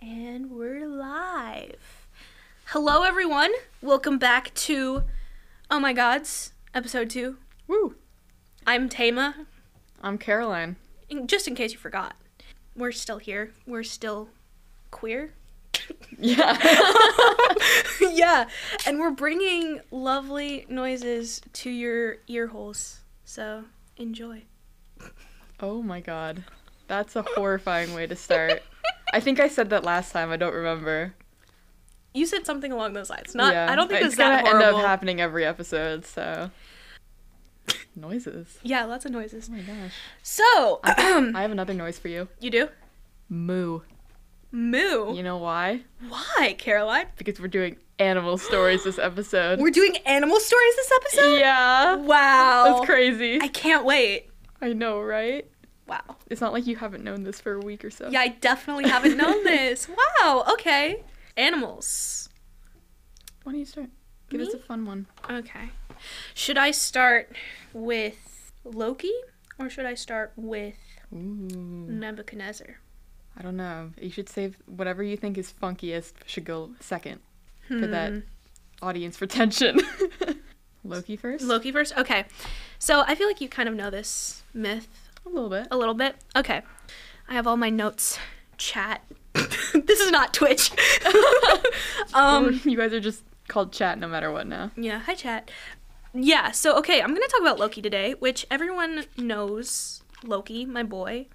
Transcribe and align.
And 0.00 0.50
we're 0.50 0.86
live. 0.86 2.06
Hello, 2.66 3.02
everyone. 3.02 3.50
Welcome 3.82 4.18
back 4.18 4.54
to 4.54 5.02
Oh 5.70 5.80
My 5.80 5.92
Gods, 5.92 6.52
episode 6.74 7.10
two. 7.10 7.36
Woo! 7.66 7.96
I'm 8.66 8.88
Tama. 8.88 9.46
I'm 10.02 10.18
Caroline. 10.18 10.76
In- 11.08 11.26
Just 11.26 11.48
in 11.48 11.54
case 11.54 11.72
you 11.72 11.78
forgot, 11.78 12.14
we're 12.76 12.92
still 12.92 13.18
here. 13.18 13.52
We're 13.66 13.82
still 13.82 14.28
queer. 14.90 15.32
Yeah. 16.18 16.56
yeah, 18.00 18.48
and 18.86 18.98
we're 18.98 19.10
bringing 19.10 19.80
lovely 19.90 20.66
noises 20.68 21.40
to 21.54 21.70
your 21.70 22.18
ear 22.28 22.48
holes. 22.48 23.00
So 23.24 23.64
enjoy. 23.96 24.42
oh 25.60 25.82
my 25.82 26.00
god. 26.00 26.44
That's 26.86 27.16
a 27.16 27.22
horrifying 27.22 27.94
way 27.94 28.06
to 28.06 28.16
start. 28.16 28.62
I 29.12 29.20
think 29.20 29.40
I 29.40 29.48
said 29.48 29.70
that 29.70 29.84
last 29.84 30.12
time. 30.12 30.30
I 30.30 30.36
don't 30.36 30.54
remember. 30.54 31.14
You 32.14 32.26
said 32.26 32.46
something 32.46 32.72
along 32.72 32.94
those 32.94 33.10
lines. 33.10 33.34
Not. 33.34 33.52
yeah. 33.52 33.70
I 33.70 33.76
don't 33.76 33.88
think 33.88 34.04
it's 34.04 34.16
gonna 34.16 34.48
end 34.48 34.62
up 34.62 34.76
happening 34.76 35.20
every 35.20 35.44
episode. 35.44 36.04
So 36.04 36.50
noises. 37.96 38.58
yeah, 38.62 38.84
lots 38.84 39.04
of 39.04 39.12
noises. 39.12 39.48
Oh 39.50 39.56
my 39.56 39.60
gosh. 39.60 39.92
So, 40.22 40.80
I 40.84 41.42
have 41.42 41.50
another 41.50 41.74
noise 41.74 41.98
for 41.98 42.08
you. 42.08 42.28
you 42.40 42.50
do 42.50 42.68
Moo. 43.28 43.80
moo. 44.50 45.14
You 45.14 45.22
know 45.22 45.36
why? 45.36 45.82
Why, 46.08 46.54
Caroline? 46.58 47.06
Because 47.18 47.40
we're 47.40 47.48
doing 47.48 47.76
animal 47.98 48.38
stories 48.38 48.84
this 48.84 48.98
episode. 48.98 49.60
We're 49.60 49.70
doing 49.70 49.96
animal 50.06 50.40
stories 50.40 50.76
this 50.76 50.92
episode. 50.96 51.38
yeah. 51.38 51.96
Wow. 51.96 52.64
That's 52.64 52.86
crazy. 52.86 53.38
I 53.40 53.48
can't 53.48 53.84
wait. 53.84 54.30
I 54.60 54.72
know, 54.72 55.00
right? 55.00 55.46
Wow. 55.88 56.16
It's 56.28 56.40
not 56.40 56.52
like 56.52 56.66
you 56.66 56.76
haven't 56.76 57.02
known 57.02 57.24
this 57.24 57.40
for 57.40 57.54
a 57.54 57.58
week 57.60 57.84
or 57.84 57.90
so. 57.90 58.08
Yeah, 58.10 58.20
I 58.20 58.28
definitely 58.28 58.88
haven't 58.88 59.16
known 59.16 59.42
this. 59.44 59.88
Wow. 59.88 60.44
Okay. 60.52 61.02
Animals. 61.36 62.28
Why 63.42 63.52
don't 63.52 63.58
you 63.60 63.64
start? 63.64 63.88
Give 64.28 64.40
us 64.42 64.52
a 64.52 64.58
fun 64.58 64.84
one. 64.84 65.06
Okay. 65.30 65.70
Should 66.34 66.58
I 66.58 66.70
start 66.70 67.34
with 67.72 68.52
Loki 68.64 69.12
or 69.58 69.70
should 69.70 69.86
I 69.86 69.94
start 69.94 70.32
with 70.36 70.74
Ooh. 71.12 71.16
Nebuchadnezzar? 71.16 72.76
I 73.38 73.42
don't 73.42 73.56
know. 73.56 73.90
You 74.00 74.10
should 74.10 74.28
save 74.28 74.56
whatever 74.66 75.02
you 75.02 75.16
think 75.16 75.38
is 75.38 75.54
funkiest 75.62 76.12
should 76.26 76.44
go 76.44 76.70
second 76.80 77.20
for 77.66 77.86
that 77.86 78.10
Hmm. 78.12 78.18
audience 78.82 79.20
retention. 79.20 79.80
Loki 80.84 81.16
first? 81.16 81.44
Loki 81.44 81.72
first? 81.72 81.96
Okay. 81.96 82.24
So 82.78 83.02
I 83.06 83.14
feel 83.14 83.26
like 83.26 83.40
you 83.40 83.48
kind 83.48 83.68
of 83.68 83.74
know 83.74 83.90
this 83.90 84.42
myth 84.54 85.07
a 85.28 85.34
little 85.34 85.50
bit. 85.50 85.68
a 85.70 85.76
little 85.76 85.94
bit. 85.94 86.16
Okay. 86.36 86.62
I 87.28 87.34
have 87.34 87.46
all 87.46 87.56
my 87.56 87.70
notes. 87.70 88.18
Chat. 88.56 89.02
this 89.34 90.00
is 90.00 90.10
not 90.10 90.34
Twitch. 90.34 90.70
um 92.14 92.60
you 92.64 92.76
guys 92.76 92.92
are 92.92 93.00
just 93.00 93.22
called 93.48 93.72
chat 93.72 93.98
no 93.98 94.08
matter 94.08 94.30
what 94.32 94.46
now. 94.46 94.70
yeah, 94.76 94.98
hi 95.00 95.14
chat. 95.14 95.50
Yeah, 96.14 96.50
so 96.50 96.76
okay, 96.78 97.00
I'm 97.00 97.10
going 97.10 97.22
to 97.22 97.28
talk 97.28 97.42
about 97.42 97.58
Loki 97.58 97.82
today, 97.82 98.14
which 98.18 98.46
everyone 98.50 99.04
knows 99.16 100.02
Loki, 100.24 100.64
my 100.64 100.82
boy. 100.82 101.26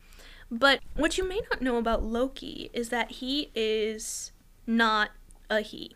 But 0.51 0.79
what 0.95 1.17
you 1.17 1.27
may 1.27 1.41
not 1.51 1.61
know 1.61 1.77
about 1.77 2.03
Loki 2.03 2.69
is 2.73 2.89
that 2.89 3.11
he 3.11 3.51
is 3.55 4.31
not 4.67 5.11
a 5.49 5.61
he. 5.61 5.95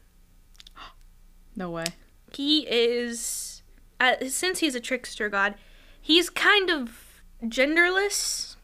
No 1.55 1.71
way. 1.71 1.85
he 2.33 2.67
is 2.69 3.63
uh, 3.99 4.13
since 4.27 4.59
he's 4.59 4.75
a 4.75 4.79
trickster 4.79 5.27
god 5.27 5.55
he's 5.99 6.29
kind 6.29 6.69
of 6.69 7.06
genderless 7.43 8.55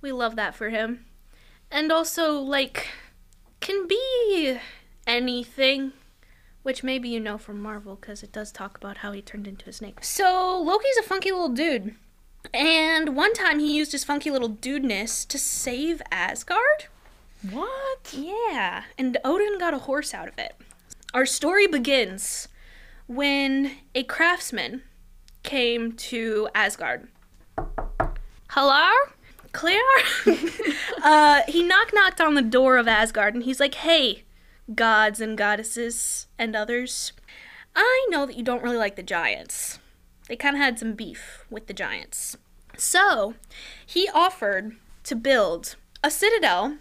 we 0.00 0.12
love 0.12 0.36
that 0.36 0.54
for 0.54 0.70
him 0.70 1.04
and 1.70 1.90
also 1.90 2.32
like 2.34 2.88
can 3.60 3.86
be 3.86 4.58
anything 5.06 5.92
which 6.62 6.82
maybe 6.84 7.08
you 7.08 7.18
know 7.18 7.36
from 7.38 7.60
marvel 7.60 7.96
because 7.96 8.22
it 8.22 8.32
does 8.32 8.52
talk 8.52 8.76
about 8.76 8.98
how 8.98 9.12
he 9.12 9.20
turned 9.20 9.46
into 9.48 9.68
a 9.68 9.72
snake 9.72 9.98
so 10.02 10.60
loki's 10.64 10.96
a 10.98 11.02
funky 11.02 11.30
little 11.32 11.48
dude 11.48 11.94
and 12.54 13.16
one 13.16 13.32
time 13.32 13.58
he 13.58 13.76
used 13.76 13.92
his 13.92 14.04
funky 14.04 14.30
little 14.30 14.48
dudeness 14.48 15.24
to 15.26 15.38
save 15.38 16.00
asgard 16.10 16.86
What? 17.50 18.14
yeah, 18.16 18.84
and 18.96 19.16
Odin 19.24 19.58
got 19.58 19.74
a 19.74 19.78
horse 19.78 20.14
out 20.14 20.28
of 20.28 20.38
it. 20.38 20.54
Our 21.12 21.26
story 21.26 21.66
begins 21.66 22.46
when 23.08 23.72
a 23.96 24.04
craftsman 24.04 24.82
came 25.42 25.92
to 25.92 26.48
Asgard. 26.54 27.08
Hello? 28.54 28.90
Claire? 29.52 29.80
uh, 31.02 31.40
he 31.48 31.62
knock 31.62 31.92
knocked 31.94 32.20
on 32.20 32.34
the 32.34 32.42
door 32.42 32.76
of 32.76 32.86
Asgard 32.86 33.34
and 33.34 33.44
he's 33.44 33.58
like, 33.58 33.76
hey, 33.76 34.24
gods 34.74 35.22
and 35.22 35.38
goddesses 35.38 36.26
and 36.38 36.54
others. 36.54 37.14
I 37.74 38.06
know 38.10 38.26
that 38.26 38.36
you 38.36 38.44
don't 38.44 38.62
really 38.62 38.76
like 38.76 38.96
the 38.96 39.02
giants. 39.02 39.78
They 40.28 40.36
kind 40.36 40.54
of 40.54 40.60
had 40.60 40.78
some 40.78 40.92
beef 40.92 41.46
with 41.48 41.66
the 41.66 41.72
giants. 41.72 42.36
So, 42.76 43.36
he 43.86 44.10
offered 44.12 44.76
to 45.04 45.16
build 45.16 45.76
a 46.04 46.10
citadel 46.10 46.76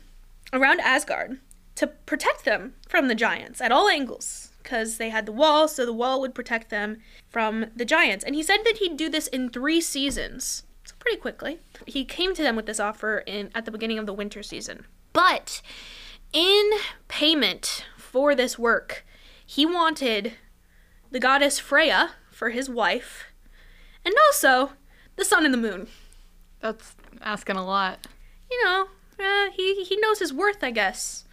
around 0.51 0.81
Asgard 0.81 1.39
to 1.75 1.87
protect 1.87 2.43
them 2.43 2.73
from 2.89 3.07
the 3.07 3.15
giants 3.15 3.61
at 3.61 3.71
all 3.71 3.87
angles 3.87 4.51
because 4.61 4.97
they 4.97 5.09
had 5.09 5.25
the 5.25 5.31
wall, 5.31 5.69
so 5.69 5.85
the 5.85 5.93
wall 5.93 6.19
would 6.19 6.35
protect 6.35 6.69
them 6.69 6.97
from 7.29 7.67
the 7.73 7.85
giants. 7.85 8.25
And 8.25 8.35
he 8.35 8.43
said 8.43 8.65
that 8.65 8.79
he'd 8.79 8.97
do 8.97 9.07
this 9.07 9.27
in 9.27 9.49
three 9.49 9.79
seasons, 9.79 10.63
so 10.83 10.95
pretty 10.99 11.17
quickly. 11.17 11.59
He 11.85 12.05
came 12.05 12.33
to 12.35 12.41
them 12.43 12.55
with 12.55 12.65
this 12.65 12.79
offer 12.79 13.19
in 13.19 13.49
at 13.55 13.65
the 13.65 13.71
beginning 13.71 13.99
of 13.99 14.05
the 14.05 14.13
winter 14.13 14.43
season. 14.43 14.85
But 15.13 15.61
in 16.33 16.71
payment 17.07 17.85
for 17.97 18.33
this 18.35 18.57
work, 18.57 19.05
he 19.45 19.65
wanted 19.65 20.33
the 21.11 21.19
goddess 21.19 21.59
Freya 21.59 22.11
for 22.31 22.49
his 22.51 22.69
wife, 22.69 23.25
and 24.05 24.13
also 24.27 24.71
the 25.17 25.25
sun 25.25 25.43
and 25.45 25.53
the 25.53 25.57
moon 25.57 25.87
That's 26.61 26.95
asking 27.21 27.57
a 27.57 27.65
lot. 27.65 28.07
you 28.49 28.63
know, 28.63 28.87
uh, 29.19 29.51
he 29.51 29.83
he 29.83 29.97
knows 29.97 30.19
his 30.19 30.33
worth, 30.33 30.63
I 30.63 30.71
guess. 30.71 31.25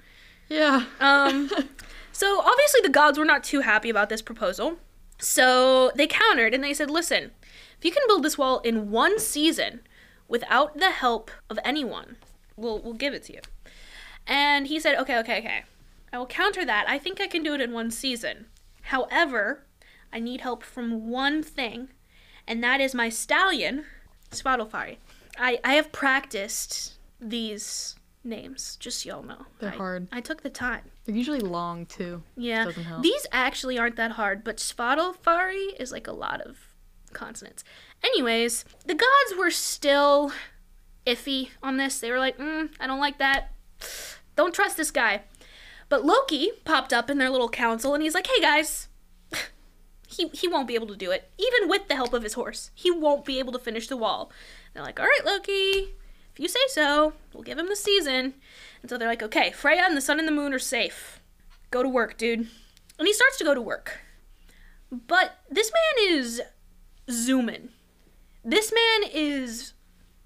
Yeah. 0.49 0.85
Um, 1.01 1.49
so 2.13 2.41
obviously 2.41 2.81
the 2.83 2.89
gods 2.89 3.19
were 3.19 3.25
not 3.25 3.45
too 3.45 3.61
happy 3.61 3.89
about 3.89 4.09
this 4.09 4.21
proposal. 4.23 4.79
So 5.21 5.91
they 5.95 6.07
countered 6.07 6.55
and 6.55 6.63
they 6.65 6.75
said, 6.75 6.91
"Listen, 6.91 7.31
if 7.79 7.85
you 7.85 7.91
can 7.93 8.03
build 8.07 8.23
this 8.23 8.39
wall 8.39 8.59
in 8.61 8.91
one 8.91 9.19
season 9.19 9.81
without 10.27 10.77
the 10.79 10.91
help 10.91 11.31
of 11.49 11.59
anyone, 11.65 12.17
we'll 12.57 12.81
we'll 12.81 12.95
give 12.95 13.15
it 13.15 13.25
to 13.25 13.33
you." 13.35 13.41
And 14.27 14.67
he 14.67 14.79
said, 14.81 14.99
"Okay, 14.99 15.19
okay, 15.19 15.39
okay. 15.39 15.65
I 16.13 16.19
will 16.19 16.27
counter 16.27 16.65
that. 16.65 16.89
I 16.89 16.99
think 16.99 17.21
I 17.21 17.27
can 17.27 17.43
do 17.43 17.55
it 17.55 17.61
in 17.61 17.73
one 17.73 17.91
season. 17.91 18.47
However, 18.83 19.65
I 20.13 20.19
need 20.21 20.41
help 20.41 20.63
from 20.63 21.09
one 21.11 21.43
thing, 21.43 21.89
and 22.47 22.63
that 22.65 22.81
is 22.81 22.95
my 22.95 23.09
stallion, 23.11 23.85
Swadilfari. 24.31 24.97
I 25.39 25.61
I 25.65 25.75
have 25.75 25.93
practiced 25.93 26.95
these 27.21 27.97
names, 28.25 28.77
just 28.77 29.03
so 29.03 29.09
y'all 29.09 29.23
know. 29.23 29.47
They're 29.59 29.73
I- 29.73 29.77
hard. 29.77 30.09
I 30.13 30.21
took 30.21 30.43
the 30.43 30.51
time. 30.51 30.91
They're 31.05 31.17
usually 31.17 31.41
long 31.41 31.87
too. 31.87 32.23
Yeah. 32.37 32.71
These 33.01 33.27
actually 33.33 33.79
aren't 33.79 33.97
that 33.97 34.13
hard, 34.13 34.45
but 34.45 34.59
Swadilfari 34.59 35.79
is 35.81 35.91
like 35.91 36.07
a 36.07 36.13
lot 36.13 36.43
of 36.43 36.59
consonants. 37.09 37.65
Anyways, 38.03 38.65
the 38.87 38.95
gods 38.95 39.39
were 39.39 39.51
still 39.51 40.33
iffy 41.07 41.51
on 41.63 41.77
this. 41.77 42.01
They 42.01 42.11
were 42.11 42.19
like, 42.19 42.39
mm, 42.39 42.71
I 42.79 42.87
don't 42.87 43.01
like 43.01 43.19
that. 43.19 43.53
Don't 44.37 44.55
trust 44.55 44.77
this 44.77 44.91
guy. 44.91 45.23
But 45.89 46.05
Loki 46.05 46.51
popped 46.65 46.93
up 46.93 47.09
in 47.09 47.19
their 47.19 47.31
little 47.31 47.49
council 47.49 47.95
and 47.95 48.03
he's 48.03 48.15
like, 48.15 48.27
hey 48.27 48.41
guys, 48.41 48.89
he, 50.07 50.29
he 50.29 50.47
won't 50.47 50.69
be 50.69 50.75
able 50.75 50.87
to 50.89 50.97
do 50.97 51.11
it. 51.11 51.31
Even 51.39 51.69
with 51.69 51.89
the 51.89 51.97
help 51.97 52.13
of 52.13 52.23
his 52.23 52.35
horse, 52.35 52.71
he 52.75 52.91
won't 52.91 53.25
be 53.25 53.39
able 53.39 53.53
to 53.53 53.59
finish 53.59 53.89
the 53.89 53.97
wall. 53.97 54.31
They're 54.75 54.83
like, 54.83 55.01
all 55.01 55.07
right, 55.07 55.25
Loki, 55.25 55.95
if 56.33 56.39
you 56.39 56.49
say 56.49 56.61
so, 56.69 57.15
we'll 57.33 57.43
give 57.43 57.59
him 57.59 57.69
the 57.69 57.77
season. 57.77 58.35
And 58.83 58.91
so 58.91 58.99
they're 58.99 59.09
like, 59.09 59.23
okay, 59.23 59.51
Freya 59.51 59.83
and 59.87 59.97
the 59.97 60.01
sun 60.03 60.19
and 60.19 60.29
the 60.29 60.33
moon 60.33 60.53
are 60.53 60.59
safe. 60.59 61.21
Go 61.71 61.83
to 61.83 61.89
work, 61.89 62.19
dude. 62.19 62.49
And 62.99 63.07
he 63.07 63.13
starts 63.13 63.39
to 63.39 63.45
go 63.45 63.55
to 63.55 63.63
work. 63.63 63.99
But 64.91 65.39
this 65.51 65.73
man 65.73 66.17
is 66.17 66.43
zooming. 67.11 67.71
This 68.45 68.73
man 68.73 69.11
is 69.13 69.75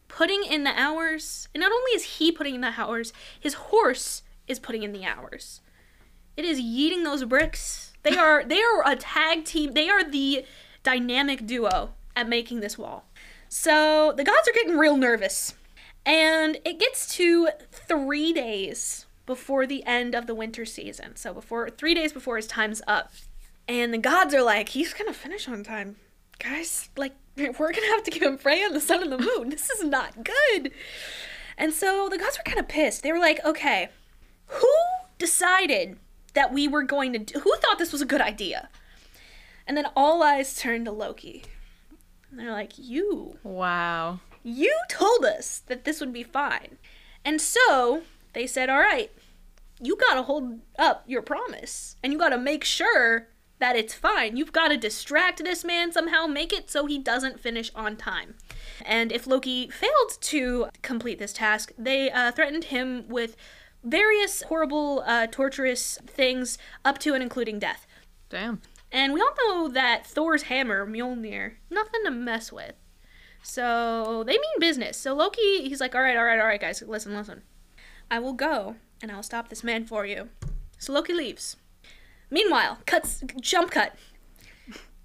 putting 0.09 0.45
in 0.45 0.65
the 0.65 0.79
hours. 0.79 1.49
And 1.55 1.61
not 1.61 1.73
only 1.73 1.93
is 1.93 2.19
he 2.19 2.31
putting 2.31 2.55
in 2.55 2.61
the 2.61 2.75
hours, 2.77 3.13
his 3.39 3.55
horse 3.55 4.23
is 4.47 4.59
putting 4.59 4.83
in 4.83 4.93
the 4.93 5.05
hours. 5.05 5.61
It 6.37 6.45
is 6.45 6.61
yeeting 6.61 7.05
those 7.05 7.25
bricks. 7.25 7.93
They 8.03 8.17
are 8.17 8.45
they 8.45 8.61
are 8.61 8.83
a 8.87 8.97
tag 8.97 9.45
team. 9.45 9.73
They 9.73 9.89
are 9.89 10.05
the 10.05 10.45
dynamic 10.83 11.47
duo 11.47 11.95
at 12.17 12.29
making 12.29 12.61
this 12.61 12.79
wall. 12.79 13.05
So 13.49 14.13
the 14.17 14.25
gods 14.25 14.49
are 14.49 14.53
getting 14.53 14.79
real 14.79 14.97
nervous. 14.97 15.55
And 16.05 16.59
it 16.65 16.81
gets 16.81 17.15
to 17.17 17.51
three 17.71 18.33
days 18.33 19.07
before 19.25 19.67
the 19.67 19.85
end 19.85 20.15
of 20.15 20.27
the 20.27 20.35
winter 20.35 20.65
season. 20.65 21.17
So 21.17 21.33
before 21.33 21.71
three 21.71 21.95
days 21.95 22.13
before 22.13 22.37
his 22.37 22.47
time's 22.47 22.83
up. 22.87 23.13
And 23.69 23.95
the 23.95 23.99
gods 23.99 24.35
are 24.35 24.43
like, 24.43 24.71
he's 24.71 24.93
gonna 24.93 25.13
finish 25.13 25.49
on 25.49 25.63
time. 25.63 25.97
Guys, 26.43 26.91
like, 26.97 27.15
we're 27.37 27.73
gonna 27.73 27.87
have 27.89 28.03
to 28.05 28.11
give 28.11 28.23
him 28.23 28.39
Freya 28.39 28.67
and 28.67 28.75
the 28.75 28.81
sun 28.81 29.03
and 29.03 29.13
the 29.13 29.19
moon. 29.19 29.51
This 29.51 29.71
is 29.71 29.85
not 29.85 30.25
good. 30.25 30.73
And 31.57 31.73
so 31.73 32.09
the 32.11 32.19
gods 32.19 32.39
were 32.39 32.45
kind 32.45 32.59
of 32.59 32.69
pissed. 32.69 33.03
They 33.03 33.13
were 33.13 33.19
like, 33.19 33.45
okay, 33.45 33.91
who 34.47 34.73
decided 35.19 35.99
that 36.35 36.53
we 36.53 36.67
were 36.67 36.83
going 36.83 37.13
to 37.13 37.19
do? 37.19 37.41
Who 37.41 37.55
thought 37.57 37.79
this 37.79 37.93
was 37.93 38.03
a 38.03 38.07
good 38.07 38.21
idea? 38.21 38.69
And 39.67 39.77
then 39.77 39.87
all 39.95 40.23
eyes 40.23 40.57
turned 40.57 40.87
to 40.87 40.93
Loki. 40.93 41.45
And 42.31 42.41
they're 42.41 42.53
like, 42.53 42.73
You. 42.77 43.39
Wow. 43.43 44.21
You 44.43 44.75
told 44.89 45.25
us 45.25 45.63
that 45.67 45.85
this 45.85 46.01
would 46.01 46.13
be 46.13 46.25
fine. 46.25 46.79
And 47.25 47.41
so 47.41 48.03
they 48.33 48.47
said, 48.47 48.69
All 48.69 48.81
right, 48.81 49.11
you 49.81 49.97
gotta 49.97 50.23
hold 50.23 50.61
up 50.79 51.05
your 51.07 51.23
promise. 51.23 51.97
And 52.03 52.13
you 52.13 52.19
gotta 52.19 52.39
make 52.39 52.65
sure 52.65 53.29
that 53.63 53.77
it's 53.77 53.95
fine. 53.95 54.37
You've 54.37 54.53
gotta 54.53 54.77
distract 54.77 55.45
this 55.45 55.65
man 55.65 55.93
somehow, 55.93 56.27
make 56.27 56.53
it 56.53 56.69
so 56.69 56.87
he 56.87 56.99
doesn't 56.99 57.39
finish 57.39 57.71
on 57.77 57.97
time. 57.97 58.35
And 58.85 59.13
if 59.13 59.25
Loki 59.25 59.69
failed 59.69 60.19
to 60.21 60.67
complete 60.83 61.21
this 61.21 61.33
task, 61.33 61.71
they 61.79 62.11
uh, 62.11 62.33
threatened 62.33 62.65
him 62.65 63.05
with 63.09 63.37
various 63.85 64.43
horrible, 64.43 65.05
uh, 65.07 65.29
torturous 65.29 65.97
things, 66.09 66.59
up 66.85 66.99
to 66.99 67.15
and 67.15 67.23
including 67.23 67.61
death. 67.61 67.87
Damn. 68.29 68.63
And 68.91 69.13
we 69.13 69.21
all 69.21 69.35
know 69.47 69.69
that 69.69 70.09
Thor's 70.09 70.45
hammer, 70.45 70.85
Mjolnir, 70.85 71.55
nothing 71.71 72.01
to 72.05 72.11
mess 72.11 72.51
with. 72.51 72.75
So 73.45 74.25
they 74.27 74.33
mean 74.33 74.59
business. 74.59 74.97
So 74.97 75.15
Loki, 75.15 75.69
he's 75.69 75.81
like, 75.81 75.95
all 75.95 76.03
right, 76.03 76.17
all 76.17 76.25
right, 76.25 76.41
all 76.41 76.47
right, 76.47 76.61
guys, 76.61 76.83
listen, 76.83 77.15
listen. 77.15 77.43
I 78.11 78.19
will 78.19 78.33
go 78.33 78.75
and 79.01 79.13
I'll 79.13 79.23
stop 79.23 79.51
this 79.51 79.63
man 79.63 79.87
for 79.87 80.05
you. 80.05 80.31
So 80.79 80.93
Loki 80.93 81.13
leaves. 81.13 81.57
Meanwhile, 82.33 82.79
cuts, 82.87 83.23
jump 83.43 83.73
cut. 83.73 83.95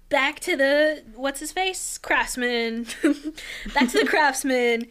Back 0.08 0.40
to 0.40 0.56
the, 0.56 1.04
what's 1.14 1.40
his 1.40 1.52
face? 1.52 1.98
Craftsman. 1.98 2.86
Back 3.74 3.90
to 3.90 3.98
the 3.98 4.06
craftsman 4.08 4.86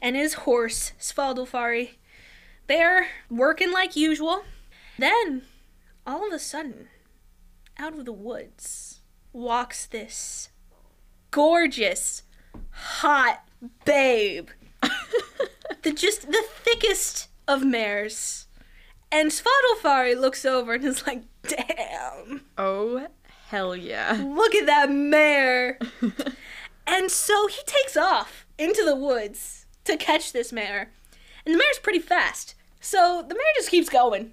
and 0.00 0.14
his 0.14 0.34
horse, 0.34 0.92
Svaldolfari. 1.00 1.94
They're 2.68 3.08
working 3.28 3.72
like 3.72 3.96
usual. 3.96 4.44
Then, 5.00 5.42
all 6.06 6.24
of 6.24 6.32
a 6.32 6.38
sudden, 6.38 6.86
out 7.76 7.98
of 7.98 8.04
the 8.04 8.12
woods 8.12 9.00
walks 9.32 9.86
this 9.86 10.50
gorgeous, 11.32 12.22
hot 12.70 13.42
babe. 13.84 14.50
the 15.82 15.90
just 15.90 16.30
the 16.30 16.44
thickest 16.62 17.26
of 17.48 17.64
mares. 17.64 18.46
And 19.10 19.32
Svadolfari 19.32 20.16
looks 20.16 20.44
over 20.44 20.74
and 20.74 20.84
is 20.84 21.04
like, 21.04 21.24
damn, 21.46 22.42
Oh, 22.58 23.06
hell 23.48 23.74
yeah. 23.76 24.22
look 24.24 24.54
at 24.54 24.66
that 24.66 24.90
mare. 24.90 25.78
and 26.86 27.10
so 27.10 27.46
he 27.46 27.60
takes 27.66 27.96
off 27.96 28.46
into 28.58 28.84
the 28.84 28.96
woods 28.96 29.66
to 29.84 29.96
catch 29.96 30.32
this 30.32 30.52
mare. 30.52 30.90
And 31.44 31.54
the 31.54 31.58
mare's 31.58 31.78
pretty 31.78 31.98
fast. 32.00 32.54
So 32.80 33.24
the 33.26 33.34
mare 33.34 33.42
just 33.56 33.70
keeps 33.70 33.88
going. 33.88 34.32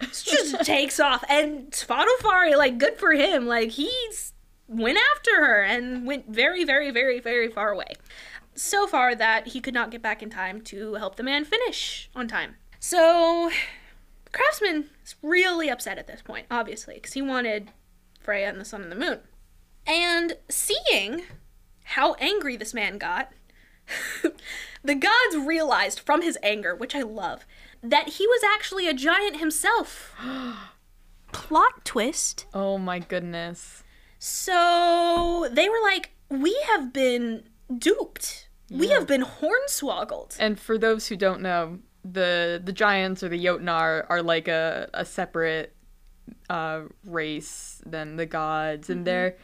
just 0.00 0.60
takes 0.64 0.98
off. 1.00 1.24
And 1.28 1.70
Svadolfari, 1.70 2.56
like, 2.56 2.78
good 2.78 2.96
for 2.98 3.12
him. 3.12 3.46
Like, 3.46 3.70
he's 3.70 4.32
went 4.68 4.98
after 5.14 5.36
her 5.44 5.62
and 5.62 6.06
went 6.06 6.28
very, 6.28 6.64
very, 6.64 6.90
very, 6.90 7.20
very 7.20 7.48
far 7.48 7.70
away. 7.70 7.92
So 8.54 8.86
far 8.86 9.14
that 9.14 9.48
he 9.48 9.60
could 9.60 9.74
not 9.74 9.90
get 9.90 10.02
back 10.02 10.22
in 10.22 10.30
time 10.30 10.60
to 10.62 10.94
help 10.94 11.16
the 11.16 11.22
man 11.22 11.44
finish 11.44 12.10
on 12.14 12.28
time. 12.28 12.56
So, 12.80 13.50
craftsman 14.32 14.90
is 15.04 15.14
really 15.22 15.68
upset 15.68 15.98
at 15.98 16.06
this 16.06 16.22
point, 16.22 16.46
obviously, 16.50 16.94
because 16.94 17.12
he 17.12 17.22
wanted 17.22 17.70
Freya 18.20 18.48
and 18.48 18.60
the 18.60 18.64
sun 18.64 18.82
and 18.82 18.90
the 18.92 18.96
moon. 18.96 19.20
And 19.86 20.36
seeing 20.48 21.22
how 21.84 22.14
angry 22.14 22.56
this 22.56 22.74
man 22.74 22.98
got, 22.98 23.32
the 24.84 24.94
gods 24.94 25.36
realized 25.36 26.00
from 26.00 26.22
his 26.22 26.38
anger, 26.42 26.74
which 26.74 26.94
I 26.94 27.02
love, 27.02 27.44
that 27.82 28.10
he 28.10 28.26
was 28.26 28.42
actually 28.54 28.88
a 28.88 28.94
giant 28.94 29.38
himself. 29.38 30.14
Plot 31.32 31.84
twist. 31.84 32.46
Oh 32.54 32.78
my 32.78 32.98
goodness. 32.98 33.82
So 34.18 35.48
they 35.50 35.68
were 35.68 35.80
like, 35.82 36.10
we 36.28 36.56
have 36.68 36.92
been 36.92 37.44
duped. 37.76 38.48
We 38.70 38.88
have 38.88 39.06
been 39.06 39.22
hornswoggled. 39.22 40.36
And 40.38 40.58
for 40.58 40.78
those 40.78 41.08
who 41.08 41.16
don't 41.16 41.42
know, 41.42 41.80
the 42.04 42.60
the 42.62 42.72
giants 42.72 43.22
or 43.22 43.28
the 43.28 43.42
Jotnar 43.44 44.06
are 44.08 44.22
like 44.22 44.48
a, 44.48 44.88
a 44.94 45.04
separate 45.04 45.74
uh, 46.50 46.82
race 47.04 47.80
than 47.86 48.16
the 48.16 48.26
gods, 48.26 48.90
and 48.90 49.06
they're 49.06 49.36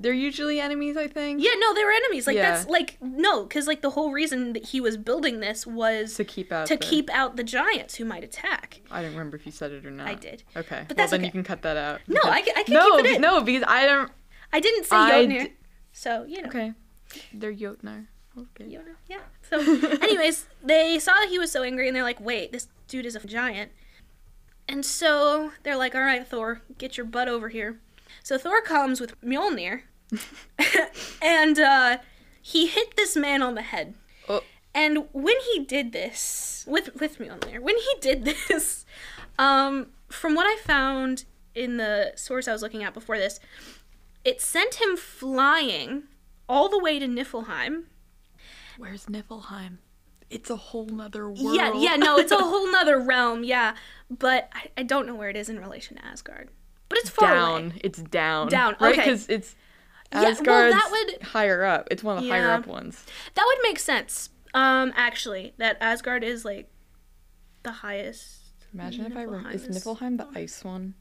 they're 0.00 0.12
usually 0.12 0.60
enemies, 0.60 0.96
I 0.96 1.08
think. 1.08 1.40
Mm-hmm. 1.40 1.44
Yeah, 1.44 1.58
no, 1.58 1.74
they 1.74 1.84
were 1.84 1.90
enemies. 1.90 2.26
Like 2.28 2.36
Yeah. 2.36 2.52
that's 2.52 2.68
like 2.68 2.98
no, 3.00 3.42
because 3.42 3.66
like 3.66 3.82
the 3.82 3.90
whole 3.90 4.12
reason 4.12 4.52
that 4.52 4.66
he 4.66 4.80
was 4.80 4.96
building 4.96 5.40
this 5.40 5.66
was 5.66 6.14
To 6.14 6.24
keep 6.24 6.52
out 6.52 6.66
to 6.68 6.76
the- 6.76 6.84
keep 6.84 7.10
out 7.10 7.36
the 7.36 7.42
giants 7.44 7.96
who 7.96 8.04
might 8.04 8.22
attack. 8.22 8.80
I 8.92 9.02
don't 9.02 9.10
remember 9.10 9.36
if 9.36 9.44
you 9.44 9.50
said 9.52 9.72
it 9.72 9.84
or 9.84 9.90
not. 9.90 10.06
I 10.06 10.14
did. 10.14 10.44
Okay. 10.56 10.84
But 10.86 10.96
well, 10.96 11.02
that's 11.02 11.10
then 11.10 11.20
okay. 11.20 11.26
you 11.26 11.32
can 11.32 11.42
cut 11.42 11.62
that 11.62 11.76
out. 11.76 12.00
No, 12.06 12.20
I 12.22 12.44
I 12.56 12.62
can 12.62 12.74
no, 12.74 12.96
keep 12.96 13.06
it 13.06 13.16
in. 13.16 13.20
No, 13.22 13.40
because 13.40 13.64
I 13.66 13.86
don't. 13.86 14.12
I 14.52 14.60
didn't 14.60 14.84
say 14.84 14.96
I 14.96 15.10
Jotnir, 15.26 15.44
d- 15.46 15.52
so 15.92 16.24
you 16.24 16.42
know. 16.42 16.48
Okay. 16.48 16.72
They're 17.32 17.52
Jotnar. 17.54 18.06
Okay. 18.38 18.66
Know, 18.66 18.82
yeah. 19.08 19.18
So, 19.48 19.58
anyways, 20.02 20.46
they 20.62 20.98
saw 20.98 21.12
that 21.14 21.28
he 21.28 21.38
was 21.38 21.50
so 21.50 21.62
angry, 21.62 21.88
and 21.88 21.96
they're 21.96 22.02
like, 22.02 22.20
"Wait, 22.20 22.52
this 22.52 22.68
dude 22.86 23.06
is 23.06 23.16
a 23.16 23.26
giant." 23.26 23.72
And 24.68 24.84
so 24.84 25.52
they're 25.62 25.76
like, 25.76 25.94
"All 25.94 26.02
right, 26.02 26.26
Thor, 26.26 26.62
get 26.76 26.96
your 26.96 27.06
butt 27.06 27.28
over 27.28 27.48
here." 27.48 27.80
So 28.22 28.36
Thor 28.36 28.60
comes 28.60 29.00
with 29.00 29.20
Mjolnir, 29.22 29.82
and 31.22 31.58
uh, 31.58 31.98
he 32.40 32.66
hit 32.66 32.96
this 32.96 33.16
man 33.16 33.42
on 33.42 33.54
the 33.54 33.62
head. 33.62 33.94
Oh. 34.28 34.42
And 34.74 35.08
when 35.12 35.36
he 35.52 35.64
did 35.64 35.92
this 35.92 36.64
with 36.66 37.00
with 37.00 37.18
Mjolnir, 37.18 37.60
when 37.60 37.76
he 37.76 37.94
did 38.00 38.24
this, 38.48 38.84
um, 39.38 39.88
from 40.08 40.34
what 40.34 40.46
I 40.46 40.56
found 40.62 41.24
in 41.54 41.76
the 41.76 42.12
source 42.16 42.46
I 42.46 42.52
was 42.52 42.62
looking 42.62 42.84
at 42.84 42.94
before 42.94 43.18
this, 43.18 43.40
it 44.24 44.40
sent 44.40 44.74
him 44.74 44.96
flying 44.96 46.04
all 46.48 46.68
the 46.68 46.78
way 46.78 46.98
to 46.98 47.06
Niflheim. 47.06 47.84
Where's 48.78 49.04
Niflheim? 49.06 49.78
It's 50.30 50.50
a 50.50 50.56
whole 50.56 50.86
nother 50.86 51.28
world. 51.28 51.56
Yeah, 51.56 51.72
yeah, 51.74 51.96
no, 51.96 52.16
it's 52.18 52.32
a 52.32 52.36
whole 52.42 52.70
nother 52.70 52.98
realm, 53.00 53.44
yeah. 53.44 53.74
But 54.10 54.48
I, 54.54 54.68
I 54.78 54.82
don't 54.82 55.06
know 55.06 55.14
where 55.14 55.28
it 55.30 55.36
is 55.36 55.48
in 55.48 55.58
relation 55.58 55.96
to 55.96 56.04
Asgard. 56.04 56.48
But 56.88 56.98
it's 56.98 57.10
far 57.10 57.34
down. 57.34 57.64
away. 57.66 57.80
It's 57.84 57.98
down. 57.98 58.48
Down, 58.48 58.76
Right? 58.80 58.92
okay. 58.92 59.04
Because 59.04 59.28
it's 59.28 59.54
Yeah, 60.12 60.20
well, 60.22 60.30
Asgard's 60.30 60.74
that 60.74 60.88
would- 60.90 61.22
higher 61.28 61.64
up. 61.64 61.88
It's 61.90 62.02
one 62.04 62.16
of 62.18 62.22
the 62.24 62.30
higher 62.30 62.50
up 62.50 62.66
ones. 62.66 63.04
That 63.34 63.44
would 63.46 63.58
make 63.62 63.78
sense. 63.78 64.30
Um, 64.54 64.92
actually, 64.96 65.52
that 65.58 65.76
Asgard 65.80 66.22
is 66.24 66.44
like 66.44 66.70
the 67.62 67.72
highest. 67.72 68.36
Imagine 68.72 69.06
if 69.06 69.16
I 69.16 69.24
rem- 69.24 69.44
Niflheim 69.44 69.54
is 69.54 69.64
is- 69.66 69.84
Niflheim 69.84 70.16
the 70.18 70.28
ice 70.38 70.62
one? 70.64 70.94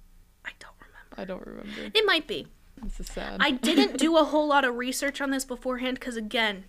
I 0.46 0.52
don't 0.60 0.74
remember. 0.80 1.16
I 1.22 1.26
don't 1.26 1.46
remember. 1.46 1.92
It 1.98 2.06
might 2.06 2.28
be. 2.28 2.48
This 2.82 3.00
is 3.02 3.08
sad. 3.08 3.38
I 3.42 3.52
didn't 3.52 3.98
do 3.98 4.16
a 4.18 4.24
whole 4.26 4.48
lot 4.48 4.64
of 4.64 4.76
research 4.76 5.20
on 5.22 5.32
this 5.32 5.44
beforehand 5.46 6.00
because, 6.00 6.16
again, 6.16 6.66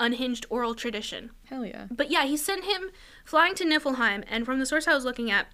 unhinged 0.00 0.46
oral 0.50 0.74
tradition. 0.74 1.30
Hell 1.46 1.64
yeah. 1.66 1.86
But 1.90 2.10
yeah, 2.10 2.24
he 2.24 2.36
sent 2.36 2.64
him 2.64 2.90
flying 3.24 3.54
to 3.56 3.64
Niflheim, 3.64 4.24
and 4.28 4.44
from 4.44 4.58
the 4.58 4.66
source 4.66 4.86
I 4.88 4.94
was 4.94 5.04
looking 5.04 5.30
at, 5.30 5.46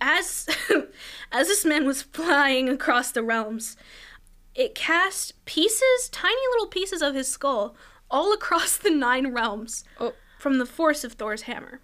as 0.00 0.48
as 1.32 1.48
this 1.48 1.64
man 1.64 1.86
was 1.86 2.02
flying 2.02 2.68
across 2.68 3.10
the 3.12 3.22
realms, 3.22 3.76
it 4.54 4.74
cast 4.74 5.44
pieces, 5.44 6.08
tiny 6.10 6.40
little 6.52 6.66
pieces 6.66 7.00
of 7.02 7.14
his 7.14 7.28
skull, 7.28 7.76
all 8.10 8.32
across 8.32 8.76
the 8.76 8.90
nine 8.90 9.32
realms 9.32 9.84
Oh. 10.00 10.12
from 10.38 10.58
the 10.58 10.66
force 10.66 11.04
of 11.04 11.12
Thor's 11.14 11.42
hammer. 11.42 11.80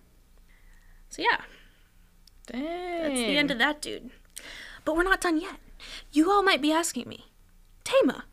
So 1.09 1.23
yeah, 1.23 1.43
Dang. 2.47 2.63
that's 3.03 3.15
the 3.21 3.37
end 3.37 3.51
of 3.51 3.59
that 3.59 3.81
dude. 3.81 4.11
But 4.85 4.97
we're 4.97 5.05
not 5.05 5.21
done 5.21 5.41
yet. 5.41 5.57
You 6.13 6.31
all 6.31 6.43
might 6.43 6.61
be 6.63 6.73
asking 6.73 7.09
me, 7.09 7.27
Tama, 7.85 8.25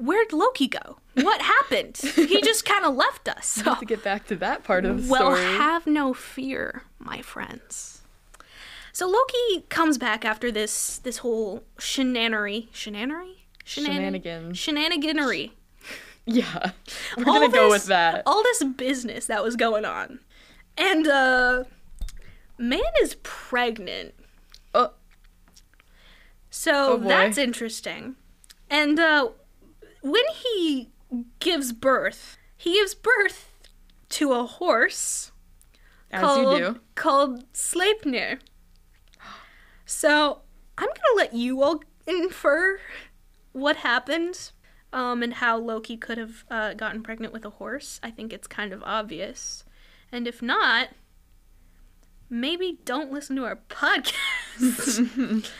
where'd 0.00 0.32
Loki 0.32 0.66
go? 0.68 0.98
What 1.14 1.42
happened? 1.42 1.96
he 1.98 2.40
just 2.44 2.64
kind 2.64 2.84
of 2.84 2.94
left 2.94 3.28
us. 3.28 3.60
have 3.62 3.78
to 3.80 3.84
get 3.86 4.02
back 4.02 4.26
to 4.28 4.36
that 4.36 4.64
part 4.64 4.84
of 4.84 5.04
the 5.06 5.10
Well, 5.12 5.34
story. 5.34 5.44
Well, 5.44 5.58
have 5.58 5.86
no 5.86 6.14
fear, 6.14 6.84
my 6.98 7.20
friends. 7.22 8.02
So 8.92 9.06
Loki 9.08 9.66
comes 9.68 9.98
back 9.98 10.24
after 10.24 10.50
this 10.50 10.98
this 10.98 11.18
whole 11.18 11.62
shenanery, 11.78 12.68
shenanery, 12.72 13.36
Shenanigans. 13.64 14.58
shenaniganery. 14.58 15.52
yeah. 16.26 16.72
We're 17.16 17.24
All 17.28 17.34
gonna 17.40 17.48
go 17.52 17.70
with 17.70 17.86
that. 17.86 18.22
All 18.26 18.42
this 18.42 18.62
business 18.64 19.26
that 19.26 19.42
was 19.44 19.54
going 19.56 19.84
on, 19.84 20.18
and 20.76 21.06
uh, 21.06 21.64
man 22.58 22.80
is 23.00 23.14
pregnant. 23.22 24.14
Oh. 24.74 24.92
So 26.50 26.94
Oh, 26.94 26.96
that's 26.98 27.38
interesting. 27.38 28.16
And 28.68 28.98
uh, 28.98 29.28
when 30.02 30.24
he 30.32 30.90
gives 31.38 31.72
birth, 31.72 32.38
he 32.56 32.74
gives 32.74 32.94
birth 32.94 33.52
to 34.10 34.32
a 34.32 34.44
horse 34.44 35.32
As 36.10 36.20
called, 36.20 36.58
you 36.58 36.64
do. 36.74 36.80
called 36.94 37.52
Sleipnir. 37.52 38.40
So 39.86 40.42
I'm 40.78 40.88
gonna 40.88 41.16
let 41.16 41.34
you 41.34 41.62
all 41.62 41.82
infer 42.06 42.78
what 43.52 43.76
happened 43.76 44.52
um, 44.92 45.22
and 45.22 45.34
how 45.34 45.58
Loki 45.58 45.96
could 45.96 46.18
have 46.18 46.44
uh, 46.50 46.74
gotten 46.74 47.02
pregnant 47.02 47.32
with 47.32 47.44
a 47.44 47.50
horse. 47.50 48.00
I 48.02 48.10
think 48.10 48.32
it's 48.32 48.46
kind 48.46 48.72
of 48.72 48.82
obvious, 48.84 49.64
and 50.12 50.26
if 50.26 50.42
not, 50.42 50.88
maybe 52.28 52.78
don't 52.84 53.12
listen 53.12 53.36
to 53.36 53.44
our 53.44 53.56
podcast. 53.68 54.14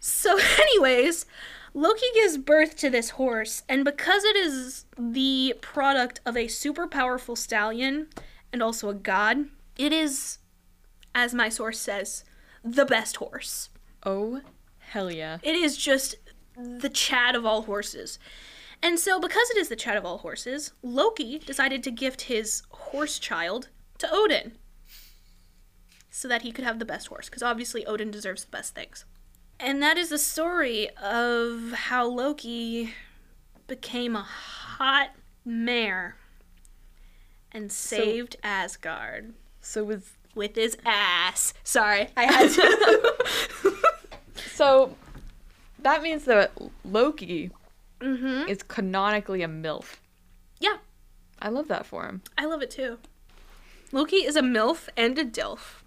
so, 0.00 0.38
anyways, 0.60 1.26
Loki 1.72 2.06
gives 2.14 2.36
birth 2.36 2.76
to 2.78 2.90
this 2.90 3.10
horse, 3.10 3.62
and 3.68 3.84
because 3.84 4.24
it 4.24 4.36
is 4.36 4.86
the 4.98 5.54
product 5.60 6.20
of 6.26 6.36
a 6.36 6.48
super 6.48 6.86
powerful 6.86 7.36
stallion 7.36 8.08
and 8.52 8.62
also 8.62 8.88
a 8.88 8.94
god, 8.94 9.46
it 9.78 9.92
is, 9.92 10.38
as 11.14 11.32
my 11.32 11.48
source 11.48 11.78
says, 11.78 12.24
the 12.64 12.84
best 12.84 13.16
horse. 13.16 13.70
oh, 14.04 14.40
hell 14.78 15.10
yeah. 15.10 15.38
It 15.42 15.54
is 15.54 15.76
just 15.76 16.16
the 16.56 16.88
Chad 16.88 17.36
of 17.36 17.46
all 17.46 17.62
horses. 17.62 18.18
And 18.82 18.98
so, 18.98 19.20
because 19.20 19.50
it 19.50 19.56
is 19.56 19.68
the 19.68 19.76
Chad 19.76 19.96
of 19.96 20.04
all 20.04 20.18
horses, 20.18 20.72
Loki 20.82 21.38
decided 21.38 21.84
to 21.84 21.90
gift 21.90 22.22
his 22.22 22.62
horse 22.70 23.18
child 23.18 23.68
to 23.98 24.08
Odin 24.10 24.52
so 26.10 26.26
that 26.26 26.42
he 26.42 26.50
could 26.50 26.64
have 26.64 26.78
the 26.80 26.84
best 26.84 27.06
horse, 27.06 27.28
because 27.28 27.42
obviously 27.42 27.86
Odin 27.86 28.10
deserves 28.10 28.44
the 28.44 28.50
best 28.50 28.74
things. 28.74 29.04
And 29.62 29.82
that 29.82 29.98
is 29.98 30.08
the 30.08 30.18
story 30.18 30.88
of 30.96 31.72
how 31.72 32.06
Loki 32.06 32.94
became 33.66 34.16
a 34.16 34.22
hot 34.22 35.10
mare 35.44 36.16
and 37.52 37.70
saved 37.70 38.36
Asgard 38.42 39.34
So 39.60 39.84
was 39.84 40.12
with 40.34 40.56
his 40.56 40.78
ass. 40.86 41.52
Sorry, 41.62 42.08
I 42.16 42.24
had 42.24 42.50
to. 42.52 43.74
so 44.54 44.96
that 45.80 46.02
means 46.02 46.24
that 46.24 46.52
Loki 46.84 47.50
mm-hmm. 48.00 48.48
is 48.48 48.62
canonically 48.62 49.42
a 49.42 49.48
MILF. 49.48 49.96
Yeah, 50.58 50.78
I 51.40 51.48
love 51.50 51.68
that 51.68 51.84
for 51.84 52.06
him. 52.06 52.22
I 52.38 52.46
love 52.46 52.62
it 52.62 52.70
too. 52.70 52.98
Loki 53.92 54.18
is 54.18 54.36
a 54.36 54.42
MILF 54.42 54.88
and 54.96 55.18
a 55.18 55.24
DILF, 55.24 55.82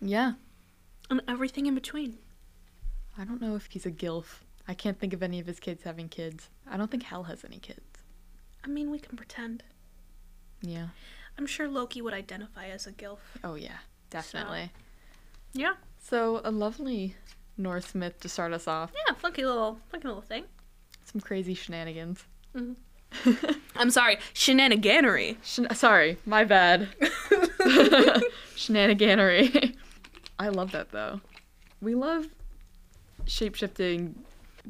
Yeah. 0.00 0.32
and 1.10 1.20
everything 1.28 1.66
in 1.66 1.74
between. 1.74 2.18
I 3.18 3.24
don't 3.24 3.40
know 3.40 3.56
if 3.56 3.66
he's 3.66 3.86
a 3.86 3.90
GILF. 3.90 4.40
I 4.66 4.74
can't 4.74 4.98
think 4.98 5.12
of 5.12 5.22
any 5.22 5.40
of 5.40 5.46
his 5.46 5.60
kids 5.60 5.82
having 5.82 6.08
kids. 6.08 6.48
I 6.70 6.76
don't 6.76 6.90
think 6.90 7.02
Hel 7.02 7.24
has 7.24 7.44
any 7.44 7.58
kids. 7.58 7.80
I 8.64 8.68
mean, 8.68 8.90
we 8.90 8.98
can 8.98 9.16
pretend. 9.16 9.64
Yeah. 10.62 10.88
I'm 11.36 11.46
sure 11.46 11.68
Loki 11.68 12.00
would 12.00 12.14
identify 12.14 12.66
as 12.66 12.86
a 12.86 12.92
GILF. 12.92 13.18
Oh 13.42 13.54
yeah, 13.54 13.78
definitely. 14.10 14.70
Yeah. 15.52 15.74
So 15.98 16.40
a 16.44 16.50
lovely 16.50 17.16
Norse 17.56 17.94
myth 17.94 18.20
to 18.20 18.28
start 18.28 18.52
us 18.52 18.66
off. 18.68 18.92
Yeah, 19.06 19.14
funky 19.14 19.44
little, 19.44 19.78
funky 19.90 20.08
little 20.08 20.22
thing. 20.22 20.44
Some 21.04 21.20
crazy 21.20 21.54
shenanigans. 21.54 22.24
Mm-hmm. 22.54 22.74
I'm 23.76 23.90
sorry, 23.90 24.16
shenaniganery. 24.34 25.36
Shen- 25.42 25.74
sorry, 25.74 26.18
my 26.24 26.44
bad. 26.44 26.88
Shenaniganery. 28.56 29.74
I 30.38 30.48
love 30.48 30.72
that 30.72 30.90
though. 30.90 31.20
We 31.80 31.94
love 31.94 32.26
shapeshifting. 33.26 34.14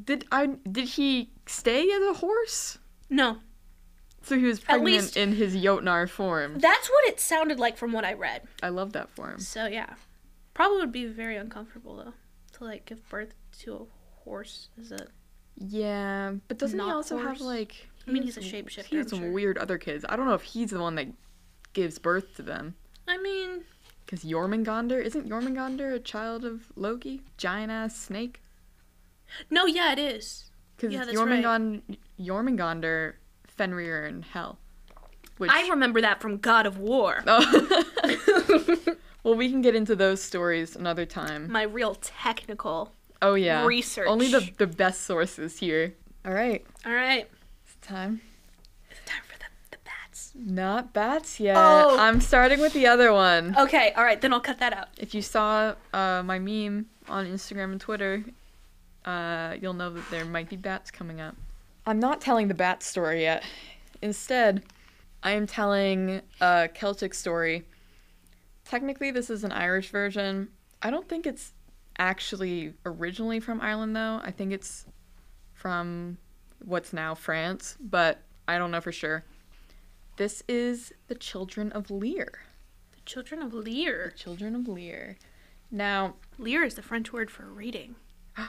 Did 0.04 0.24
I? 0.32 0.46
Did 0.70 0.88
he 0.88 1.30
stay 1.46 1.90
as 1.90 2.02
a 2.02 2.14
horse? 2.14 2.78
No, 3.10 3.38
So 4.22 4.38
he 4.38 4.44
was 4.46 4.60
pregnant 4.60 4.86
least- 4.86 5.16
in 5.18 5.34
his 5.34 5.54
Jotnar 5.54 6.08
form. 6.08 6.58
that's 6.58 6.88
what 6.88 7.04
it 7.08 7.20
sounded 7.20 7.58
like 7.58 7.76
from 7.76 7.92
what 7.92 8.04
I 8.06 8.14
read. 8.14 8.42
I 8.62 8.70
love 8.70 8.92
that 8.94 9.10
form. 9.10 9.38
So 9.38 9.66
yeah, 9.66 9.94
probably 10.54 10.78
would 10.78 10.92
be 10.92 11.06
very 11.06 11.36
uncomfortable 11.36 11.96
though 11.96 12.14
to 12.56 12.64
like 12.64 12.86
give 12.86 13.06
birth 13.10 13.34
to 13.60 13.74
a 13.74 13.84
horse. 14.24 14.68
Is 14.78 14.92
it? 14.92 15.08
Yeah, 15.58 16.32
but 16.48 16.56
doesn't 16.58 16.78
he 16.78 16.84
also 16.90 17.18
have 17.18 17.40
like? 17.42 17.88
I 18.08 18.10
mean, 18.10 18.22
he's 18.22 18.36
a 18.38 18.40
shapeshifter, 18.40 18.84
He 18.86 18.96
has 18.96 19.10
some 19.10 19.20
sure. 19.20 19.30
weird 19.30 19.58
other 19.58 19.76
kids. 19.78 20.04
I 20.08 20.16
don't 20.16 20.26
know 20.26 20.34
if 20.34 20.42
he's 20.42 20.70
the 20.70 20.80
one 20.80 20.94
that 20.96 21.08
gives 21.74 21.98
birth 21.98 22.34
to 22.36 22.42
them. 22.42 22.74
I 23.06 23.16
mean, 23.18 23.62
Because 24.12 24.30
Jormungandr 24.30 25.02
isn't 25.02 25.26
Jormungandr 25.26 25.94
a 25.94 25.98
child 25.98 26.44
of 26.44 26.70
Loki? 26.76 27.22
Giant 27.38 27.72
ass 27.72 27.96
snake. 27.96 28.42
no, 29.48 29.64
yeah, 29.64 29.92
it 29.92 29.98
is. 29.98 30.50
Because 30.76 30.92
Yeah, 30.92 31.06
that's 31.06 31.16
right. 31.16 31.42
Jormungandr, 32.20 33.14
Fenrir, 33.46 34.04
and 34.04 34.22
Hel. 34.22 34.58
Which 35.38 35.50
I 35.50 35.66
remember 35.70 36.02
that 36.02 36.20
from 36.20 36.36
God 36.36 36.66
of 36.66 36.76
War. 36.76 37.24
Oh. 37.26 37.84
well, 39.24 39.34
we 39.34 39.48
can 39.50 39.62
get 39.62 39.74
into 39.74 39.96
those 39.96 40.22
stories 40.22 40.76
another 40.76 41.06
time. 41.06 41.50
My 41.50 41.62
real 41.62 41.94
technical. 41.94 42.92
Oh 43.22 43.32
yeah, 43.32 43.64
research. 43.64 44.08
Only 44.08 44.28
the 44.28 44.46
the 44.58 44.66
best 44.66 45.04
sources 45.04 45.58
here. 45.58 45.94
All 46.26 46.34
right, 46.34 46.62
All 46.84 46.92
right, 46.92 47.26
it's 47.64 47.76
time. 47.80 48.20
it's 48.90 49.00
time 49.06 49.22
for 49.26 49.38
the 49.38 49.46
the 49.70 49.78
bats. 49.84 50.21
Not 50.34 50.92
bats 50.92 51.38
yet. 51.38 51.56
Oh. 51.56 51.96
I'm 51.98 52.20
starting 52.20 52.60
with 52.60 52.72
the 52.72 52.86
other 52.86 53.12
one. 53.12 53.54
Okay, 53.58 53.92
all 53.96 54.04
right, 54.04 54.20
then 54.20 54.32
I'll 54.32 54.40
cut 54.40 54.58
that 54.60 54.72
out. 54.72 54.88
If 54.96 55.14
you 55.14 55.22
saw 55.22 55.74
uh, 55.92 56.22
my 56.24 56.38
meme 56.38 56.86
on 57.08 57.26
Instagram 57.26 57.72
and 57.72 57.80
Twitter, 57.80 58.24
uh, 59.04 59.56
you'll 59.60 59.74
know 59.74 59.90
that 59.90 60.10
there 60.10 60.24
might 60.24 60.48
be 60.48 60.56
bats 60.56 60.90
coming 60.90 61.20
up. 61.20 61.34
I'm 61.84 61.98
not 61.98 62.20
telling 62.20 62.48
the 62.48 62.54
bat 62.54 62.82
story 62.82 63.22
yet. 63.22 63.44
Instead, 64.00 64.62
I 65.22 65.32
am 65.32 65.46
telling 65.46 66.22
a 66.40 66.68
Celtic 66.72 67.14
story. 67.14 67.64
Technically, 68.64 69.10
this 69.10 69.28
is 69.28 69.44
an 69.44 69.52
Irish 69.52 69.90
version. 69.90 70.48
I 70.80 70.90
don't 70.90 71.08
think 71.08 71.26
it's 71.26 71.52
actually 71.98 72.74
originally 72.86 73.40
from 73.40 73.60
Ireland, 73.60 73.94
though. 73.94 74.20
I 74.22 74.30
think 74.30 74.52
it's 74.52 74.86
from 75.52 76.16
what's 76.64 76.92
now 76.92 77.14
France, 77.14 77.76
but 77.80 78.22
I 78.48 78.58
don't 78.58 78.70
know 78.70 78.80
for 78.80 78.92
sure. 78.92 79.24
This 80.16 80.42
is 80.48 80.92
the 81.08 81.14
Children 81.14 81.72
of 81.72 81.90
Lear. 81.90 82.40
The 82.94 83.00
Children 83.06 83.42
of 83.42 83.54
Lear. 83.54 84.12
The 84.14 84.18
Children 84.22 84.54
of 84.54 84.68
Lear. 84.68 85.16
Now, 85.70 86.14
lire 86.38 86.62
is 86.64 86.74
the 86.74 86.82
French 86.82 87.12
word 87.12 87.30
for 87.30 87.44
reading. 87.46 87.94
I 88.36 88.48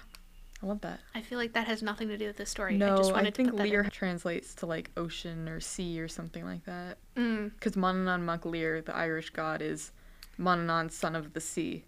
love 0.61 0.81
that. 0.81 0.99
I 1.15 1.21
feel 1.21 1.37
like 1.37 1.53
that 1.53 1.67
has 1.67 1.81
nothing 1.81 2.07
to 2.09 2.17
do 2.17 2.27
with 2.27 2.37
the 2.37 2.45
story. 2.45 2.77
No, 2.77 2.93
I 2.93 2.97
just 2.97 3.11
I, 3.11 3.13
wanted 3.13 3.33
think 3.35 3.49
to 3.51 3.55
Lear 3.55 3.81
in. 3.83 3.89
translates 3.89 4.53
to 4.55 4.65
like 4.65 4.91
ocean 4.97 5.47
or 5.49 5.59
sea 5.59 5.99
or 5.99 6.07
something 6.07 6.43
like 6.45 6.65
that. 6.65 6.97
Mm, 7.15 7.51
Because 7.53 7.73
Manannán 7.73 8.21
Mac 8.21 8.45
Lir, 8.45 8.81
the 8.81 8.95
Irish 8.95 9.29
god, 9.29 9.61
is 9.61 9.91
Manannán, 10.39 10.91
son 10.91 11.15
of 11.15 11.33
the 11.33 11.41
sea. 11.41 11.85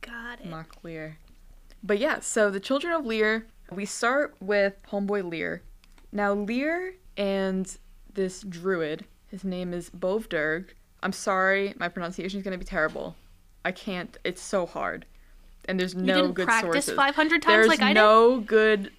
got 0.00 0.40
it. 0.40 0.46
Mac 0.46 0.82
Lir. 0.84 1.18
But 1.82 1.98
yeah, 1.98 2.20
so 2.20 2.50
the 2.50 2.60
children 2.60 2.92
of 2.92 3.06
Lear, 3.06 3.46
we 3.72 3.84
start 3.86 4.34
with 4.40 4.74
homeboy 4.90 5.28
Lear. 5.28 5.62
Now 6.12 6.32
Lear 6.34 6.94
and 7.16 7.76
this 8.14 8.42
druid, 8.42 9.04
his 9.28 9.44
name 9.44 9.72
is 9.72 9.90
Bovdurg. 9.90 10.70
I'm 11.02 11.12
sorry, 11.12 11.74
my 11.78 11.88
pronunciation 11.88 12.38
is 12.38 12.44
gonna 12.44 12.58
be 12.58 12.64
terrible. 12.64 13.16
I 13.64 13.72
can't. 13.72 14.16
It's 14.24 14.42
so 14.42 14.66
hard, 14.66 15.06
and 15.66 15.78
there's 15.78 15.94
no 15.94 16.00
You 16.16 16.22
didn't 16.22 16.34
good 16.34 16.46
practice 16.46 16.86
sources. 16.86 16.94
500 16.94 17.42
times 17.42 17.54
There's 17.54 17.68
like 17.68 17.80
I 17.82 17.88
did? 17.88 17.94
no 18.00 18.40
good 18.40 18.90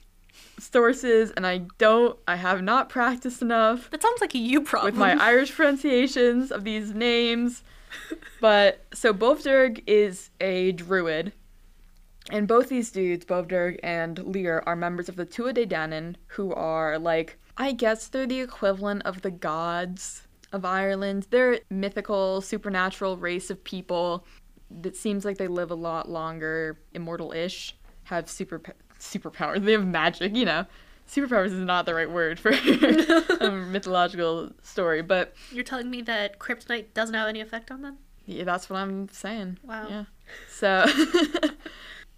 sources, 0.60 1.32
and 1.32 1.46
I 1.46 1.60
don't. 1.78 2.18
I 2.28 2.36
have 2.36 2.62
not 2.62 2.90
practiced 2.90 3.42
enough 3.42 3.90
That 3.92 4.02
sounds 4.02 4.22
like 4.22 4.34
a 4.36 4.38
you 4.38 4.62
problem. 4.62 4.92
with 4.94 5.00
my 5.00 5.14
Irish 5.24 5.52
pronunciations 5.54 6.52
of 6.52 6.64
these 6.64 6.94
names. 6.94 7.64
But 8.40 8.86
so 8.94 9.14
Bovdurg 9.14 9.84
is 9.86 10.30
a 10.40 10.72
druid, 10.72 11.34
and 12.30 12.48
both 12.48 12.70
these 12.70 12.90
dudes, 12.90 13.26
Bovdurg 13.26 13.80
and 13.84 14.18
Lear, 14.20 14.64
are 14.66 14.76
members 14.78 15.10
of 15.10 15.16
the 15.18 15.26
Tuatha 15.26 15.54
De 15.56 15.66
Danann, 15.68 16.16
who 16.28 16.54
are 16.54 16.98
like 16.98 17.38
I 17.58 17.72
guess 17.74 18.08
they're 18.08 18.28
the 18.28 18.40
equivalent 18.42 19.04
of 19.04 19.22
the 19.22 19.32
gods 19.32 20.28
of 20.52 20.66
Ireland. 20.66 21.28
They're 21.30 21.54
a 21.56 21.60
mythical, 21.70 22.42
supernatural 22.42 23.18
race 23.18 23.50
of 23.50 23.64
people 23.64 24.26
that 24.82 24.96
seems 24.96 25.26
like 25.26 25.38
they 25.38 25.48
live 25.48 25.70
a 25.72 25.76
lot 25.76 26.10
longer, 26.10 26.80
immortal-ish, 26.94 27.76
have 28.06 28.30
super 28.30 28.62
superpowers. 29.00 29.62
They 29.66 29.74
have 29.74 29.86
magic, 29.86 30.36
you 30.36 30.46
know. 30.46 30.66
Superpowers 31.10 31.48
is 31.48 31.54
not 31.54 31.86
the 31.86 31.94
right 31.94 32.10
word 32.10 32.40
for 32.40 32.50
a 33.42 33.52
mythological 33.70 34.52
story, 34.64 35.02
but 35.02 35.34
You're 35.52 35.64
telling 35.66 35.90
me 35.90 36.02
that 36.04 36.40
kryptonite 36.40 36.94
doesn't 36.94 37.16
have 37.16 37.28
any 37.28 37.42
effect 37.42 37.70
on 37.72 37.82
them? 37.82 37.98
yeah, 38.26 38.44
that's 38.46 38.70
what 38.70 38.78
I'm 38.78 39.10
saying. 39.10 39.58
Wow. 39.64 39.88
Yeah. 39.90 40.04
So, 40.50 40.86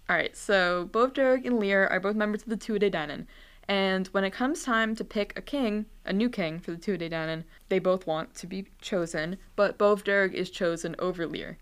all 0.08 0.16
right. 0.16 0.36
So 0.36 0.88
Bovdurg 0.92 1.44
and 1.44 1.58
Lear 1.58 1.88
are 1.88 1.98
both 1.98 2.14
members 2.14 2.42
of 2.42 2.48
the 2.50 2.56
Tuatha 2.56 2.78
De 2.80 2.90
Danann, 2.90 3.26
and 3.68 4.06
when 4.08 4.24
it 4.24 4.32
comes 4.32 4.62
time 4.62 4.94
to 4.96 5.04
pick 5.04 5.32
a 5.36 5.42
king, 5.42 5.86
a 6.04 6.12
new 6.12 6.28
king 6.28 6.58
for 6.58 6.72
the 6.72 6.78
Danann, 6.78 7.44
they 7.68 7.78
both 7.78 8.06
want 8.06 8.34
to 8.36 8.46
be 8.46 8.66
chosen, 8.80 9.38
but 9.56 9.78
Bovdurg 9.78 10.34
is 10.34 10.50
chosen 10.50 10.94
over 10.98 11.26
Lear, 11.26 11.58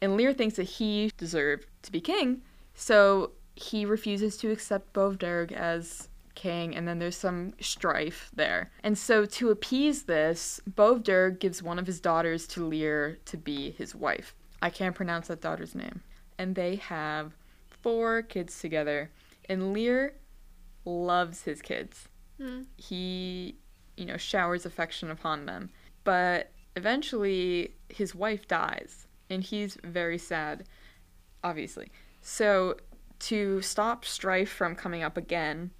and 0.00 0.16
Lear 0.16 0.32
thinks 0.32 0.56
that 0.56 0.64
he 0.64 1.10
deserved 1.16 1.66
to 1.82 1.92
be 1.92 2.00
king, 2.00 2.42
so 2.74 3.32
he 3.56 3.84
refuses 3.84 4.36
to 4.38 4.50
accept 4.50 4.92
Bovdurg 4.92 5.52
as 5.52 6.08
king, 6.34 6.74
and 6.74 6.86
then 6.86 6.98
there's 6.98 7.16
some 7.16 7.54
strife 7.60 8.30
there. 8.34 8.70
And 8.82 8.98
so, 8.98 9.24
to 9.24 9.50
appease 9.50 10.02
this, 10.02 10.60
Bovdurg 10.68 11.38
gives 11.38 11.62
one 11.62 11.78
of 11.78 11.86
his 11.86 12.00
daughters 12.00 12.46
to 12.48 12.66
Lear 12.66 13.18
to 13.26 13.36
be 13.36 13.70
his 13.72 13.94
wife. 13.94 14.34
I 14.60 14.70
can't 14.70 14.94
pronounce 14.94 15.28
that 15.28 15.40
daughter's 15.40 15.74
name. 15.74 16.00
And 16.38 16.54
they 16.54 16.76
have 16.76 17.32
four 17.68 18.22
kids 18.22 18.60
together. 18.60 19.10
And 19.48 19.72
Lear 19.72 20.14
loves 20.84 21.42
his 21.42 21.62
kids. 21.62 22.08
Mm. 22.40 22.66
He, 22.76 23.56
you 23.96 24.04
know, 24.06 24.16
showers 24.16 24.66
affection 24.66 25.10
upon 25.10 25.46
them. 25.46 25.70
But 26.04 26.50
eventually, 26.76 27.74
his 27.88 28.14
wife 28.14 28.46
dies. 28.48 29.06
and 29.30 29.42
he's 29.42 29.78
very 29.82 30.18
sad, 30.18 30.64
obviously. 31.42 31.90
So, 32.20 32.76
to 33.20 33.62
stop 33.62 34.04
strife 34.04 34.50
from 34.50 34.74
coming 34.74 35.02
up 35.02 35.16
again, 35.16 35.70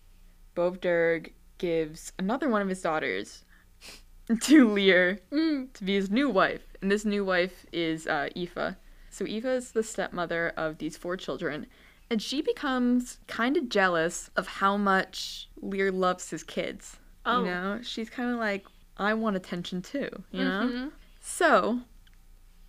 Bovderg 0.57 1.33
gives 1.59 2.13
another 2.19 2.49
one 2.49 2.63
of 2.63 2.69
his 2.69 2.81
daughters 2.81 3.45
to 4.41 4.69
Lear 4.71 5.21
Mm. 5.31 5.73
to 5.75 5.85
be 5.85 5.95
his 5.95 6.11
new 6.11 6.31
wife. 6.31 6.63
And 6.81 6.91
this 6.91 7.05
new 7.05 7.25
wife 7.25 7.67
is 7.73 8.07
uh, 8.07 8.29
Aoife. 8.37 8.77
So 9.11 9.25
Aoife 9.27 9.45
is 9.45 9.73
the 9.73 9.83
stepmother 9.83 10.53
of 10.57 10.79
these 10.79 10.97
four 10.97 11.17
children. 11.17 11.67
And 12.11 12.21
she 12.23 12.43
becomes 12.43 13.19
kind 13.27 13.57
of 13.57 13.69
jealous 13.69 14.31
of 14.37 14.47
how 14.47 14.77
much 14.77 15.49
Lear 15.61 15.91
loves 15.91 16.31
his 16.31 16.43
kids. 16.45 16.97
Oh. 17.27 17.41
You 17.41 17.47
know, 17.51 17.81
she's 17.83 18.11
kind 18.11 18.31
of 18.31 18.39
like, 18.39 18.67
I 18.99 19.15
want 19.15 19.37
attention 19.37 19.83
too, 19.83 20.11
you 20.31 20.45
know? 20.45 20.71
Mhm. 20.73 20.91
So, 21.21 21.81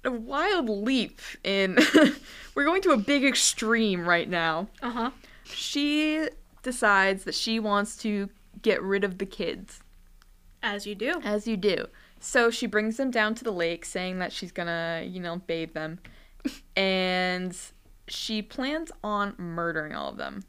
a 0.03 0.11
wild 0.11 0.69
leap 0.69 1.19
in. 1.43 1.77
We're 2.55 2.63
going 2.65 2.81
to 2.83 2.91
a 2.91 2.97
big 2.97 3.25
extreme 3.25 4.07
right 4.07 4.29
now. 4.29 4.69
Uh 4.81 4.89
huh. 4.91 5.11
She 5.43 6.27
decides 6.63 7.25
that 7.25 7.35
she 7.35 7.59
wants 7.59 7.97
to 7.97 8.29
get 8.61 8.81
rid 8.81 9.03
of 9.03 9.17
the 9.19 9.25
kids, 9.25 9.81
As 10.63 10.87
you 10.87 10.95
do. 10.95 11.19
as 11.23 11.45
you 11.47 11.57
do. 11.57 11.85
So 12.19 12.49
she 12.49 12.65
brings 12.65 12.97
them 12.97 13.11
down 13.11 13.35
to 13.35 13.43
the 13.43 13.51
lake, 13.51 13.85
saying 13.85 14.17
that 14.19 14.31
she's 14.31 14.51
gonna, 14.51 15.03
you 15.05 15.19
know, 15.19 15.37
bathe 15.45 15.73
them. 15.73 15.99
and 16.75 17.55
she 18.07 18.41
plans 18.41 18.91
on 19.03 19.33
murdering 19.37 19.93
all 19.93 20.09
of 20.09 20.17
them. 20.17 20.43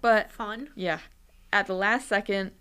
But 0.00 0.30
Fun. 0.30 0.68
yeah, 0.74 1.00
at 1.52 1.66
the 1.66 1.74
last 1.74 2.08
second, 2.08 2.52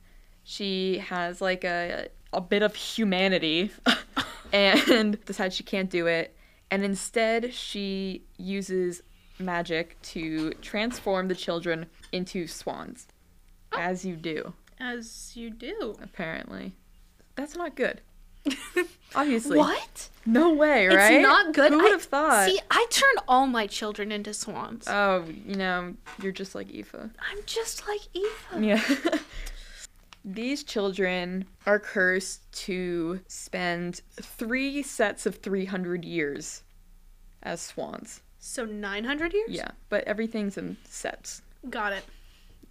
she 0.44 1.00
has 1.00 1.42
like 1.42 1.63
a 1.63 2.08
a 2.34 2.42
bit 2.42 2.62
of 2.62 2.75
humanity 2.75 3.72
and 4.54 5.20
decides 5.25 5.56
she 5.56 5.63
can't 5.63 5.89
do 5.89 6.08
it. 6.08 6.36
And 6.70 6.84
instead, 6.84 7.54
she 7.54 8.24
uses 8.38 9.01
magic 9.39 10.01
to 10.01 10.51
transform 10.62 11.27
the 11.30 11.36
children 11.36 11.86
into 12.12 12.48
swans. 12.48 13.08
Oh. 13.72 13.77
As 13.80 14.04
you 14.06 14.16
do, 14.16 14.54
As 14.80 15.32
you 15.36 15.50
do. 15.50 15.96
apparently. 16.01 16.75
That's 17.36 17.56
not 17.56 17.75
good. 17.75 18.01
Obviously. 19.16 19.58
What? 19.58 20.10
No 20.25 20.54
way, 20.54 20.88
right? 20.88 21.13
It's 21.13 21.24
not 21.24 21.54
good. 21.54 21.72
Who 21.72 21.82
would 21.82 21.92
have 21.92 22.04
thought? 22.04 22.48
See, 22.50 22.60
I 22.70 22.86
turn 22.89 23.24
all 23.27 23.48
my 23.48 23.66
children 23.68 24.12
into 24.12 24.34
swans. 24.34 24.86
oh, 24.88 25.24
you 25.46 25.56
know, 25.56 25.94
you're 26.22 26.32
just 26.34 26.54
like 26.54 26.70
Aoife. 26.74 26.94
I'm 26.96 27.39
just 27.46 27.88
like 27.88 28.01
Aoife. 28.16 28.48
Yeah. 28.60 29.20
These 30.25 30.63
children 30.66 31.46
are 31.66 31.80
cursed 31.80 32.51
to 32.66 33.22
spend 33.27 34.01
three 34.22 34.84
sets 34.84 35.25
of 35.25 35.38
300 35.38 36.04
years 36.04 36.63
as 37.44 37.62
swans. 37.62 38.22
So 38.39 38.66
900 38.66 39.34
years? 39.34 39.50
Yeah, 39.51 39.72
but 39.88 40.04
everything's 40.04 40.58
in 40.58 40.75
sets. 40.84 41.42
Got 41.70 41.94
it. 41.94 42.04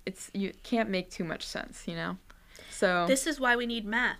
It's 0.05 0.31
you 0.35 0.53
can't 0.65 0.91
make 0.91 1.11
too 1.11 1.25
much 1.25 1.47
sense, 1.47 1.85
you 1.89 1.95
know. 1.97 2.19
So 2.71 3.07
This 3.09 3.27
is 3.27 3.41
why 3.41 3.57
we 3.57 3.65
need 3.65 3.87
math. 3.87 4.19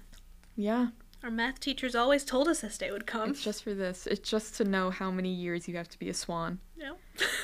yeah, 0.57 0.89
Our 1.23 1.31
math 1.31 1.61
teachers 1.61 1.95
always 1.95 2.25
told 2.25 2.49
us 2.49 2.61
this 2.61 2.79
day 2.79 2.91
would 2.91 3.07
come. 3.07 3.31
it's 3.31 3.43
just 3.43 3.65
for 3.65 3.75
this. 3.75 4.07
It's 4.07 4.29
just 4.29 4.57
to 4.57 4.65
know 4.65 4.91
how 4.91 5.11
many 5.11 5.31
years 5.31 5.67
you 5.67 5.77
have 5.77 5.89
to 5.89 5.99
be 5.99 6.09
a 6.09 6.15
swan. 6.15 6.61
No. 6.77 6.97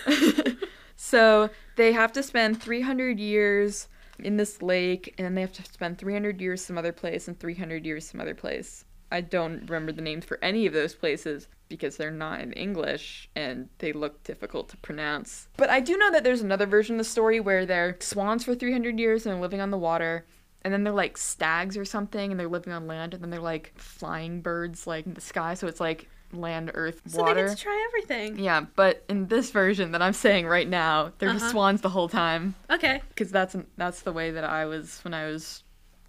so 0.97 1.51
they 1.77 1.93
have 1.93 2.13
to 2.13 2.23
spend 2.23 2.63
300 2.63 3.19
years 3.19 3.89
in 4.19 4.37
this 4.37 4.63
lake, 4.63 5.15
and 5.19 5.25
then 5.25 5.35
they 5.35 5.41
have 5.41 5.53
to 5.53 5.65
spend 5.65 5.99
300 5.99 6.41
years 6.41 6.65
some 6.65 6.79
other 6.79 6.93
place 6.93 7.29
and 7.29 7.39
300 7.39 7.85
years 7.85 8.07
some 8.07 8.21
other 8.21 8.35
place. 8.35 8.85
I 9.11 9.21
don't 9.21 9.69
remember 9.69 9.93
the 9.93 10.01
names 10.01 10.25
for 10.25 10.39
any 10.43 10.65
of 10.65 10.73
those 10.73 10.95
places 10.95 11.47
because 11.69 11.97
they're 11.97 12.11
not 12.11 12.41
in 12.41 12.53
English 12.53 13.29
and 13.37 13.69
they 13.79 13.93
look 13.93 14.23
difficult 14.25 14.71
to 14.71 14.77
pronounce. 14.79 15.49
But 15.57 15.71
I 15.71 15.81
do 15.81 15.99
know 15.99 16.11
that 16.11 16.25
there's 16.25 16.41
another 16.41 16.67
version 16.67 16.97
of 16.97 16.99
the 16.99 17.11
story 17.11 17.39
where 17.39 17.67
they're 17.67 17.97
swans 18.01 18.45
for 18.45 18.55
300 18.55 18.99
years 18.99 19.27
and 19.27 19.41
living 19.41 19.61
on 19.61 19.71
the 19.71 19.79
water. 19.79 20.25
And 20.65 20.73
then 20.73 20.85
they're 20.85 20.93
like 20.93 21.17
stags 21.19 21.77
or 21.77 21.85
something 21.85 22.31
and 22.31 22.39
they're 22.39 22.49
living 22.49 22.73
on 22.73 22.87
land. 22.87 23.15
And 23.15 23.23
then 23.23 23.31
they're 23.31 23.41
like 23.41 23.73
flying 23.77 24.41
birds 24.41 24.87
like 24.87 25.07
in 25.07 25.15
the 25.15 25.21
sky. 25.21 25.55
So 25.55 25.67
it's 25.67 25.81
like 25.81 26.09
land, 26.33 26.71
earth, 26.75 27.03
So 27.07 27.21
water. 27.21 27.35
they 27.43 27.49
get 27.49 27.57
to 27.59 27.63
try 27.63 27.85
everything. 27.89 28.39
Yeah, 28.39 28.63
but 28.75 29.05
in 29.09 29.27
this 29.27 29.51
version 29.51 29.93
that 29.93 30.01
I'm 30.01 30.13
saying 30.15 30.47
right 30.47 30.69
now, 30.69 31.13
they're 31.19 31.29
Uh-huh. 31.31 31.51
swans 31.51 31.81
the 31.83 31.91
whole 31.91 32.09
time 32.09 32.55
Okay. 32.71 33.03
because 33.11 33.31
that's 33.31 33.55
that's 33.77 34.01
the 34.03 34.13
way 34.13 34.31
that 34.31 34.45
I 34.45 34.65
was 34.65 35.01
when 35.05 35.13
I 35.15 35.27
was 35.27 35.63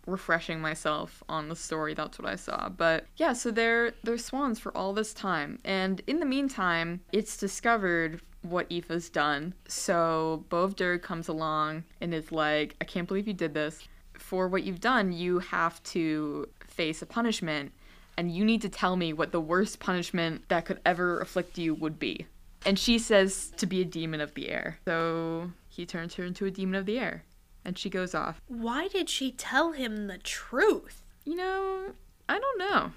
refreshing 0.05 0.59
myself 0.59 1.23
on 1.29 1.49
the 1.49 1.55
story. 1.55 1.93
That's 1.93 2.19
what 2.19 2.27
I 2.27 2.35
saw. 2.35 2.69
But 2.69 3.05
yeah, 3.17 3.33
so 3.33 3.51
they're 3.51 3.93
they're 4.03 4.17
swans 4.17 4.59
for 4.59 4.75
all 4.77 4.93
this 4.93 5.13
time, 5.13 5.59
and 5.65 6.01
in 6.07 6.19
the 6.19 6.25
meantime, 6.25 7.01
it's 7.11 7.37
discovered 7.37 8.21
what 8.41 8.69
Aoife's 8.69 9.09
done. 9.09 9.53
So 9.67 10.45
Bovdur 10.49 11.01
comes 11.01 11.27
along 11.29 11.83
and 12.01 12.13
is 12.13 12.31
like, 12.31 12.75
"I 12.81 12.85
can't 12.85 13.07
believe 13.07 13.27
you 13.27 13.33
did 13.33 13.53
this. 13.53 13.87
For 14.33 14.47
what 14.47 14.63
you've 14.63 14.81
done, 14.81 15.11
you 15.11 15.37
have 15.37 15.83
to 15.83 16.49
face 16.67 17.03
a 17.03 17.05
punishment." 17.05 17.71
And 18.17 18.35
you 18.35 18.43
need 18.43 18.63
to 18.63 18.69
tell 18.69 18.95
me 18.95 19.13
what 19.13 19.31
the 19.31 19.39
worst 19.39 19.79
punishment 19.79 20.49
that 20.49 20.65
could 20.65 20.79
ever 20.83 21.19
afflict 21.19 21.59
you 21.59 21.75
would 21.75 21.99
be. 21.99 22.25
And 22.65 22.79
she 22.79 22.97
says 22.97 23.51
to 23.57 23.67
be 23.67 23.81
a 23.81 23.85
demon 23.85 24.21
of 24.21 24.33
the 24.33 24.49
air. 24.49 24.79
So 24.85 25.51
he 25.69 25.85
turns 25.85 26.15
her 26.15 26.23
into 26.23 26.47
a 26.47 26.51
demon 26.51 26.73
of 26.73 26.87
the 26.87 26.97
air. 26.97 27.25
And 27.63 27.77
she 27.77 27.91
goes 27.91 28.15
off. 28.15 28.41
Why 28.47 28.87
did 28.87 29.07
she 29.07 29.31
tell 29.31 29.73
him 29.73 30.07
the 30.07 30.17
truth? 30.17 31.03
You 31.25 31.35
know, 31.35 31.93
I 32.27 32.39
don't 32.39 32.57
know. 32.57 32.93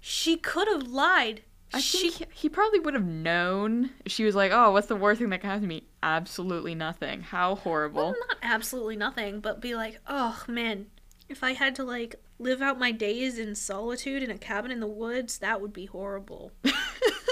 She 0.00 0.36
could 0.38 0.68
have 0.68 0.84
lied. 0.84 1.42
I 1.74 1.80
she 1.80 2.08
think 2.10 2.32
he 2.32 2.48
probably 2.48 2.78
would 2.80 2.94
have 2.94 3.04
known. 3.04 3.90
if 4.06 4.12
She 4.12 4.24
was 4.24 4.34
like, 4.34 4.52
"Oh, 4.52 4.70
what's 4.70 4.86
the 4.86 4.96
worst 4.96 5.18
thing 5.18 5.28
that 5.28 5.42
can 5.42 5.50
happen 5.50 5.64
to 5.64 5.68
me?" 5.68 5.87
Absolutely 6.02 6.74
nothing. 6.74 7.22
How 7.22 7.56
horrible. 7.56 8.02
well, 8.02 8.14
not 8.28 8.38
absolutely 8.42 8.96
nothing, 8.96 9.40
but 9.40 9.60
be 9.60 9.74
like, 9.74 10.00
oh 10.06 10.42
man, 10.46 10.86
if 11.28 11.42
I 11.42 11.52
had 11.52 11.74
to 11.76 11.84
like 11.84 12.16
live 12.38 12.62
out 12.62 12.78
my 12.78 12.92
days 12.92 13.38
in 13.38 13.54
solitude 13.54 14.22
in 14.22 14.30
a 14.30 14.38
cabin 14.38 14.70
in 14.70 14.80
the 14.80 14.86
woods, 14.86 15.38
that 15.38 15.60
would 15.60 15.72
be 15.72 15.86
horrible. 15.86 16.52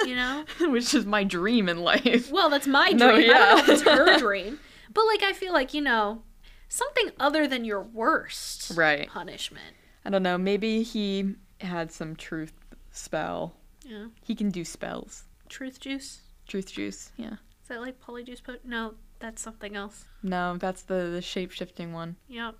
you 0.04 0.16
know? 0.16 0.44
Which 0.60 0.94
is 0.94 1.06
my 1.06 1.22
dream 1.24 1.68
in 1.68 1.78
life. 1.78 2.30
Well, 2.30 2.50
that's 2.50 2.66
my 2.66 2.88
dream. 2.92 2.98
No, 2.98 3.08
I 3.14 3.20
don't 3.22 3.26
know 3.28 3.58
if 3.58 3.68
yeah. 3.68 3.72
it's 3.74 3.82
her 3.82 4.18
dream. 4.18 4.58
But 4.92 5.06
like 5.06 5.22
I 5.22 5.32
feel 5.32 5.52
like, 5.52 5.72
you 5.74 5.80
know, 5.82 6.22
something 6.68 7.10
other 7.20 7.46
than 7.46 7.64
your 7.64 7.82
worst 7.82 8.72
Right. 8.76 9.08
punishment. 9.08 9.74
I 10.04 10.10
don't 10.10 10.22
know. 10.22 10.38
Maybe 10.38 10.82
he 10.82 11.34
had 11.60 11.92
some 11.92 12.16
truth 12.16 12.52
spell. 12.90 13.54
Yeah. 13.84 14.06
He 14.24 14.34
can 14.34 14.50
do 14.50 14.64
spells. 14.64 15.24
Truth 15.48 15.80
juice? 15.80 16.22
Truth 16.48 16.72
juice. 16.72 17.12
Yeah. 17.16 17.36
Is 17.66 17.70
that 17.70 17.80
like 17.80 18.00
polyjuice 18.00 18.44
pot? 18.44 18.60
No, 18.64 18.94
that's 19.18 19.42
something 19.42 19.74
else. 19.74 20.04
No, 20.22 20.56
that's 20.56 20.82
the 20.82 21.10
the 21.12 21.20
shape 21.20 21.50
shifting 21.50 21.92
one. 21.92 22.14
Yep. 22.28 22.54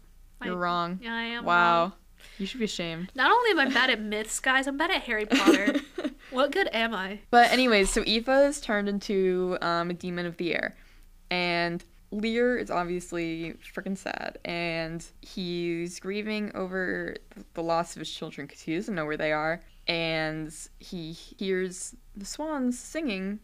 You're 0.45 0.55
I- 0.55 0.59
wrong. 0.59 0.99
Yeah, 1.01 1.15
I 1.15 1.23
am. 1.23 1.45
Wow. 1.45 1.81
wrong. 1.81 1.93
You 2.39 2.47
should 2.47 2.59
be 2.59 2.65
ashamed. 2.65 3.13
Not 3.15 3.31
only 3.31 3.53
am 3.53 3.61
I 3.61 3.73
bad 3.73 3.89
at 3.89 4.01
myths, 4.01 4.41
guys, 4.41 4.67
I'm 4.67 4.77
bad 4.77 4.91
at 4.91 5.03
Harry 5.03 5.25
Potter. 5.25 5.77
what 6.33 6.51
good 6.51 6.69
am 6.73 6.93
I? 6.93 7.21
But 7.31 7.53
anyways, 7.53 7.89
so 7.89 8.03
Aoife 8.03 8.49
is 8.49 8.61
turned 8.61 8.89
into 8.89 9.57
um, 9.61 9.91
a 9.91 9.95
demon 9.95 10.27
of 10.27 10.39
the 10.39 10.53
air, 10.53 10.75
and 11.31 11.85
Lear 12.11 12.57
is 12.57 12.69
obviously 12.69 13.55
freaking 13.73 13.97
sad, 13.97 14.39
and 14.45 15.07
he's 15.21 16.01
grieving 16.01 16.51
over 16.57 17.15
the 17.55 17.63
loss 17.63 17.95
of 17.95 18.01
his 18.01 18.11
children 18.11 18.49
because 18.49 18.63
he 18.63 18.75
doesn't 18.75 18.97
know 18.97 19.07
where 19.07 19.17
they 19.17 19.31
are, 19.31 19.63
and 19.87 20.53
he 20.81 21.13
hears 21.13 21.95
the 22.17 22.25
swans 22.25 22.77
singing 22.77 23.39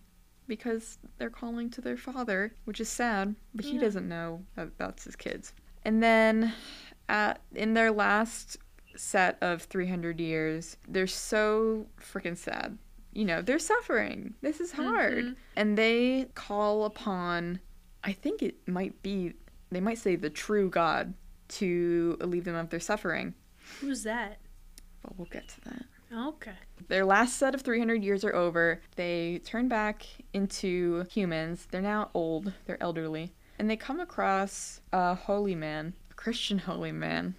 because 0.47 0.99
they're 1.19 1.31
calling 1.31 1.71
to 1.71 1.81
their 1.81 1.97
father, 1.97 2.55
which 2.65 2.81
is 2.81 2.89
sad, 2.89 3.35
but 3.55 3.65
he 3.65 3.79
doesn't 3.79 4.09
know 4.09 4.43
that 4.57 4.77
that's 4.79 5.05
his 5.05 5.17
kids. 5.17 5.53
And 5.85 6.03
then, 6.03 6.53
at 7.09 7.41
in 7.55 7.75
their 7.75 7.91
last 7.91 8.57
set 8.97 9.39
of 9.41 9.63
300 9.63 10.21
years, 10.21 10.77
they're 10.89 11.07
so 11.07 11.87
freaking 12.01 12.37
sad 12.37 12.79
you 13.13 13.25
know, 13.25 13.43
they're 13.43 13.59
suffering. 13.59 14.35
This 14.41 14.61
is 14.61 14.73
hard. 14.73 15.25
Mhm. 15.25 15.37
And 15.57 15.77
they 15.79 16.31
call 16.35 16.85
upon, 16.85 17.61
I 18.03 18.13
think 18.13 18.43
it 18.43 18.67
might 18.67 19.03
be, 19.03 19.35
they 19.71 19.81
might 19.81 19.99
say 19.99 20.17
the 20.17 20.31
true 20.31 20.71
God 20.71 21.15
to 21.49 22.17
relieve 22.21 22.45
them 22.45 22.55
of 22.55 22.71
their 22.71 22.81
suffering. 22.81 23.35
Who's 23.81 24.03
that? 24.05 24.39
But 25.03 25.19
we'll 25.19 25.29
get 25.31 25.49
to 25.49 25.61
that. 25.63 25.85
Okay. 26.15 26.53
Their 26.89 27.05
last 27.05 27.37
set 27.39 27.55
of 27.55 27.63
300 27.63 28.03
years 28.03 28.25
are 28.25 28.35
over. 28.35 28.81
They 28.97 29.41
turn 29.45 29.69
back 29.69 30.07
into 30.33 31.05
humans. 31.11 31.67
They're 31.71 31.81
now 31.81 32.11
old, 32.15 32.53
they're 32.67 32.83
elderly. 32.83 33.33
And 33.59 33.71
they 33.71 33.77
come 33.77 34.01
across 34.01 34.81
a 34.93 35.15
holy 35.15 35.55
man, 35.55 35.95
a 36.11 36.15
Christian 36.15 36.59
holy 36.69 36.93
man. 36.93 37.35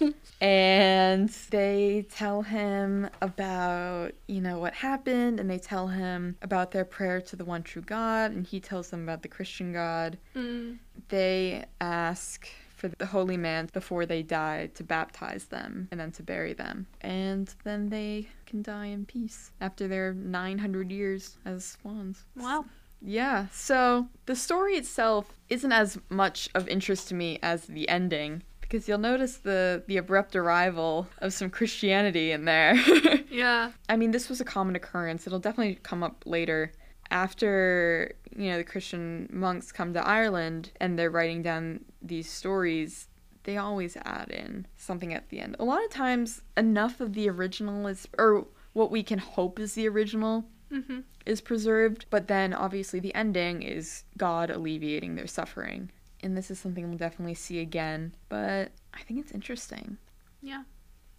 and 0.40 1.28
they 1.50 2.06
tell 2.10 2.42
him 2.42 3.08
about, 3.22 4.12
you 4.26 4.40
know, 4.40 4.58
what 4.58 4.74
happened. 4.74 5.38
And 5.40 5.48
they 5.48 5.58
tell 5.58 5.88
him 5.88 6.36
about 6.42 6.72
their 6.72 6.84
prayer 6.84 7.20
to 7.22 7.36
the 7.36 7.44
one 7.44 7.62
true 7.62 7.82
God. 7.82 8.32
And 8.32 8.46
he 8.46 8.60
tells 8.60 8.90
them 8.90 9.02
about 9.04 9.22
the 9.22 9.28
Christian 9.28 9.72
God 9.72 10.18
Mm. 10.34 10.78
they 11.08 11.64
ask 11.80 12.48
for 12.90 12.96
the 12.96 13.06
holy 13.06 13.36
man 13.36 13.68
before 13.72 14.04
they 14.04 14.22
die 14.22 14.68
to 14.74 14.84
baptize 14.84 15.46
them 15.46 15.88
and 15.90 15.98
then 15.98 16.12
to 16.12 16.22
bury 16.22 16.52
them. 16.52 16.86
And 17.00 17.52
then 17.64 17.88
they 17.88 18.28
can 18.46 18.62
die 18.62 18.86
in 18.86 19.06
peace 19.06 19.52
after 19.60 19.88
their 19.88 20.12
900 20.12 20.90
years 20.90 21.38
as 21.46 21.64
swans. 21.64 22.24
Wow. 22.36 22.66
Yeah, 23.00 23.46
so 23.52 24.08
the 24.26 24.36
story 24.36 24.74
itself 24.74 25.34
isn't 25.48 25.72
as 25.72 25.98
much 26.08 26.48
of 26.54 26.68
interest 26.68 27.08
to 27.08 27.14
me 27.14 27.38
as 27.42 27.66
the 27.66 27.88
ending 27.88 28.42
because 28.60 28.88
you'll 28.88 28.98
notice 28.98 29.36
the 29.36 29.82
the 29.86 29.98
abrupt 29.98 30.34
arrival 30.34 31.06
of 31.18 31.32
some 31.32 31.50
Christianity 31.50 32.32
in 32.32 32.44
there. 32.44 32.74
Yeah. 33.30 33.72
I 33.88 33.96
mean, 33.96 34.12
this 34.12 34.28
was 34.28 34.40
a 34.40 34.44
common 34.44 34.76
occurrence. 34.76 35.26
It'll 35.26 35.40
definitely 35.40 35.74
come 35.82 36.04
up 36.04 36.22
later 36.24 36.70
after, 37.14 38.12
you 38.36 38.50
know, 38.50 38.58
the 38.58 38.64
Christian 38.64 39.28
monks 39.32 39.72
come 39.72 39.94
to 39.94 40.06
Ireland 40.06 40.72
and 40.80 40.98
they're 40.98 41.10
writing 41.10 41.42
down 41.42 41.84
these 42.02 42.28
stories. 42.28 43.08
They 43.44 43.56
always 43.56 43.96
add 44.04 44.30
in 44.30 44.66
something 44.76 45.14
at 45.14 45.28
the 45.30 45.40
end. 45.40 45.56
A 45.58 45.64
lot 45.64 45.82
of 45.84 45.90
times 45.90 46.42
enough 46.56 47.00
of 47.00 47.12
the 47.14 47.28
original 47.30 47.86
is 47.86 48.06
or 48.18 48.46
what 48.72 48.90
we 48.90 49.02
can 49.02 49.18
hope 49.20 49.58
is 49.58 49.72
the 49.74 49.88
original 49.88 50.44
Mm-hmm. 50.72 51.00
is 51.24 51.40
preserved, 51.40 52.06
but 52.10 52.26
then 52.26 52.52
obviously 52.52 52.98
the 52.98 53.14
ending 53.14 53.62
is 53.62 54.02
God 54.16 54.50
alleviating 54.50 55.14
their 55.14 55.28
suffering. 55.28 55.90
And 56.20 56.36
this 56.36 56.50
is 56.50 56.58
something 56.58 56.88
we'll 56.88 56.98
definitely 56.98 57.34
see 57.34 57.60
again, 57.60 58.12
but 58.28 58.72
I 58.92 59.02
think 59.02 59.20
it's 59.20 59.30
interesting 59.30 59.98
Yeah. 60.42 60.64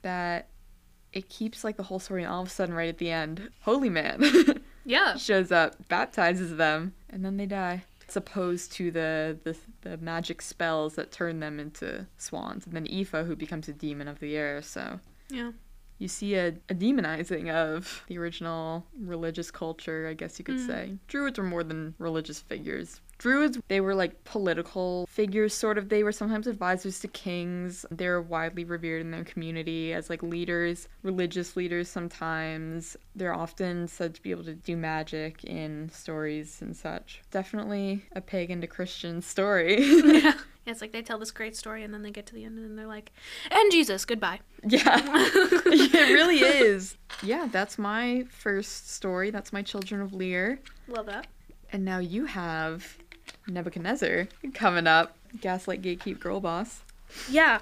that 0.02 0.50
it 1.14 1.30
keeps 1.30 1.64
like 1.64 1.78
the 1.78 1.84
whole 1.84 2.00
story 2.00 2.24
and 2.24 2.32
all 2.34 2.42
of 2.42 2.48
a 2.48 2.52
sudden 2.52 2.76
right 2.76 2.90
at 2.90 2.98
the 2.98 3.12
end, 3.12 3.50
holy 3.62 3.90
man 3.90 4.20
Yeah. 4.86 5.16
shows 5.18 5.52
up, 5.52 5.88
baptizes 5.88 6.56
them, 6.58 6.94
and 7.10 7.26
then 7.26 7.38
they 7.38 7.46
die. 7.48 7.84
As 8.08 8.16
opposed 8.16 8.72
to 8.74 8.92
the, 8.92 9.38
the 9.44 9.58
the 9.82 9.98
magic 9.98 10.42
spells 10.42 10.94
that 10.96 11.12
turn 11.12 11.40
them 11.40 11.60
into 11.60 12.06
swans, 12.18 12.66
and 12.66 12.76
then 12.76 12.88
Aoife 12.88 13.26
who 13.26 13.36
becomes 13.36 13.68
a 13.68 13.74
demon 13.74 14.08
of 14.08 14.20
the 14.20 14.36
air, 14.38 14.62
so 14.62 15.00
Yeah. 15.30 15.52
you 15.98 16.08
see 16.08 16.36
a, 16.36 16.50
a 16.70 16.76
demonizing 16.76 17.50
of 17.52 18.04
the 18.08 18.20
original 18.20 18.86
religious 19.00 19.50
culture, 19.50 20.08
I 20.08 20.14
guess 20.14 20.38
you 20.38 20.46
could 20.46 20.58
Mm. 20.58 20.68
say. 20.68 20.98
Druids 21.08 21.40
were 21.40 21.46
more 21.46 21.64
than 21.64 21.96
religious 21.98 22.40
figures. 22.40 23.02
Druids, 23.26 23.58
they 23.70 23.82
were 23.82 23.96
like 23.96 24.24
political 24.24 25.08
figures, 25.08 25.52
sort 25.52 25.80
of. 25.80 25.90
They 25.90 26.04
were 26.04 26.12
sometimes 26.12 26.46
advisors 26.46 27.00
to 27.00 27.08
kings. 27.08 27.84
They 27.90 28.08
were 28.08 28.22
widely 28.22 28.64
revered 28.64 29.02
in 29.02 29.10
their 29.10 29.24
community 29.24 29.94
as 29.94 30.12
like 30.12 30.22
leaders, 30.22 30.88
religious 31.02 31.56
leaders 31.56 31.90
sometimes. 31.90 32.96
They're 33.16 33.34
often 33.34 33.88
said 33.88 34.14
to 34.14 34.22
be 34.22 34.30
able 34.30 34.44
to 34.44 34.54
do 34.54 34.78
magic 34.78 35.44
in 35.44 35.90
stories 35.90 36.62
and 36.62 36.78
such. 36.78 37.24
Definitely 37.32 38.06
a 38.12 38.22
pagan 38.22 38.62
to 38.62 38.68
Christian 38.68 39.24
story. 39.24 39.84
yeah. 40.06 40.34
It's 40.68 40.82
like 40.82 40.92
they 40.92 41.02
tell 41.02 41.18
this 41.18 41.32
great 41.32 41.56
story 41.56 41.84
and 41.84 41.92
then 41.92 42.04
they 42.04 42.12
get 42.12 42.28
to 42.28 42.36
the 42.36 42.44
end 42.44 42.60
and 42.60 42.78
they're 42.78 42.86
like, 42.86 43.12
and 43.50 43.72
Jesus, 43.72 44.06
goodbye. 44.06 44.40
Yeah, 44.68 45.02
it 45.04 46.14
really 46.14 46.42
is. 46.42 46.96
Yeah, 47.24 47.48
that's 47.52 47.80
my 47.80 48.26
first 48.30 48.92
story. 48.92 49.32
That's 49.32 49.52
my 49.52 49.64
Children 49.64 50.02
of 50.02 50.14
Lear. 50.14 50.60
Love 50.88 51.08
that. 51.08 51.26
And 51.72 51.84
now 51.84 51.98
you 51.98 52.26
have 52.26 53.00
Nebuchadnezzar 53.48 54.28
coming 54.54 54.88
up. 54.88 55.16
Gaslight 55.42 55.82
Gatekeep 55.82 56.20
Girl 56.20 56.40
Boss. 56.40 56.82
Yeah. 57.30 57.60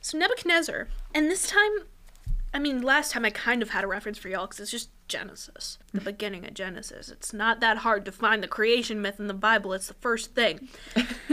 So 0.00 0.16
Nebuchadnezzar, 0.16 0.88
and 1.14 1.30
this 1.30 1.48
time, 1.48 1.70
I 2.54 2.58
mean, 2.58 2.82
last 2.82 3.12
time 3.12 3.24
I 3.24 3.30
kind 3.30 3.62
of 3.62 3.70
had 3.70 3.84
a 3.84 3.88
reference 3.88 4.18
for 4.18 4.28
y'all 4.28 4.46
because 4.46 4.60
it's 4.60 4.70
just 4.70 4.90
Genesis, 5.08 5.78
the 5.92 5.98
mm-hmm. 5.98 6.04
beginning 6.04 6.46
of 6.46 6.54
Genesis. 6.54 7.08
It's 7.08 7.32
not 7.32 7.60
that 7.60 7.78
hard 7.78 8.04
to 8.04 8.12
find 8.12 8.42
the 8.42 8.48
creation 8.48 9.02
myth 9.02 9.18
in 9.18 9.26
the 9.26 9.34
Bible, 9.34 9.72
it's 9.72 9.88
the 9.88 9.94
first 9.94 10.34
thing. 10.34 10.68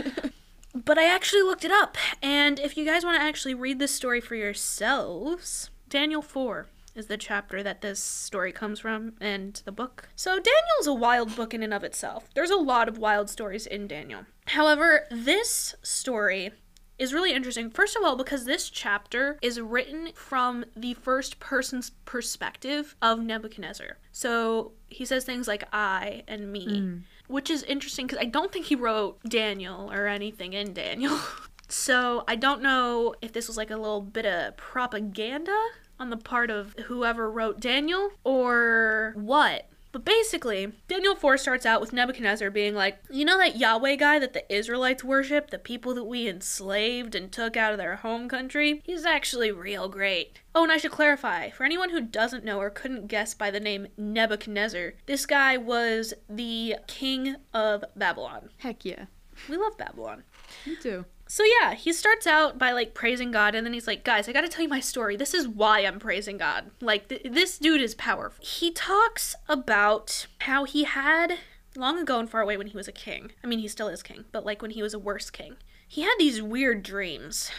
but 0.76 0.98
I 0.98 1.06
actually 1.06 1.44
looked 1.44 1.66
it 1.66 1.72
up, 1.72 1.98
and 2.22 2.60
if 2.60 2.76
you 2.76 2.86
guys 2.86 3.06
want 3.06 3.18
to 3.18 3.24
actually 3.24 3.54
read 3.54 3.80
this 3.80 3.94
story 3.94 4.20
for 4.20 4.36
yourselves, 4.36 5.70
Daniel 5.90 6.22
4 6.22 6.68
is 6.96 7.08
the 7.08 7.18
chapter 7.18 7.62
that 7.62 7.82
this 7.82 8.00
story 8.00 8.52
comes 8.52 8.80
from 8.80 9.14
and 9.20 9.62
the 9.66 9.72
book. 9.72 10.10
So 10.16 10.32
Daniel's 10.36 10.88
a 10.88 10.94
wild 10.94 11.36
book 11.36 11.54
in 11.54 11.62
and 11.62 11.74
of 11.74 11.84
itself. 11.84 12.30
There's 12.34 12.50
a 12.50 12.56
lot 12.56 12.88
of 12.88 12.98
wild 12.98 13.30
stories 13.30 13.68
in 13.68 13.88
Daniel. 13.88 14.26
However, 14.48 15.06
this 15.12 15.76
story 15.84 16.52
is 16.98 17.14
really 17.14 17.34
interesting. 17.34 17.70
First 17.70 17.96
of 17.96 18.04
all, 18.04 18.16
because 18.16 18.46
this 18.46 18.70
chapter 18.70 19.38
is 19.42 19.60
written 19.60 20.12
from 20.16 20.66
the 20.76 20.94
first 20.94 21.40
person's 21.40 21.90
perspective 22.06 22.96
of 23.02 23.20
Nebuchadnezzar. 23.20 23.98
So 24.12 24.74
he 24.88 25.06
says 25.06 25.26
things 25.26 25.48
like 25.48 25.66
I 25.74 26.24
and 26.28 26.52
me, 26.52 26.68
mm. 26.68 27.04
which 27.28 27.50
is 27.50 27.64
interesting 27.64 28.08
because 28.08 28.20
I 28.20 28.26
don't 28.26 28.52
think 28.52 28.68
he 28.68 28.76
wrote 28.76 29.22
Daniel 29.24 29.92
or 29.92 30.08
anything 30.08 30.54
in 30.54 30.74
Daniel. 30.74 31.20
so 31.68 32.24
I 32.28 32.36
don't 32.36 32.62
know 32.62 33.14
if 33.22 33.34
this 33.34 33.48
was 33.48 33.58
like 33.58 33.72
a 33.72 33.78
little 33.78 34.02
bit 34.02 34.26
of 34.26 34.56
propaganda 34.56 35.58
on 36.00 36.10
the 36.10 36.18
part 36.18 36.50
of 36.50 36.76
whoever 36.86 37.30
wrote 37.30 37.60
Daniel 37.60 38.12
or 38.24 39.14
what. 39.16 39.70
But 39.96 40.04
basically, 40.04 40.74
Daniel 40.90 41.16
4 41.16 41.38
starts 41.38 41.66
out 41.66 41.80
with 41.80 41.94
Nebuchadnezzar 41.94 42.50
being 42.50 42.76
like, 42.76 42.98
You 43.10 43.24
know 43.24 43.38
that 43.38 43.56
Yahweh 43.56 43.96
guy 43.96 44.20
that 44.20 44.34
the 44.34 44.54
Israelites 44.54 45.06
worship, 45.06 45.52
the 45.52 45.58
people 45.58 45.94
that 45.94 46.04
we 46.04 46.28
enslaved 46.28 47.16
and 47.16 47.32
took 47.32 47.56
out 47.56 47.72
of 47.72 47.78
their 47.78 47.96
home 47.96 48.28
country? 48.28 48.82
He's 48.84 49.06
actually 49.06 49.54
real 49.54 49.88
great. 49.88 50.42
Oh, 50.54 50.64
and 50.64 50.72
I 50.74 50.76
should 50.76 50.92
clarify 50.92 51.50
for 51.50 51.64
anyone 51.64 51.92
who 51.92 52.02
doesn't 52.02 52.44
know 52.44 52.60
or 52.60 52.70
couldn't 52.70 53.08
guess 53.08 53.34
by 53.34 53.50
the 53.52 53.62
name 53.62 53.88
Nebuchadnezzar, 53.98 54.96
this 55.06 55.26
guy 55.26 55.56
was 55.56 56.14
the 56.28 56.76
king 56.88 57.38
of 57.54 57.86
Babylon. 57.96 58.50
Heck 58.58 58.84
yeah. 58.84 59.06
We 59.50 59.56
love 59.56 59.78
Babylon. 59.78 60.24
Me 60.66 60.76
too. 60.76 61.06
So 61.28 61.44
yeah, 61.44 61.74
he 61.74 61.92
starts 61.92 62.28
out 62.28 62.60
by 62.60 62.72
like 62.72 62.94
praising 62.94 63.32
God, 63.32 63.56
and 63.56 63.66
then 63.66 63.74
he's 63.74 63.88
like, 63.88 64.04
"Guys, 64.04 64.30
I 64.30 64.34
got 64.34 64.42
to 64.42 64.48
tell 64.48 64.64
you 64.64 64.70
my 64.70 64.80
story. 64.80 65.16
This 65.16 65.34
is 65.34 65.48
why 65.48 65.80
I'm 65.80 66.00
praising 66.00 66.38
God. 66.38 66.72
Like 66.82 67.08
th- 67.10 67.24
this 67.24 67.58
dude 67.58 67.82
is 67.82 67.96
powerful." 67.96 68.44
He 68.46 68.72
talks 68.72 69.36
about 69.50 70.28
how 70.42 70.66
he 70.66 70.84
had 70.84 71.40
long 71.76 72.00
ago 72.00 72.20
and 72.20 72.30
far 72.30 72.42
away 72.42 72.58
when 72.58 72.68
he 72.68 72.78
was 72.78 72.88
a 72.88 72.94
king. 72.94 73.32
I 73.44 73.48
mean, 73.48 73.60
he 73.60 73.68
still 73.68 73.88
is 73.88 74.04
king, 74.04 74.26
but 74.32 74.46
like 74.46 74.62
when 74.62 74.72
he 74.72 74.84
was 74.84 74.94
a 74.94 75.00
worse 75.00 75.30
king, 75.30 75.58
he 75.88 76.02
had 76.02 76.16
these 76.20 76.42
weird 76.42 76.84
dreams. 76.84 77.52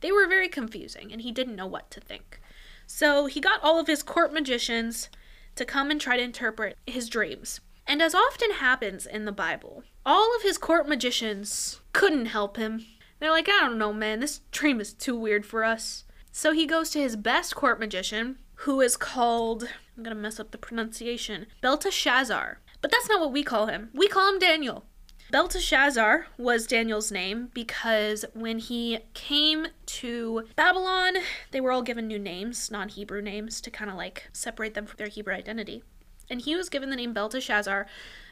They 0.00 0.10
were 0.10 0.26
very 0.26 0.48
confusing, 0.48 1.12
and 1.12 1.20
he 1.20 1.30
didn't 1.30 1.56
know 1.56 1.66
what 1.66 1.90
to 1.92 2.00
think. 2.00 2.40
So 2.86 3.26
he 3.26 3.40
got 3.40 3.62
all 3.62 3.78
of 3.78 3.86
his 3.86 4.02
court 4.02 4.32
magicians 4.32 5.08
to 5.54 5.64
come 5.64 5.90
and 5.90 6.00
try 6.00 6.16
to 6.16 6.22
interpret 6.22 6.76
his 6.86 7.08
dreams. 7.08 7.60
And 7.86 8.02
as 8.02 8.14
often 8.14 8.52
happens 8.52 9.06
in 9.06 9.24
the 9.24 9.32
Bible, 9.32 9.84
all 10.04 10.34
of 10.36 10.42
his 10.42 10.58
court 10.58 10.88
magicians 10.88 11.80
couldn't 11.92 12.26
help 12.26 12.56
him. 12.56 12.84
They're 13.22 13.30
like, 13.30 13.48
I 13.48 13.60
don't 13.60 13.78
know, 13.78 13.92
man, 13.92 14.18
this 14.18 14.40
dream 14.50 14.80
is 14.80 14.92
too 14.92 15.16
weird 15.16 15.46
for 15.46 15.62
us. 15.62 16.02
So 16.32 16.50
he 16.50 16.66
goes 16.66 16.90
to 16.90 16.98
his 16.98 17.14
best 17.14 17.54
court 17.54 17.78
magician, 17.78 18.38
who 18.54 18.80
is 18.80 18.96
called, 18.96 19.68
I'm 19.96 20.02
gonna 20.02 20.16
mess 20.16 20.40
up 20.40 20.50
the 20.50 20.58
pronunciation, 20.58 21.46
Belteshazzar. 21.60 22.58
But 22.80 22.90
that's 22.90 23.08
not 23.08 23.20
what 23.20 23.30
we 23.30 23.44
call 23.44 23.66
him. 23.66 23.90
We 23.94 24.08
call 24.08 24.28
him 24.28 24.40
Daniel. 24.40 24.86
Belteshazzar 25.30 26.26
was 26.36 26.66
Daniel's 26.66 27.12
name 27.12 27.50
because 27.54 28.24
when 28.34 28.58
he 28.58 28.98
came 29.14 29.68
to 29.86 30.48
Babylon, 30.56 31.14
they 31.52 31.60
were 31.60 31.70
all 31.70 31.82
given 31.82 32.08
new 32.08 32.18
names, 32.18 32.72
non 32.72 32.88
Hebrew 32.88 33.22
names, 33.22 33.60
to 33.60 33.70
kind 33.70 33.88
of 33.88 33.96
like 33.96 34.30
separate 34.32 34.74
them 34.74 34.84
from 34.84 34.96
their 34.96 35.06
Hebrew 35.06 35.34
identity. 35.34 35.84
And 36.28 36.40
he 36.40 36.56
was 36.56 36.68
given 36.68 36.90
the 36.90 36.96
name 36.96 37.12
Belteshazzar 37.12 37.86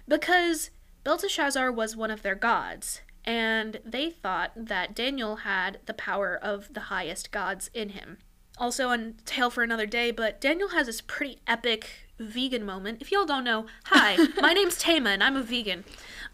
because 0.09 0.71
Belteshazzar 1.05 1.71
was 1.71 1.95
one 1.95 2.11
of 2.11 2.23
their 2.23 2.35
gods, 2.35 3.03
and 3.25 3.81
they 3.85 4.11
thought 4.11 4.53
that 4.57 4.95
Daniel 4.95 5.37
had 5.37 5.79
the 5.87 5.95
power 5.95 6.39
of 6.41 6.73
the 6.73 6.81
highest 6.81 7.31
gods 7.31 7.71
in 7.75 7.91
him. 7.91 8.19
Also, 8.59 8.91
a 8.91 9.13
tale 9.25 9.51
for 9.51 9.63
another 9.63 9.87
day, 9.87 10.11
but 10.11 10.41
Daniel 10.41 10.69
has 10.71 10.87
this 10.87 11.01
pretty 11.01 11.41
epic 11.47 11.91
vegan 12.19 12.65
moment. 12.65 13.01
If 13.01 13.11
y'all 13.11 13.25
don't 13.25 13.45
know, 13.45 13.67
hi, 13.87 14.17
my 14.41 14.53
name's 14.53 14.79
Tama, 14.79 15.11
and 15.11 15.23
I'm 15.23 15.37
a 15.37 15.43
vegan. 15.43 15.85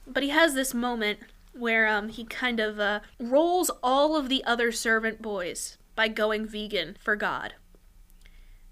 But 0.07 0.22
he 0.22 0.31
has 0.31 0.55
this 0.55 0.75
moment 0.75 1.20
where 1.53 1.87
um, 1.87 2.09
he 2.09 2.25
kind 2.25 2.61
of 2.61 2.79
uh, 2.79 3.01
rolls 3.18 3.70
all 3.83 4.16
of 4.16 4.29
the 4.29 4.44
other 4.44 4.72
servant 4.72 5.22
boys 5.22 5.79
by 5.94 6.09
going 6.09 6.46
vegan 6.46 6.96
for 7.01 7.16
God. 7.16 7.55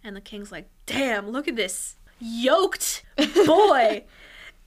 And 0.03 0.15
the 0.15 0.21
king's 0.21 0.53
like, 0.53 0.69
damn, 0.87 1.31
look 1.31 1.49
at 1.49 1.57
this 1.57 1.97
yoked 2.21 3.03
boy. 3.47 4.05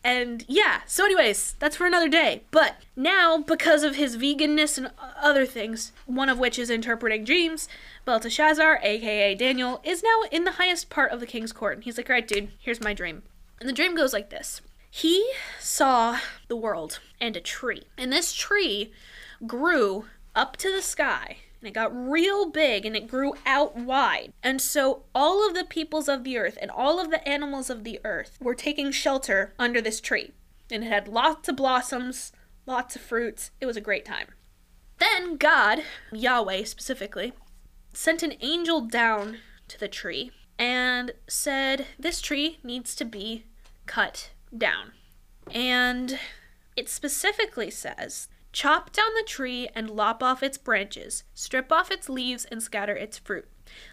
And 0.08 0.46
yeah, 0.48 0.84
so, 0.86 1.04
anyways, 1.04 1.58
that's 1.60 1.76
for 1.76 1.86
another 1.86 2.08
day. 2.08 2.44
But 2.50 2.78
now, 2.96 3.40
because 3.40 3.84
of 3.84 3.98
his 3.98 4.16
veganness 4.16 4.78
and 4.78 4.92
other 5.22 5.46
things, 5.46 5.92
one 6.06 6.30
of 6.30 6.40
which 6.40 6.58
is 6.58 6.70
interpreting 6.70 7.26
dreams, 7.26 7.68
Belteshazzar, 8.06 8.80
aka 8.82 9.36
Daniel, 9.36 9.82
is 9.84 10.02
now 10.02 10.22
in 10.32 10.46
the 10.46 10.54
highest 10.54 10.90
part 10.90 11.12
of 11.12 11.20
the 11.20 11.26
king's 11.26 11.52
court. 11.52 11.76
And 11.76 11.84
he's 11.84 11.98
like, 11.98 12.08
right, 12.08 12.26
dude, 12.26 12.52
here's 12.58 12.80
my 12.80 12.94
dream. 12.94 13.24
And 13.60 13.68
the 13.68 13.74
dream 13.74 13.96
goes 13.96 14.14
like 14.14 14.30
this 14.30 14.62
He 14.90 15.30
saw 15.60 16.20
the 16.48 16.56
world 16.56 17.02
and 17.20 17.36
a 17.36 17.42
tree. 17.42 17.84
And 17.98 18.10
this 18.14 18.32
tree 18.32 18.94
grew 19.46 20.06
up 20.34 20.56
to 20.56 20.72
the 20.72 20.82
sky 20.82 21.40
and 21.60 21.68
it 21.68 21.74
got 21.74 21.96
real 21.96 22.50
big 22.50 22.86
and 22.86 22.96
it 22.96 23.08
grew 23.08 23.34
out 23.46 23.76
wide. 23.76 24.34
And 24.44 24.62
so 24.62 25.04
all 25.16 25.48
of 25.48 25.56
the 25.56 25.64
peoples 25.64 26.08
of 26.08 26.24
the 26.24 26.38
earth 26.38 26.58
and 26.62 26.70
all 26.70 27.00
of 27.00 27.10
the 27.10 27.28
animals 27.28 27.70
of 27.70 27.84
the 27.84 28.00
earth 28.04 28.38
were 28.42 28.56
taking 28.56 28.92
shelter 28.92 29.54
under 29.58 29.82
this 29.82 30.00
tree. 30.00 30.32
And 30.70 30.84
it 30.84 30.88
had 30.88 31.08
lots 31.08 31.50
of 31.50 31.56
blossoms, 31.56 32.32
lots 32.66 32.96
of 32.96 33.02
fruits. 33.02 33.52
It 33.60 33.66
was 33.66 33.78
a 33.78 33.82
great 33.82 34.06
time. 34.06 34.28
Then 35.00 35.38
God, 35.38 35.84
Yahweh 36.12 36.64
specifically, 36.64 37.34
sent 37.94 38.24
an 38.24 38.34
angel 38.42 38.82
down 38.82 39.38
to 39.68 39.80
the 39.80 39.88
tree 39.88 40.32
and 40.58 41.12
said, 41.28 41.86
This 42.00 42.22
tree 42.22 42.60
needs 42.64 42.96
to 42.96 43.06
be 43.06 43.46
cut 43.86 44.32
down. 44.56 44.92
And 45.52 46.20
it 46.76 46.90
specifically 46.90 47.72
says, 47.72 48.28
Chop 48.52 48.92
down 48.92 49.14
the 49.16 49.24
tree 49.28 49.70
and 49.76 49.90
lop 49.90 50.24
off 50.24 50.42
its 50.42 50.58
branches, 50.58 51.24
strip 51.34 51.72
off 51.72 51.92
its 51.92 52.10
leaves 52.10 52.46
and 52.46 52.62
scatter 52.62 52.96
its 52.96 53.18
fruit. 53.18 53.48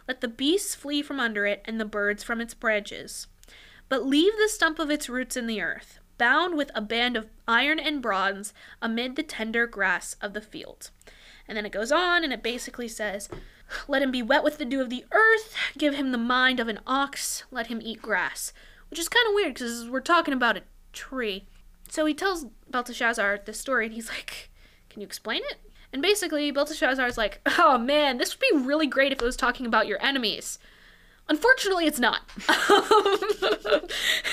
Let 0.09 0.21
the 0.21 0.29
beasts 0.29 0.75
flee 0.75 1.03
from 1.03 1.21
under 1.21 1.47
it 1.47 1.63
and 1.65 1.81
the 1.81 1.85
birds 1.85 2.23
from 2.23 2.41
its 2.41 2.55
branches. 2.55 3.27
But 3.89 4.07
leave 4.07 4.33
the 4.37 4.49
stump 4.49 4.79
of 4.79 4.91
its 4.91 5.09
roots 5.09 5.37
in 5.37 5.47
the 5.47 5.61
earth, 5.61 5.99
bound 6.17 6.57
with 6.57 6.71
a 6.75 6.81
band 6.81 7.17
of 7.17 7.29
iron 7.47 7.79
and 7.79 8.01
bronze 8.01 8.55
amid 8.81 9.17
the 9.17 9.23
tender 9.23 9.67
grass 9.67 10.17
of 10.21 10.33
the 10.33 10.41
field. 10.41 10.91
And 11.47 11.57
then 11.57 11.67
it 11.67 11.73
goes 11.73 11.93
on 11.93 12.25
and 12.25 12.33
it 12.33 12.43
basically 12.43 12.89
says, 12.89 13.29
Let 13.87 14.03
him 14.03 14.11
be 14.11 14.23
wet 14.23 14.45
with 14.45 14.59
the 14.59 14.65
dew 14.65 14.81
of 14.81 14.91
the 14.91 15.05
earth, 15.13 15.55
give 15.77 15.95
him 15.95 16.13
the 16.13 16.19
mind 16.19 16.61
of 16.61 16.69
an 16.69 16.81
ox, 16.87 17.45
let 17.51 17.67
him 17.67 17.81
eat 17.83 18.01
grass. 18.01 18.53
Which 18.89 18.99
is 18.99 19.09
kind 19.09 19.27
of 19.29 19.35
weird 19.35 19.55
because 19.55 19.89
we're 19.89 20.01
talking 20.01 20.35
about 20.35 20.57
a 20.57 20.63
tree. 20.93 21.47
So 21.89 22.07
he 22.07 22.15
tells 22.15 22.47
Belteshazzar 22.69 23.41
this 23.45 23.61
story 23.61 23.87
and 23.87 23.95
he's 23.95 24.09
like, 24.09 24.51
Can 24.91 25.01
you 25.01 25.07
explain 25.07 25.43
it? 25.45 25.59
And 25.93 26.03
basically, 26.03 26.51
Belteshazzar 26.51 27.07
is 27.07 27.19
like, 27.19 27.41
Oh 27.59 27.79
man, 27.79 28.19
this 28.19 28.35
would 28.35 28.59
be 28.59 28.67
really 28.67 28.87
great 28.87 29.13
if 29.13 29.21
it 29.21 29.25
was 29.25 29.37
talking 29.37 29.67
about 29.67 29.87
your 29.87 30.03
enemies. 30.03 30.59
Unfortunately, 31.29 31.87
it's 31.87 32.01
not. 32.01 32.23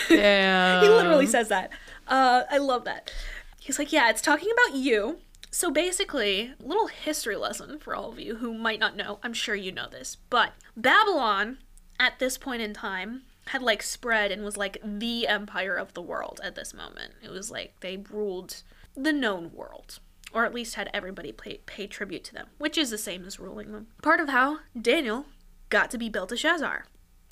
Yeah. 0.10 0.82
he 0.82 0.90
literally 0.90 1.28
says 1.28 1.48
that. 1.50 1.72
Uh, 2.08 2.44
I 2.50 2.58
love 2.58 2.84
that. 2.86 3.14
He's 3.60 3.80
like, 3.80 3.94
Yeah, 3.94 4.10
it's 4.10 4.22
talking 4.22 4.50
about 4.52 4.78
you. 4.78 5.20
So 5.54 5.70
basically, 5.70 6.54
little 6.60 6.88
history 6.88 7.36
lesson 7.36 7.78
for 7.78 7.94
all 7.94 8.10
of 8.10 8.20
you 8.20 8.38
who 8.38 8.54
might 8.54 8.80
not 8.80 8.96
know. 8.96 9.20
I'm 9.22 9.34
sure 9.34 9.54
you 9.54 9.72
know 9.72 9.88
this, 9.90 10.16
but 10.30 10.54
Babylon 10.78 11.58
at 12.00 12.20
this 12.20 12.38
point 12.38 12.62
in 12.62 12.74
time 12.74 13.24
had 13.52 13.62
like 13.62 13.84
spread 13.84 14.32
and 14.32 14.46
was 14.46 14.56
like 14.56 14.78
the 14.82 15.28
empire 15.28 15.76
of 15.76 15.94
the 15.94 16.02
world 16.02 16.40
at 16.42 16.56
this 16.56 16.74
moment. 16.74 17.14
It 17.22 17.30
was 17.30 17.52
like 17.52 17.74
they 17.82 17.98
ruled 17.98 18.64
the 18.96 19.12
known 19.12 19.52
world, 19.54 20.00
or 20.34 20.46
at 20.46 20.54
least 20.54 20.76
had 20.76 20.90
everybody 20.94 21.34
pay, 21.34 21.60
pay 21.66 21.86
tribute 21.86 22.24
to 22.26 22.34
them, 22.34 22.48
which 22.60 22.78
is 22.78 22.92
the 22.92 22.98
same 22.98 23.26
as 23.26 23.42
ruling 23.42 23.74
them. 23.74 23.88
Part 24.02 24.22
of 24.22 24.30
how 24.30 24.60
Daniel 24.80 25.26
got 25.70 25.92
to 25.92 25.98
be 25.98 26.08
Belteshazzar. 26.08 26.86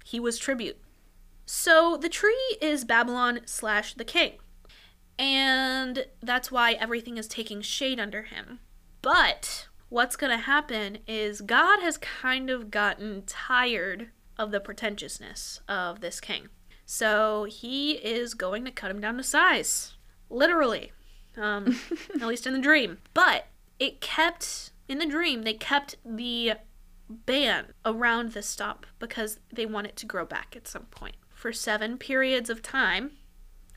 He 0.04 0.20
was 0.20 0.38
tribute. 0.38 0.78
So 1.46 1.96
the 1.96 2.10
tree 2.10 2.58
is 2.62 2.84
Babylon 2.84 3.40
slash 3.46 3.94
the 3.94 4.04
king. 4.04 4.34
And 5.18 6.06
that's 6.22 6.52
why 6.52 6.74
everything 6.74 7.18
is 7.18 7.30
taking 7.30 7.62
shade 7.62 8.00
under 8.00 8.24
him. 8.24 8.60
But 9.02 9.70
what's 9.88 10.18
going 10.18 10.32
to 10.32 10.44
happen 10.44 10.98
is 11.08 11.40
God 11.40 11.82
has 11.82 11.98
kind 11.98 12.50
of 12.50 12.72
gotten 12.72 13.24
tired 13.26 14.10
of 14.40 14.50
the 14.50 14.60
pretentiousness 14.60 15.60
of 15.68 16.00
this 16.00 16.20
king. 16.20 16.50
So 16.86 17.44
he 17.44 17.92
is 17.92 18.34
going 18.34 18.66
to 18.66 18.72
cut 18.72 18.90
him 18.90 19.00
down 19.00 19.18
to 19.18 19.24
size. 19.24 19.94
Literally. 20.30 20.92
Um, 21.38 21.80
at 22.16 22.28
least 22.28 22.48
in 22.48 22.54
the 22.54 22.60
dream. 22.60 22.98
But 23.14 23.46
it 23.78 24.02
kept, 24.02 24.72
in 24.88 24.98
the 24.98 25.06
dream, 25.06 25.44
they 25.44 25.54
kept 25.54 25.98
the 26.04 26.54
ban 27.10 27.74
around 27.86 28.32
the 28.32 28.42
stump 28.42 28.88
because 28.98 29.40
they 29.54 29.66
want 29.66 29.88
it 29.88 29.96
to 29.98 30.06
grow 30.06 30.26
back 30.26 30.56
at 30.56 30.68
some 30.68 30.86
point. 30.86 31.18
For 31.30 31.54
seven 31.54 31.98
periods 31.98 32.50
of 32.50 32.62
time, 32.64 33.12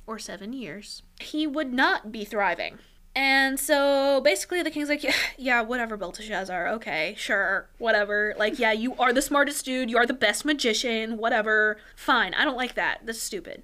or 0.07 0.19
seven 0.19 0.53
years, 0.53 1.03
he 1.21 1.47
would 1.47 1.73
not 1.73 2.11
be 2.11 2.25
thriving. 2.25 2.79
And 3.15 3.61
so 3.61 4.21
basically, 4.23 4.63
the 4.63 4.71
king's 4.71 4.89
like, 4.89 5.03
yeah, 5.03 5.15
yeah, 5.37 5.61
whatever, 5.63 5.97
Belteshazzar. 5.97 6.69
Okay, 6.69 7.15
sure, 7.19 7.69
whatever. 7.79 8.35
Like, 8.39 8.59
yeah, 8.59 8.73
you 8.73 8.95
are 8.97 9.13
the 9.13 9.21
smartest 9.23 9.65
dude. 9.65 9.91
You 9.91 9.99
are 9.99 10.07
the 10.07 10.15
best 10.15 10.45
magician. 10.45 11.19
Whatever. 11.19 11.77
Fine. 11.95 12.35
I 12.35 12.45
don't 12.45 12.57
like 12.57 12.75
that. 12.75 13.01
That's 13.05 13.21
stupid. 13.23 13.63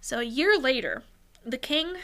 So 0.00 0.18
a 0.18 0.24
year 0.24 0.58
later, 0.58 1.02
the 1.44 1.56
king, 1.56 1.94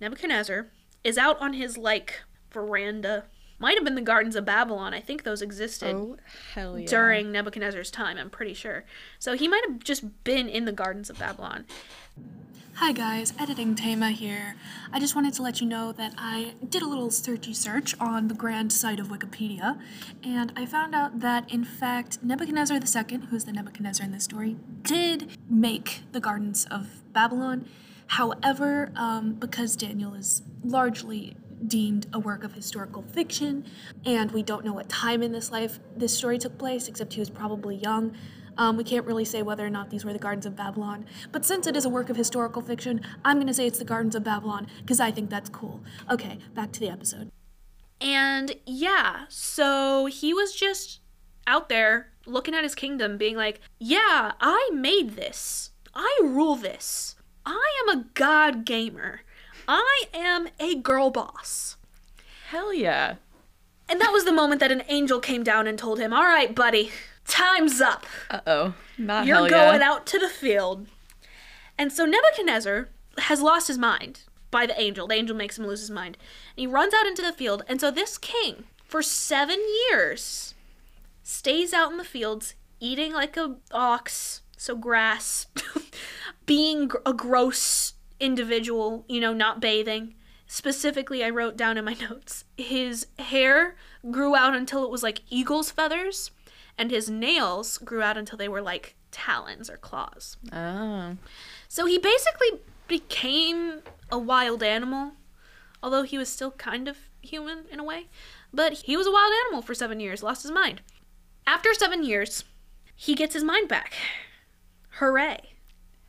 Nebuchadnezzar, 0.00 0.68
is 1.02 1.18
out 1.18 1.40
on 1.40 1.54
his 1.54 1.76
like 1.76 2.22
veranda. 2.52 3.24
Might 3.58 3.76
have 3.76 3.84
been 3.84 3.94
the 3.96 4.00
gardens 4.00 4.36
of 4.36 4.44
Babylon. 4.44 4.94
I 4.94 5.00
think 5.00 5.22
those 5.22 5.42
existed 5.42 5.94
Oh 5.96 6.16
hell 6.54 6.78
yeah. 6.78 6.86
during 6.86 7.32
Nebuchadnezzar's 7.32 7.90
time, 7.90 8.18
I'm 8.18 8.30
pretty 8.30 8.54
sure. 8.54 8.84
So 9.18 9.34
he 9.34 9.48
might 9.48 9.64
have 9.68 9.80
just 9.80 10.22
been 10.24 10.48
in 10.48 10.64
the 10.64 10.72
gardens 10.72 11.10
of 11.10 11.18
Babylon. 11.18 11.64
Hi 12.78 12.90
guys, 12.90 13.32
editing 13.38 13.76
Tama 13.76 14.10
here. 14.10 14.56
I 14.92 14.98
just 14.98 15.14
wanted 15.14 15.32
to 15.34 15.42
let 15.42 15.60
you 15.60 15.66
know 15.66 15.92
that 15.92 16.12
I 16.18 16.54
did 16.68 16.82
a 16.82 16.88
little 16.88 17.06
searchy 17.08 17.54
search 17.54 17.94
on 18.00 18.26
the 18.26 18.34
grand 18.34 18.72
site 18.72 18.98
of 18.98 19.08
Wikipedia, 19.08 19.78
and 20.24 20.52
I 20.56 20.66
found 20.66 20.92
out 20.92 21.20
that 21.20 21.48
in 21.52 21.64
fact 21.64 22.18
Nebuchadnezzar 22.20 22.76
II, 22.76 23.20
who's 23.30 23.44
the 23.44 23.52
Nebuchadnezzar 23.52 24.04
in 24.04 24.10
this 24.10 24.24
story, 24.24 24.56
did 24.82 25.38
make 25.48 26.00
the 26.10 26.18
gardens 26.18 26.66
of 26.68 27.04
Babylon. 27.12 27.68
However, 28.08 28.90
um, 28.96 29.34
because 29.34 29.76
Daniel 29.76 30.12
is 30.14 30.42
largely 30.64 31.36
deemed 31.64 32.08
a 32.12 32.18
work 32.18 32.42
of 32.42 32.54
historical 32.54 33.02
fiction, 33.02 33.64
and 34.04 34.32
we 34.32 34.42
don't 34.42 34.64
know 34.64 34.72
what 34.72 34.88
time 34.88 35.22
in 35.22 35.30
this 35.30 35.52
life 35.52 35.78
this 35.96 36.12
story 36.12 36.38
took 36.38 36.58
place, 36.58 36.88
except 36.88 37.12
he 37.12 37.20
was 37.20 37.30
probably 37.30 37.76
young. 37.76 38.16
Um, 38.56 38.76
we 38.76 38.84
can't 38.84 39.06
really 39.06 39.24
say 39.24 39.42
whether 39.42 39.66
or 39.66 39.70
not 39.70 39.90
these 39.90 40.04
were 40.04 40.12
the 40.12 40.18
Gardens 40.18 40.46
of 40.46 40.56
Babylon, 40.56 41.06
but 41.32 41.44
since 41.44 41.66
it 41.66 41.76
is 41.76 41.84
a 41.84 41.88
work 41.88 42.10
of 42.10 42.16
historical 42.16 42.62
fiction, 42.62 43.00
I'm 43.24 43.38
gonna 43.38 43.54
say 43.54 43.66
it's 43.66 43.78
the 43.78 43.84
Gardens 43.84 44.14
of 44.14 44.24
Babylon 44.24 44.66
because 44.80 45.00
I 45.00 45.10
think 45.10 45.30
that's 45.30 45.50
cool. 45.50 45.80
Okay, 46.10 46.38
back 46.54 46.72
to 46.72 46.80
the 46.80 46.88
episode. 46.88 47.30
And 48.00 48.56
yeah, 48.66 49.24
so 49.28 50.06
he 50.06 50.34
was 50.34 50.54
just 50.54 51.00
out 51.46 51.68
there 51.68 52.12
looking 52.26 52.54
at 52.54 52.62
his 52.62 52.74
kingdom, 52.74 53.16
being 53.16 53.36
like, 53.36 53.60
Yeah, 53.78 54.32
I 54.40 54.70
made 54.72 55.16
this. 55.16 55.70
I 55.94 56.20
rule 56.22 56.56
this. 56.56 57.16
I 57.46 57.82
am 57.82 57.98
a 57.98 58.04
god 58.14 58.64
gamer. 58.64 59.20
I 59.66 60.04
am 60.12 60.48
a 60.58 60.74
girl 60.74 61.10
boss. 61.10 61.76
Hell 62.48 62.74
yeah. 62.74 63.16
And 63.88 64.00
that 64.00 64.12
was 64.12 64.24
the 64.24 64.32
moment 64.32 64.60
that 64.60 64.72
an 64.72 64.82
angel 64.88 65.20
came 65.20 65.42
down 65.42 65.66
and 65.66 65.78
told 65.78 65.98
him, 65.98 66.12
All 66.12 66.24
right, 66.24 66.54
buddy, 66.54 66.90
time's 67.26 67.80
up. 67.80 68.06
Uh 68.30 68.40
oh. 68.46 68.74
Not 68.98 69.26
You're 69.26 69.36
hell 69.36 69.48
going 69.48 69.80
yeah. 69.80 69.90
out 69.90 70.06
to 70.06 70.18
the 70.18 70.28
field. 70.28 70.86
And 71.78 71.92
so 71.92 72.04
Nebuchadnezzar 72.04 72.88
has 73.18 73.40
lost 73.40 73.68
his 73.68 73.78
mind 73.78 74.20
by 74.50 74.66
the 74.66 74.80
angel. 74.80 75.08
The 75.08 75.14
angel 75.14 75.36
makes 75.36 75.58
him 75.58 75.66
lose 75.66 75.80
his 75.80 75.90
mind. 75.90 76.16
And 76.56 76.60
he 76.62 76.66
runs 76.66 76.94
out 76.94 77.06
into 77.06 77.22
the 77.22 77.32
field. 77.32 77.64
And 77.68 77.80
so 77.80 77.90
this 77.90 78.18
king, 78.18 78.64
for 78.84 79.02
seven 79.02 79.58
years, 79.90 80.54
stays 81.22 81.72
out 81.72 81.90
in 81.90 81.96
the 81.96 82.04
fields 82.04 82.54
eating 82.78 83.12
like 83.12 83.36
a 83.36 83.56
ox, 83.72 84.42
so 84.56 84.76
grass, 84.76 85.46
being 86.46 86.90
a 87.04 87.12
gross 87.12 87.94
individual, 88.20 89.04
you 89.08 89.20
know, 89.20 89.32
not 89.32 89.60
bathing. 89.60 90.14
Specifically, 90.46 91.24
I 91.24 91.30
wrote 91.30 91.56
down 91.56 91.76
in 91.78 91.84
my 91.84 91.94
notes 92.08 92.44
his 92.56 93.06
hair 93.18 93.74
grew 94.10 94.36
out 94.36 94.54
until 94.54 94.84
it 94.84 94.90
was 94.90 95.02
like 95.02 95.22
eagle's 95.30 95.70
feathers, 95.70 96.30
and 96.76 96.90
his 96.90 97.08
nails 97.08 97.78
grew 97.78 98.02
out 98.02 98.16
until 98.16 98.38
they 98.38 98.48
were 98.48 98.62
like 98.62 98.96
talons 99.10 99.70
or 99.70 99.76
claws. 99.76 100.36
Oh. 100.52 101.16
So 101.68 101.86
he 101.86 101.98
basically 101.98 102.60
became 102.88 103.80
a 104.10 104.18
wild 104.18 104.62
animal, 104.62 105.12
although 105.82 106.02
he 106.02 106.18
was 106.18 106.28
still 106.28 106.50
kind 106.52 106.88
of 106.88 106.96
human 107.20 107.64
in 107.70 107.80
a 107.80 107.84
way. 107.84 108.08
But 108.52 108.72
he 108.72 108.96
was 108.96 109.06
a 109.06 109.12
wild 109.12 109.32
animal 109.46 109.62
for 109.62 109.74
seven 109.74 110.00
years, 110.00 110.22
lost 110.22 110.42
his 110.42 110.52
mind. 110.52 110.82
After 111.46 111.74
seven 111.74 112.04
years, 112.04 112.44
he 112.94 113.14
gets 113.14 113.34
his 113.34 113.44
mind 113.44 113.68
back. 113.68 113.94
Hooray. 114.98 115.54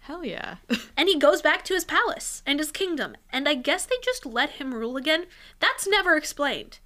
Hell 0.01 0.23
yeah. 0.23 0.57
And 0.97 1.09
he 1.09 1.19
goes 1.19 1.41
back 1.41 1.65
to 1.65 1.73
his 1.73 1.83
palace 1.83 2.41
and 2.45 2.57
his 2.57 2.71
kingdom. 2.71 3.17
And 3.29 3.49
I 3.49 3.55
guess 3.55 3.85
they 3.85 3.97
just 4.01 4.25
let 4.25 4.51
him 4.51 4.73
rule 4.73 4.95
again. 4.95 5.25
That's 5.59 5.85
never 5.85 6.15
explained. 6.15 6.79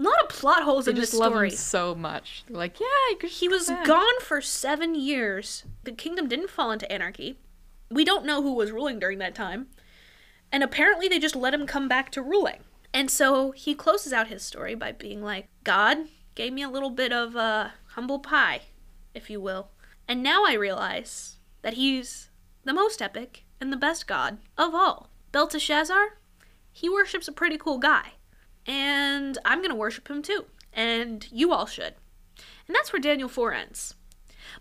A 0.00 0.02
lot 0.02 0.22
of 0.22 0.30
plot 0.30 0.62
holes 0.62 0.86
they 0.86 0.92
in 0.92 0.96
this 0.96 1.10
just 1.10 1.20
love 1.20 1.32
story. 1.32 1.50
him 1.50 1.56
so 1.56 1.94
much. 1.94 2.44
They're 2.48 2.56
like, 2.56 2.78
yeah, 2.80 3.28
He 3.28 3.48
was 3.48 3.68
yeah. 3.68 3.84
gone 3.84 4.18
for 4.20 4.40
seven 4.40 4.94
years. 4.94 5.64
The 5.84 5.92
kingdom 5.92 6.26
didn't 6.26 6.48
fall 6.48 6.70
into 6.70 6.90
anarchy. 6.90 7.38
We 7.90 8.06
don't 8.06 8.24
know 8.24 8.40
who 8.40 8.54
was 8.54 8.72
ruling 8.72 8.98
during 8.98 9.18
that 9.18 9.34
time. 9.34 9.66
And 10.50 10.62
apparently 10.62 11.06
they 11.06 11.18
just 11.18 11.36
let 11.36 11.52
him 11.52 11.66
come 11.66 11.86
back 11.86 12.10
to 12.12 12.22
ruling. 12.22 12.60
And 12.94 13.10
so 13.10 13.50
he 13.50 13.74
closes 13.74 14.12
out 14.12 14.28
his 14.28 14.42
story 14.42 14.74
by 14.74 14.90
being 14.92 15.22
like, 15.22 15.48
God 15.64 15.98
gave 16.34 16.54
me 16.54 16.62
a 16.62 16.70
little 16.70 16.90
bit 16.90 17.12
of 17.12 17.36
uh, 17.36 17.68
humble 17.88 18.20
pie, 18.20 18.62
if 19.14 19.28
you 19.28 19.38
will. 19.38 19.68
And 20.08 20.22
now 20.22 20.44
I 20.46 20.54
realize 20.54 21.36
that 21.60 21.74
he's 21.74 22.30
the 22.64 22.72
most 22.72 23.02
epic 23.02 23.44
and 23.60 23.70
the 23.70 23.76
best 23.76 24.06
god 24.06 24.38
of 24.56 24.74
all. 24.74 25.10
Belteshazzar, 25.30 26.16
he 26.72 26.88
worships 26.88 27.28
a 27.28 27.32
pretty 27.32 27.58
cool 27.58 27.78
guy. 27.78 28.14
And 28.66 29.38
I'm 29.44 29.58
going 29.58 29.70
to 29.70 29.76
worship 29.76 30.08
him 30.08 30.22
too. 30.22 30.46
And 30.72 31.26
you 31.30 31.52
all 31.52 31.66
should. 31.66 31.94
And 32.66 32.74
that's 32.74 32.92
where 32.92 33.00
Daniel 33.00 33.28
4 33.28 33.52
ends. 33.52 33.94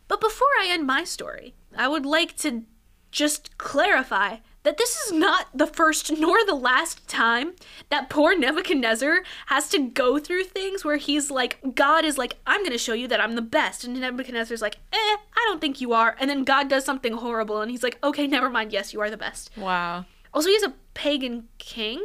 But 0.07 0.21
before 0.21 0.47
I 0.59 0.67
end 0.69 0.87
my 0.87 1.03
story, 1.03 1.53
I 1.77 1.87
would 1.87 2.05
like 2.05 2.35
to 2.37 2.63
just 3.11 3.57
clarify 3.57 4.37
that 4.63 4.77
this 4.77 4.97
is 4.97 5.11
not 5.11 5.47
the 5.53 5.67
first 5.67 6.11
nor 6.19 6.45
the 6.45 6.55
last 6.55 7.07
time 7.07 7.53
that 7.89 8.09
poor 8.09 8.37
Nebuchadnezzar 8.37 9.23
has 9.47 9.69
to 9.69 9.89
go 9.89 10.19
through 10.19 10.43
things 10.43 10.83
where 10.83 10.97
he's 10.97 11.31
like, 11.31 11.59
God 11.75 12.05
is 12.05 12.17
like, 12.17 12.37
I'm 12.45 12.61
going 12.61 12.71
to 12.71 12.77
show 12.77 12.93
you 12.93 13.07
that 13.07 13.21
I'm 13.21 13.35
the 13.35 13.41
best. 13.41 13.83
And 13.83 13.99
Nebuchadnezzar's 13.99 14.61
like, 14.61 14.75
eh, 14.91 14.97
I 14.97 15.45
don't 15.47 15.61
think 15.61 15.81
you 15.81 15.93
are. 15.93 16.15
And 16.19 16.29
then 16.29 16.43
God 16.43 16.67
does 16.67 16.85
something 16.85 17.13
horrible 17.13 17.61
and 17.61 17.71
he's 17.71 17.83
like, 17.83 17.97
okay, 18.03 18.27
never 18.27 18.49
mind. 18.49 18.73
Yes, 18.73 18.93
you 18.93 19.01
are 19.01 19.09
the 19.09 19.17
best. 19.17 19.51
Wow. 19.57 20.05
Also, 20.33 20.49
he's 20.49 20.63
a 20.63 20.73
pagan 20.93 21.47
king. 21.57 22.03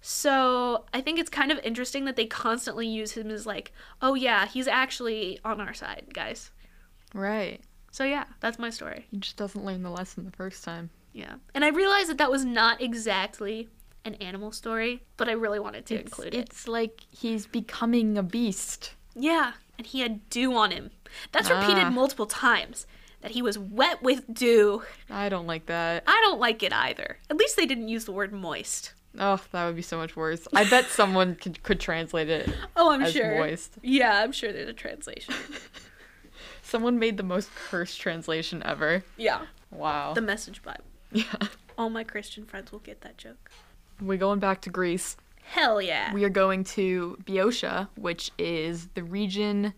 So 0.00 0.84
I 0.94 1.00
think 1.00 1.18
it's 1.18 1.30
kind 1.30 1.52
of 1.52 1.58
interesting 1.62 2.04
that 2.06 2.16
they 2.16 2.26
constantly 2.26 2.86
use 2.86 3.12
him 3.12 3.30
as 3.30 3.46
like, 3.46 3.72
oh 4.00 4.14
yeah, 4.14 4.46
he's 4.46 4.66
actually 4.68 5.38
on 5.44 5.60
our 5.60 5.74
side, 5.74 6.06
guys. 6.12 6.50
Right. 7.14 7.60
So 7.90 8.04
yeah, 8.04 8.24
that's 8.40 8.58
my 8.58 8.70
story. 8.70 9.06
He 9.10 9.18
just 9.18 9.36
doesn't 9.36 9.64
learn 9.64 9.82
the 9.82 9.90
lesson 9.90 10.24
the 10.24 10.30
first 10.30 10.64
time. 10.64 10.90
Yeah. 11.12 11.34
And 11.54 11.64
I 11.64 11.68
realized 11.68 12.08
that 12.08 12.18
that 12.18 12.30
was 12.30 12.44
not 12.44 12.80
exactly 12.80 13.68
an 14.04 14.14
animal 14.14 14.52
story, 14.52 15.02
but 15.16 15.28
I 15.28 15.32
really 15.32 15.58
wanted 15.60 15.84
to 15.86 15.94
it's, 15.96 16.04
include 16.04 16.34
it. 16.34 16.38
It's 16.38 16.68
like 16.68 17.02
he's 17.10 17.46
becoming 17.46 18.16
a 18.16 18.22
beast. 18.22 18.94
Yeah. 19.14 19.52
And 19.76 19.86
he 19.86 20.00
had 20.00 20.28
dew 20.30 20.54
on 20.54 20.70
him. 20.70 20.90
That's 21.32 21.50
repeated 21.50 21.84
Ah. 21.84 21.90
multiple 21.90 22.26
times. 22.26 22.86
That 23.22 23.32
he 23.32 23.42
was 23.42 23.58
wet 23.58 24.02
with 24.02 24.32
dew. 24.32 24.82
I 25.10 25.28
don't 25.28 25.46
like 25.46 25.66
that. 25.66 26.04
I 26.06 26.18
don't 26.22 26.40
like 26.40 26.62
it 26.62 26.72
either. 26.72 27.18
At 27.28 27.36
least 27.36 27.54
they 27.56 27.66
didn't 27.66 27.88
use 27.88 28.06
the 28.06 28.12
word 28.12 28.32
moist. 28.32 28.94
Oh, 29.18 29.40
that 29.52 29.66
would 29.66 29.76
be 29.76 29.82
so 29.82 29.96
much 29.96 30.14
worse. 30.16 30.46
I 30.54 30.68
bet 30.68 30.84
someone 30.88 31.34
could, 31.34 31.62
could 31.62 31.80
translate 31.80 32.28
it 32.28 32.48
Oh, 32.76 32.92
I'm 32.92 33.02
as 33.02 33.12
sure. 33.12 33.38
moist. 33.38 33.74
Yeah, 33.82 34.22
I'm 34.22 34.32
sure 34.32 34.52
there's 34.52 34.68
a 34.68 34.72
translation. 34.72 35.34
Someone 36.62 36.98
made 36.98 37.16
the 37.16 37.22
most 37.24 37.50
cursed 37.54 38.00
translation 38.00 38.62
ever. 38.64 39.02
yeah. 39.16 39.42
Wow. 39.72 40.14
The 40.14 40.20
message 40.20 40.62
Bible. 40.62 40.82
yeah. 41.12 41.24
All 41.78 41.90
my 41.90 42.02
Christian 42.04 42.44
friends 42.44 42.72
will 42.72 42.80
get 42.80 43.00
that 43.02 43.16
joke. 43.18 43.50
We're 44.00 44.18
going 44.18 44.38
back 44.40 44.60
to 44.62 44.70
Greece. 44.70 45.16
Hell 45.42 45.80
yeah. 45.80 46.12
We 46.12 46.24
are 46.24 46.28
going 46.30 46.64
to 46.64 47.16
Boeotia, 47.24 47.88
which 47.96 48.30
is 48.38 48.88
the 48.94 49.02
region 49.04 49.74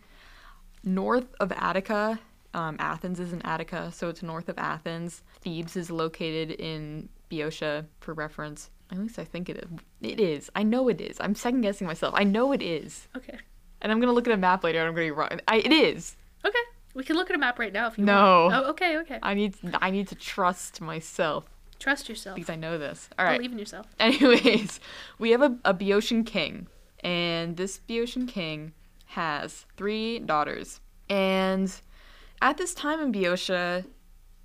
north 0.84 1.26
of 1.40 1.52
Attica. 1.52 2.18
Um, 2.54 2.76
Athens 2.78 3.20
is 3.20 3.32
in 3.32 3.40
Attica, 3.42 3.90
so 3.92 4.08
it's 4.08 4.22
north 4.22 4.48
of 4.48 4.58
Athens. 4.58 5.22
Thebes 5.40 5.76
is 5.76 5.90
located 5.90 6.50
in 6.52 7.08
Boeotia, 7.30 7.86
for 8.00 8.12
reference. 8.14 8.70
At 8.92 8.98
least 8.98 9.18
I 9.18 9.24
think 9.24 9.48
it 9.48 9.56
is. 9.56 9.68
It 10.02 10.20
is. 10.20 10.50
I 10.54 10.62
know 10.62 10.88
it 10.88 11.00
is. 11.00 11.16
I'm 11.18 11.34
second 11.34 11.62
guessing 11.62 11.86
myself. 11.86 12.14
I 12.16 12.24
know 12.24 12.52
it 12.52 12.62
is. 12.62 13.08
Okay. 13.16 13.38
And 13.80 13.90
I'm 13.90 13.98
gonna 14.00 14.12
look 14.12 14.28
at 14.28 14.32
a 14.34 14.36
map 14.36 14.62
later 14.62 14.78
and 14.80 14.86
I'm 14.88 14.94
gonna 14.94 15.06
be 15.06 15.10
wrong. 15.10 15.40
I, 15.48 15.56
it 15.58 15.72
is. 15.72 16.14
Okay. 16.44 16.58
We 16.94 17.02
can 17.02 17.16
look 17.16 17.30
at 17.30 17.36
a 17.36 17.38
map 17.38 17.58
right 17.58 17.72
now 17.72 17.86
if 17.88 17.96
you 17.98 18.04
No. 18.04 18.42
want. 18.44 18.52
No. 18.54 18.64
Oh, 18.66 18.70
okay, 18.70 18.98
okay. 18.98 19.18
I 19.22 19.32
need. 19.34 19.54
I 19.80 19.90
need 19.90 20.08
to 20.08 20.14
trust 20.14 20.80
myself 20.82 21.46
Trust 21.78 22.08
yourself. 22.08 22.36
because 22.36 22.50
I 22.50 22.56
know 22.56 22.76
this. 22.78 23.08
All 23.18 23.24
right. 23.24 23.38
Believe 23.38 23.52
in 23.52 23.58
yourself. 23.58 23.86
Anyways, 23.98 24.78
we 25.18 25.30
have 25.30 25.40
a, 25.42 25.56
a 25.64 25.72
Boeotian 25.72 26.22
king, 26.24 26.66
and 27.02 27.56
this 27.56 27.78
Boeotian 27.78 28.26
king 28.28 28.72
has 29.06 29.64
three 29.78 30.18
daughters. 30.18 30.80
And 31.08 31.74
at 32.42 32.58
this 32.58 32.74
time 32.74 33.00
in 33.00 33.10
Boeotia, 33.10 33.84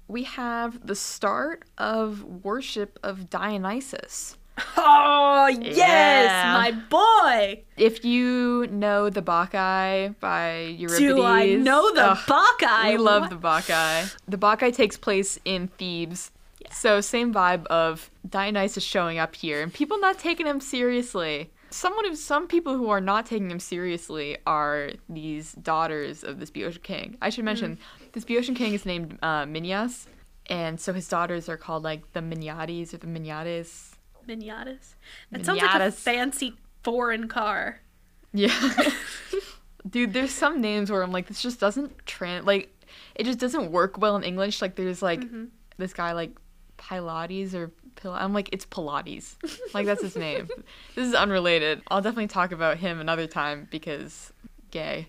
we 0.08 0.24
have 0.24 0.86
the 0.86 0.96
start 0.96 1.64
of 1.78 2.24
worship 2.24 3.00
of 3.04 3.30
Dionysus. 3.30 4.38
Oh, 4.76 5.46
yes, 5.48 5.78
Yeah. 5.78 6.54
my 6.54 6.72
boy. 6.72 7.64
If 7.78 8.04
you 8.04 8.68
know 8.72 9.10
the 9.10 9.22
Bacchae 9.22 10.16
by 10.20 10.76
Euripides, 10.78 11.00
Do 11.00 11.22
I 11.24 11.54
know 11.56 11.94
the 11.94 12.12
ugh, 12.12 12.18
Bacchae? 12.28 12.92
We 12.94 12.98
love 12.98 13.24
What? 13.24 13.30
the 13.30 13.36
Bacchae. 13.36 14.16
The 14.28 14.38
Bacchae 14.38 14.72
takes 14.74 14.98
place 14.98 15.40
in 15.46 15.68
Thebes. 15.68 16.32
Yeah. 16.60 16.74
So 16.74 17.02
same 17.02 17.32
vibe 17.34 17.68
of 17.68 18.10
Dionysus 18.28 18.84
showing 18.84 19.20
up 19.20 19.36
here 19.36 19.62
and 19.62 19.72
people 19.72 20.00
not 20.00 20.18
taking 20.18 20.48
him 20.48 20.60
seriously. 20.60 21.52
Someone 21.70 22.06
who, 22.06 22.16
some 22.16 22.48
people 22.48 22.76
who 22.78 22.90
are 22.90 23.02
not 23.02 23.26
taking 23.28 23.52
him 23.52 23.60
seriously 23.60 24.38
are 24.48 24.92
these 25.08 25.52
daughters 25.54 26.24
of 26.24 26.40
this 26.40 26.50
Boeotian 26.50 26.82
king. 26.82 27.18
I 27.22 27.30
should 27.30 27.46
mention 27.46 27.76
mm. 27.76 27.97
This 28.14 28.26
Boeotian 28.26 28.56
king 28.56 28.74
is 28.74 28.86
named 28.86 29.18
uh, 29.22 29.44
Minyas, 29.46 30.08
and 30.48 30.80
so 30.80 30.94
his 30.94 31.08
daughters 31.08 31.50
are 31.50 31.58
called 31.58 31.84
like 31.84 32.14
the 32.14 32.22
Minyades 32.22 32.94
or 32.94 32.98
the 32.98 33.08
Minyades. 33.08 33.92
Miniatas. 34.28 34.96
That 35.32 35.46
sounds 35.46 35.62
like 35.62 35.82
a 35.82 35.92
fancy 35.92 36.56
foreign 36.84 37.28
car. 37.28 37.80
Yeah. 38.34 38.54
Dude, 39.90 40.14
there's 40.14 40.32
some 40.32 40.60
names 40.60 40.92
where 40.92 41.02
I'm 41.02 41.12
like, 41.12 41.28
this 41.28 41.42
just 41.42 41.60
doesn't 41.60 42.06
trans 42.06 42.46
like 42.46 42.74
it 43.16 43.24
just 43.24 43.40
doesn't 43.40 43.72
work 43.72 43.98
well 43.98 44.16
in 44.16 44.24
English. 44.24 44.62
Like 44.62 44.76
there's 44.76 45.02
like 45.02 45.24
this 45.78 45.94
guy 45.94 46.12
like 46.12 46.32
Pilates 46.78 47.54
or 47.54 47.72
Pil 47.96 48.12
I'm 48.12 48.34
like, 48.34 48.50
it's 48.52 48.66
Pilates. 48.66 49.36
like 49.74 49.86
that's 49.86 50.02
his 50.02 50.16
name. 50.16 50.50
this 50.96 51.08
is 51.08 51.14
unrelated. 51.14 51.82
I'll 51.88 52.02
definitely 52.02 52.28
talk 52.28 52.52
about 52.52 52.78
him 52.78 53.00
another 53.00 53.28
time 53.28 53.68
because 53.72 54.34
gay. 54.72 55.08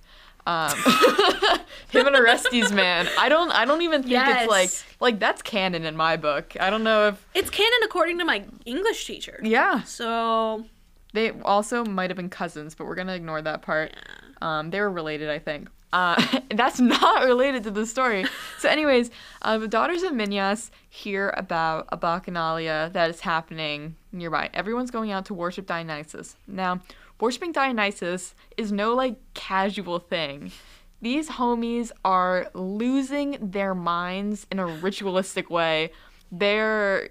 Um, 0.49 0.71
him 1.91 2.07
and 2.07 2.17
Orestes, 2.17 2.73
man. 2.73 3.07
I 3.19 3.29
don't. 3.29 3.51
I 3.51 3.67
don't 3.67 3.83
even 3.83 4.03
think 4.03 4.15
it's 4.27 4.49
like 4.49 4.71
like 4.99 5.19
that's 5.21 5.43
canon 5.43 5.85
in 5.85 5.95
my 5.95 6.17
book. 6.17 6.57
I 6.59 6.71
don't 6.71 6.83
know 6.85 7.09
if 7.09 7.27
It's 7.35 7.51
canon 7.51 7.81
according 7.85 8.19
to 8.19 8.25
my 8.25 8.45
English 8.65 9.07
teacher. 9.07 9.39
yeah. 9.43 9.83
So, 9.83 10.65
They 11.13 11.33
also 11.43 11.85
might 11.85 12.09
have 12.09 12.17
been 12.17 12.31
cousins, 12.31 12.75
but 12.75 12.87
we're 12.87 12.95
gonna 12.95 13.15
ignore 13.15 13.43
that 13.43 13.61
part. 13.61 13.93
Um, 14.41 14.71
they 14.71 14.81
were 14.81 14.91
related, 14.91 15.29
I 15.29 15.39
think. 15.39 15.69
Uh, 15.93 16.17
that's 16.55 16.81
not 16.81 17.25
related 17.25 17.65
to 17.65 17.71
the 17.71 17.85
story. 17.85 18.25
So, 18.59 18.69
anyways, 18.71 19.11
uh, 19.43 19.59
the 19.59 19.69
daughters 19.69 20.03
of 20.03 20.13
Minyas 20.13 20.71
hear 20.89 21.35
about 21.37 21.89
a 21.91 21.97
bacchanalia 21.99 22.93
that 22.93 23.11
is 23.11 23.21
happening 23.21 23.97
nearby. 24.13 24.49
Everyone's 24.55 24.91
going 24.91 25.11
out 25.13 25.25
to 25.27 25.35
worship 25.35 25.67
Dionysus. 25.67 26.37
Now, 26.47 26.81
worshiping 27.21 27.53
Dionysus 27.53 28.35
is 28.57 28.73
no 28.73 28.95
like 28.95 29.17
casual 29.35 29.99
thing. 29.99 30.53
These 31.01 31.29
homies 31.31 31.93
are 32.05 32.51
losing 32.55 33.39
their 33.41 33.75
minds 33.75 34.47
in 34.51 34.59
a 34.59 34.67
ritualistic 34.67 35.49
way. 35.49 35.93
They're 36.33 37.11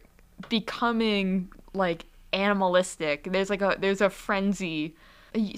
becoming 0.49 1.49
like 1.73 2.05
animalistic. 2.33 3.31
There's 3.31 3.49
like 3.49 3.61
a 3.61 3.77
there's 3.79 4.01
a 4.01 4.09
frenzy. 4.09 4.95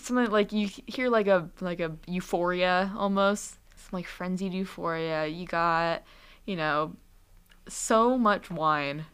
Something 0.02 0.30
like 0.30 0.52
you 0.52 0.70
hear 0.86 1.10
like 1.10 1.28
a 1.28 1.50
like 1.60 1.80
a 1.80 1.96
euphoria 2.08 2.92
almost. 2.96 3.58
Some 3.76 3.90
like 3.94 4.08
frenzied 4.08 4.54
euphoria. 4.54 5.26
You 5.26 5.46
got, 5.46 6.04
you 6.46 6.56
know, 6.56 6.96
so 7.68 8.18
much 8.18 8.52
wine. 8.52 9.06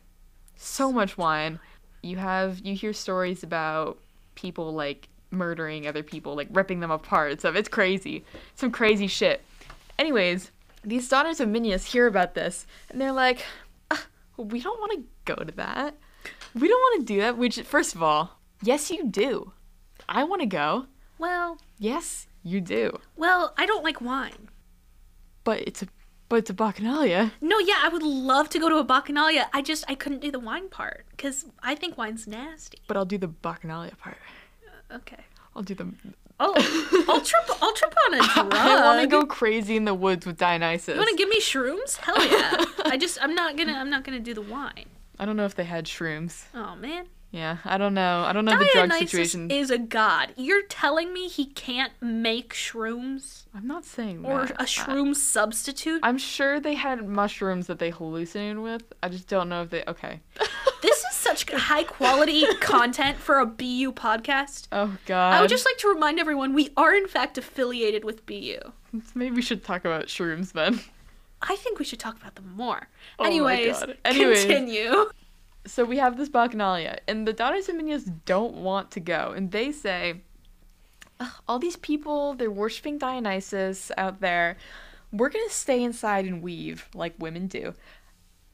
So 0.56 0.92
much 0.92 1.18
wine. 1.18 1.60
You 2.02 2.18
have 2.18 2.60
you 2.60 2.76
hear 2.76 2.94
stories 2.94 3.44
about 3.44 3.98
people 4.36 4.74
like 4.74 5.08
murdering 5.32 5.88
other 5.88 6.04
people, 6.04 6.36
like 6.36 6.48
ripping 6.52 6.80
them 6.80 6.92
apart 6.92 7.32
and 7.32 7.40
stuff. 7.40 7.56
It's 7.56 7.70
crazy. 7.70 8.24
Some 8.56 8.72
crazy 8.72 9.08
shit. 9.08 9.44
Anyways, 10.00 10.52
these 10.84 11.08
daughters 11.10 11.40
of 11.40 11.50
Minyas 11.50 11.86
hear 11.86 12.08
about 12.08 12.34
this 12.36 12.66
and 12.90 13.00
they're 13.02 13.12
like, 13.12 13.46
"Ugh, 13.92 14.00
we 14.38 14.60
don't 14.62 14.80
want 14.80 14.92
to 14.94 15.04
go 15.26 15.44
to 15.44 15.52
that. 15.54 15.96
We 16.54 16.68
don't 16.68 16.80
want 16.80 17.00
to 17.08 17.14
do 17.14 17.20
that. 17.22 17.38
Which, 17.38 17.60
first 17.62 17.96
of 17.96 18.02
all, 18.04 18.40
yes, 18.62 18.90
you 18.92 19.06
do. 19.08 19.52
I 20.08 20.24
want 20.24 20.42
to 20.42 20.46
go. 20.48 20.86
well, 21.18 21.58
Yes, 21.80 22.28
you 22.44 22.62
do. 22.62 23.00
well, 23.16 23.54
I 23.58 23.66
don't 23.66 23.84
like 23.84 24.00
wine. 24.02 24.50
But 25.44 25.62
it's 25.62 25.82
a, 25.84 25.88
but 26.30 26.38
it's 26.38 26.50
a 26.50 26.54
bacchanalia. 26.54 27.32
No, 27.42 27.60
yeah, 27.60 27.80
I 27.84 27.90
would 27.90 28.02
love 28.04 28.50
to 28.50 28.60
go 28.60 28.70
to 28.70 28.78
a 28.78 28.86
bacchanalia. 28.86 29.46
I 29.54 29.62
just 29.62 29.84
I 29.88 29.96
couldn't 29.96 30.22
do 30.22 30.32
the 30.32 30.40
wine 30.40 30.70
part 30.70 31.06
because 31.12 31.46
I 31.62 31.76
think 31.76 31.98
wine's 31.98 32.26
nasty. 32.28 32.80
But 32.88 32.98
I'll 32.98 33.06
do 33.06 33.18
the 33.18 33.28
bacchanalia 33.28 33.98
part. 33.98 34.18
Okay. 34.92 35.24
I'll 35.56 35.64
do 35.64 35.76
the. 35.76 35.92
Oh, 36.40 36.54
I'll 37.10 37.22
trip. 37.22 37.44
I'll 37.62 37.74
trip 37.74 37.96
on 38.08 38.14
a 38.16 38.18
drug. 38.34 38.54
I 38.54 38.84
want 38.84 39.02
to 39.02 39.08
go 39.08 39.26
crazy 39.26 39.78
in 39.78 39.86
the 39.86 39.94
woods 39.94 40.26
with 40.26 40.38
Dionysus. 40.38 40.94
You 40.94 41.00
want 41.00 41.10
to 41.10 41.16
give 41.16 41.30
me 41.30 41.40
shrooms? 41.40 41.98
Hell 41.98 42.26
yeah! 42.26 42.66
I 42.86 42.98
just 42.98 43.18
I'm 43.22 43.34
not 43.34 43.56
gonna 43.56 43.74
I'm 43.74 43.90
not 43.90 44.04
gonna 44.04 44.20
do 44.20 44.34
the 44.34 44.42
wine. 44.42 44.86
I 45.18 45.26
don't 45.26 45.38
know 45.38 45.46
if 45.46 45.56
they 45.56 45.64
had 45.64 45.86
shrooms. 45.86 46.44
Oh 46.54 46.76
man. 46.76 47.06
Yeah, 47.32 47.58
I 47.66 47.78
don't 47.78 47.94
know. 47.94 48.24
I 48.24 48.32
don't 48.32 48.46
know 48.46 48.58
the 48.58 48.70
drug 48.72 48.90
Dionysus 48.90 49.12
situation. 49.12 49.52
is 49.52 49.70
a 49.70 49.78
god. 49.78 50.34
You're 50.38 50.62
telling 50.64 51.12
me 51.12 51.28
he 51.28 51.46
can't 51.48 51.92
make 52.02 52.54
shrooms 52.54 53.44
I'm 53.54 53.68
not 53.68 53.84
saying 53.84 54.26
or 54.26 54.46
that. 54.46 54.62
a 54.62 54.64
shroom 54.64 55.14
substitute? 55.14 56.00
I'm 56.04 56.18
sure 56.18 56.62
they 56.62 56.76
had 56.76 57.06
mushrooms 57.06 57.68
that 57.68 57.78
they 57.80 57.90
hallucinated 57.90 58.60
with. 58.60 58.84
I 59.04 59.10
just 59.10 59.28
don't 59.28 59.50
know 59.50 59.64
if 59.64 59.70
they. 59.70 59.84
Okay. 59.86 60.22
this 60.82 60.98
is 61.04 61.15
such 61.26 61.52
high 61.52 61.84
quality 61.84 62.46
content 62.60 63.18
for 63.18 63.40
a 63.40 63.46
BU 63.48 63.94
podcast. 63.94 64.68
Oh 64.72 64.96
God. 65.06 65.34
I 65.34 65.42
would 65.42 65.50
just 65.50 65.66
like 65.66 65.78
to 65.80 65.88
remind 65.88 66.20
everyone 66.20 66.54
we 66.54 66.70
are 66.78 66.94
in 66.94 67.08
fact 67.08 67.38
affiliated 67.38 68.04
with 68.06 68.26
BU. 68.28 68.60
Maybe 69.16 69.36
we 69.36 69.42
should 69.42 69.64
talk 69.64 69.84
about 69.86 70.06
shrooms 70.06 70.54
then. 70.54 70.80
I 71.42 71.56
think 71.56 71.80
we 71.80 71.86
should 71.86 72.00
talk 72.00 72.16
about 72.18 72.36
them 72.36 72.54
more. 72.56 72.88
Oh 73.20 73.24
my 73.24 73.28
Anyways, 73.30 73.80
God. 73.80 73.98
Anyways. 74.06 74.46
continue. 74.46 75.06
So 75.66 75.84
we 75.84 75.98
have 75.98 76.16
this 76.18 76.30
bacchanalia, 76.30 77.00
and 77.08 77.28
the 77.28 77.34
daughters 77.34 77.68
of 77.70 77.76
Minyas 77.76 78.08
don't 78.26 78.54
want 78.54 78.92
to 78.92 79.00
go, 79.00 79.34
and 79.36 79.52
they 79.52 79.72
say, 79.72 80.22
"All 81.48 81.58
these 81.58 81.76
people, 81.76 82.36
they're 82.36 82.52
worshiping 82.52 83.00
Dionysus 83.00 83.92
out 83.98 84.22
there. 84.22 84.58
We're 85.12 85.30
gonna 85.30 85.50
stay 85.50 85.82
inside 85.84 86.26
and 86.26 86.44
weave 86.44 86.88
like 86.94 87.16
women 87.18 87.48
do. 87.48 87.74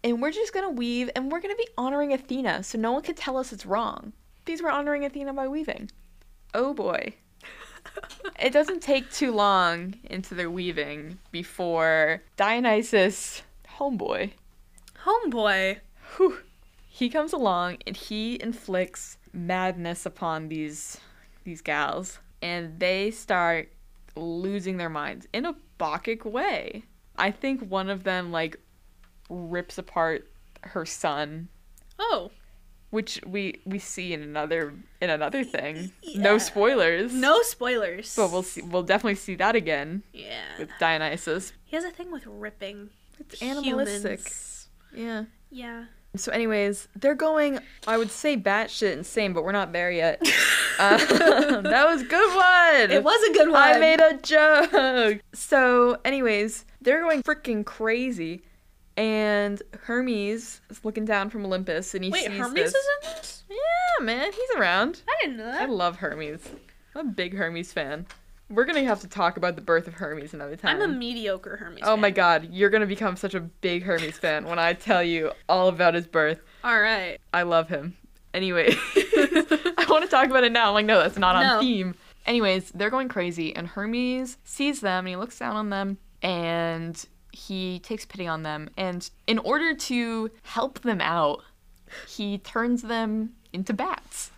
And 0.03 0.21
we're 0.21 0.31
just 0.31 0.53
gonna 0.53 0.69
weave 0.69 1.09
and 1.15 1.31
we're 1.31 1.41
gonna 1.41 1.55
be 1.55 1.67
honoring 1.77 2.13
Athena 2.13 2.63
so 2.63 2.77
no 2.77 2.91
one 2.91 3.01
can 3.01 3.15
tell 3.15 3.37
us 3.37 3.51
it's 3.53 3.65
wrong. 3.65 4.13
These 4.45 4.61
were 4.61 4.71
honoring 4.71 5.05
Athena 5.05 5.33
by 5.33 5.47
weaving. 5.47 5.91
Oh 6.53 6.73
boy. 6.73 7.15
it 8.39 8.51
doesn't 8.51 8.81
take 8.81 9.11
too 9.11 9.31
long 9.31 9.95
into 10.03 10.35
their 10.35 10.49
weaving 10.49 11.19
before 11.31 12.21
Dionysus, 12.37 13.43
homeboy, 13.77 14.31
Homeboy. 15.05 15.79
whew, 16.15 16.39
he 16.87 17.09
comes 17.09 17.33
along 17.33 17.77
and 17.87 17.97
he 17.97 18.41
inflicts 18.41 19.17
madness 19.33 20.05
upon 20.05 20.49
these 20.49 20.99
these 21.43 21.61
gals 21.61 22.19
and 22.41 22.79
they 22.79 23.09
start 23.09 23.71
losing 24.15 24.77
their 24.77 24.89
minds 24.89 25.27
in 25.33 25.45
a 25.45 25.55
bacchic 25.77 26.25
way. 26.25 26.83
I 27.17 27.31
think 27.31 27.61
one 27.61 27.89
of 27.89 28.03
them 28.03 28.31
like 28.31 28.59
rips 29.31 29.77
apart 29.77 30.27
her 30.61 30.85
son, 30.85 31.47
Oh. 31.97 32.31
which 32.89 33.21
we 33.25 33.61
we 33.65 33.79
see 33.79 34.13
in 34.13 34.21
another 34.21 34.73
in 35.01 35.09
another 35.09 35.43
thing. 35.43 35.91
No 36.15 36.37
spoilers. 36.37 37.13
No 37.13 37.41
spoilers. 37.41 38.13
But 38.15 38.31
we'll 38.31 38.43
see 38.43 38.61
we'll 38.61 38.83
definitely 38.83 39.15
see 39.15 39.35
that 39.35 39.55
again 39.55 40.03
Yeah. 40.13 40.41
with 40.59 40.69
Dionysus. 40.79 41.53
He 41.63 41.75
has 41.75 41.85
a 41.85 41.91
thing 41.91 42.11
with 42.11 42.25
ripping. 42.27 42.89
It's 43.19 43.41
animalistic. 43.41 44.19
humans. 44.19 44.67
Yeah. 44.93 45.23
Yeah. 45.49 45.85
So, 46.17 46.29
anyways, 46.33 46.89
they're 46.93 47.15
going, 47.15 47.59
I 47.87 47.97
would 47.97 48.11
say 48.11 48.35
batshit 48.35 48.91
insane, 48.91 49.31
but 49.31 49.45
we're 49.45 49.53
not 49.53 49.71
there 49.71 49.89
yet. 49.89 50.19
um, 50.79 50.97
that 51.63 51.85
was 51.87 52.01
a 52.01 52.05
good 52.05 52.35
one. 52.35 52.91
It 52.91 53.01
was 53.01 53.29
a 53.29 53.33
good 53.33 53.47
one. 53.49 53.61
I 53.61 53.79
made 53.79 54.01
a 54.01 54.17
joke. 54.17 55.21
So, 55.33 55.97
anyways, 56.03 56.65
they're 56.81 56.99
going 57.01 57.23
freaking 57.23 57.63
crazy, 57.65 58.41
and 59.01 59.61
Hermes 59.81 60.61
is 60.69 60.85
looking 60.85 61.05
down 61.05 61.29
from 61.31 61.43
Olympus, 61.45 61.95
and 61.95 62.03
he 62.03 62.11
Wait, 62.11 62.25
sees 62.27 62.37
Hermes 62.37 62.53
this. 62.53 62.73
is 62.75 62.85
in 63.03 63.09
this? 63.15 63.43
Yeah, 63.49 64.05
man, 64.05 64.31
he's 64.31 64.49
around. 64.57 65.01
I 65.09 65.15
didn't 65.21 65.37
know 65.37 65.45
that. 65.45 65.61
I 65.61 65.65
love 65.65 65.97
Hermes. 65.97 66.41
I'm 66.95 67.07
a 67.07 67.11
big 67.11 67.35
Hermes 67.35 67.73
fan. 67.73 68.05
We're 68.49 68.65
gonna 68.65 68.83
have 68.83 68.99
to 69.01 69.07
talk 69.07 69.37
about 69.37 69.55
the 69.55 69.61
birth 69.61 69.87
of 69.87 69.93
Hermes 69.95 70.33
another 70.33 70.55
time. 70.55 70.75
I'm 70.75 70.81
a 70.91 70.93
mediocre 70.93 71.55
Hermes. 71.55 71.81
Oh 71.83 71.97
my 71.97 72.11
god, 72.11 72.49
you're 72.51 72.69
gonna 72.69 72.85
become 72.85 73.15
such 73.15 73.33
a 73.33 73.39
big 73.39 73.83
Hermes 73.83 74.17
fan 74.17 74.45
when 74.45 74.59
I 74.59 74.73
tell 74.73 75.01
you 75.01 75.31
all 75.49 75.67
about 75.69 75.93
his 75.95 76.05
birth. 76.05 76.41
All 76.63 76.79
right. 76.79 77.17
I 77.33 77.41
love 77.43 77.69
him. 77.69 77.95
Anyway, 78.33 78.67
I 78.95 79.85
want 79.89 80.03
to 80.03 80.09
talk 80.09 80.27
about 80.29 80.43
it 80.43 80.51
now. 80.51 80.67
I'm 80.69 80.73
like, 80.73 80.85
no, 80.85 80.99
that's 80.99 81.17
not 81.17 81.35
on 81.35 81.47
No. 81.47 81.59
theme. 81.59 81.95
Anyways, 82.25 82.69
they're 82.71 82.89
going 82.91 83.09
crazy, 83.09 83.55
and 83.55 83.67
Hermes 83.67 84.37
sees 84.43 84.79
them 84.81 84.99
and 84.99 85.07
he 85.09 85.15
looks 85.15 85.39
down 85.39 85.55
on 85.55 85.69
them 85.69 85.97
and 86.21 87.03
he 87.31 87.79
takes 87.79 88.05
pity 88.05 88.27
on 88.27 88.43
them. 88.43 88.69
And 88.77 89.09
in 89.27 89.39
order 89.39 89.73
to 89.75 90.31
help 90.43 90.79
them 90.81 91.01
out, 91.01 91.43
he 92.07 92.37
turns 92.39 92.81
them 92.83 93.33
into 93.53 93.73
bats. 93.73 94.31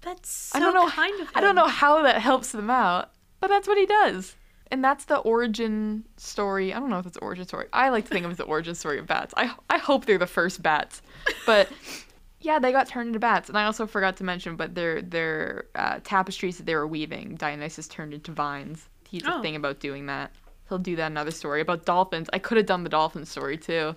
That's 0.00 0.28
so 0.30 0.58
I 0.58 0.60
don't 0.60 0.74
know. 0.74 0.88
kind 0.88 1.20
of 1.20 1.28
I 1.34 1.40
don't 1.40 1.54
know 1.54 1.68
how 1.68 2.02
that 2.02 2.20
helps 2.20 2.52
them 2.52 2.70
out, 2.70 3.10
but 3.40 3.48
that's 3.48 3.68
what 3.68 3.78
he 3.78 3.86
does. 3.86 4.34
And 4.70 4.82
that's 4.82 5.04
the 5.04 5.18
origin 5.18 6.04
story. 6.16 6.72
I 6.72 6.80
don't 6.80 6.88
know 6.90 6.98
if 6.98 7.06
it's 7.06 7.16
the 7.18 7.22
origin 7.22 7.46
story. 7.46 7.66
I 7.72 7.90
like 7.90 8.04
to 8.06 8.10
think 8.10 8.24
of 8.24 8.30
it 8.30 8.32
as 8.32 8.38
the 8.38 8.44
origin 8.44 8.74
story 8.74 8.98
of 8.98 9.06
bats. 9.06 9.32
I 9.36 9.54
I 9.70 9.78
hope 9.78 10.06
they're 10.06 10.18
the 10.18 10.26
first 10.26 10.62
bats, 10.62 11.02
but 11.46 11.68
yeah, 12.40 12.58
they 12.58 12.72
got 12.72 12.88
turned 12.88 13.08
into 13.08 13.18
bats. 13.20 13.48
And 13.48 13.56
I 13.58 13.64
also 13.64 13.86
forgot 13.86 14.16
to 14.16 14.24
mention, 14.24 14.56
but 14.56 14.74
their 14.74 15.02
their 15.02 15.66
uh, 15.76 16.00
tapestries 16.02 16.56
that 16.56 16.66
they 16.66 16.74
were 16.74 16.86
weaving, 16.86 17.36
Dionysus 17.36 17.86
turned 17.86 18.12
into 18.14 18.32
vines. 18.32 18.88
He's 19.08 19.24
a 19.24 19.34
Oh. 19.36 19.42
thing 19.42 19.54
about 19.56 19.78
doing 19.78 20.06
that. 20.06 20.32
He'll 20.72 20.78
do 20.78 20.96
that 20.96 21.10
another 21.10 21.30
story 21.30 21.60
about 21.60 21.84
dolphins. 21.84 22.30
I 22.32 22.38
could 22.38 22.56
have 22.56 22.64
done 22.64 22.82
the 22.82 22.88
dolphin 22.88 23.26
story 23.26 23.58
too. 23.58 23.94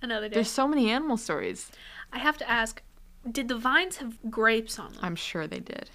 Another 0.00 0.28
day. 0.28 0.34
There's 0.34 0.48
so 0.48 0.68
many 0.68 0.90
animal 0.92 1.16
stories. 1.16 1.72
I 2.12 2.18
have 2.18 2.36
to 2.38 2.48
ask, 2.48 2.80
did 3.28 3.48
the 3.48 3.56
vines 3.58 3.96
have 3.96 4.16
grapes 4.30 4.78
on 4.78 4.92
them? 4.92 5.00
I'm 5.02 5.16
sure 5.16 5.48
they 5.48 5.58
did. 5.58 5.90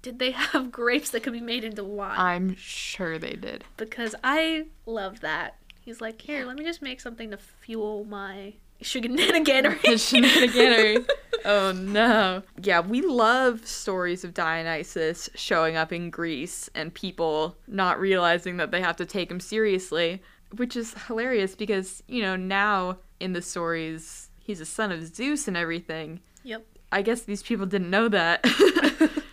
Did 0.00 0.18
they 0.18 0.30
have 0.52 0.72
grapes 0.72 1.10
that 1.10 1.22
could 1.22 1.34
be 1.34 1.42
made 1.42 1.64
into 1.64 1.84
wine? 1.84 2.18
I'm 2.18 2.56
sure 2.56 3.18
they 3.18 3.34
did. 3.34 3.64
because 3.76 4.14
I 4.24 4.68
love 4.86 5.20
that. 5.20 5.56
He's 5.82 6.00
like, 6.00 6.22
here, 6.22 6.46
let 6.46 6.56
me 6.56 6.64
just 6.64 6.80
make 6.80 7.02
something 7.02 7.30
to 7.30 7.36
fuel 7.36 8.04
my 8.04 8.54
shenaniganery. 8.82 9.80
Shenaniganery. 9.84 11.06
oh 11.44 11.72
no. 11.72 12.42
Yeah, 12.60 12.80
we 12.80 13.00
love 13.02 13.66
stories 13.66 14.24
of 14.24 14.34
Dionysus 14.34 15.28
showing 15.34 15.76
up 15.76 15.92
in 15.92 16.10
Greece 16.10 16.68
and 16.74 16.92
people 16.92 17.56
not 17.66 17.98
realizing 18.00 18.56
that 18.58 18.70
they 18.70 18.80
have 18.80 18.96
to 18.96 19.06
take 19.06 19.30
him 19.30 19.40
seriously, 19.40 20.22
which 20.56 20.76
is 20.76 20.94
hilarious 21.06 21.54
because, 21.54 22.02
you 22.08 22.22
know, 22.22 22.36
now 22.36 22.98
in 23.20 23.32
the 23.32 23.42
stories, 23.42 24.28
he's 24.38 24.60
a 24.60 24.66
son 24.66 24.92
of 24.92 25.14
Zeus 25.14 25.48
and 25.48 25.56
everything. 25.56 26.20
yep. 26.42 26.64
I 26.94 27.00
guess 27.00 27.22
these 27.22 27.42
people 27.42 27.64
didn't 27.64 27.88
know 27.88 28.08
that. 28.08 28.44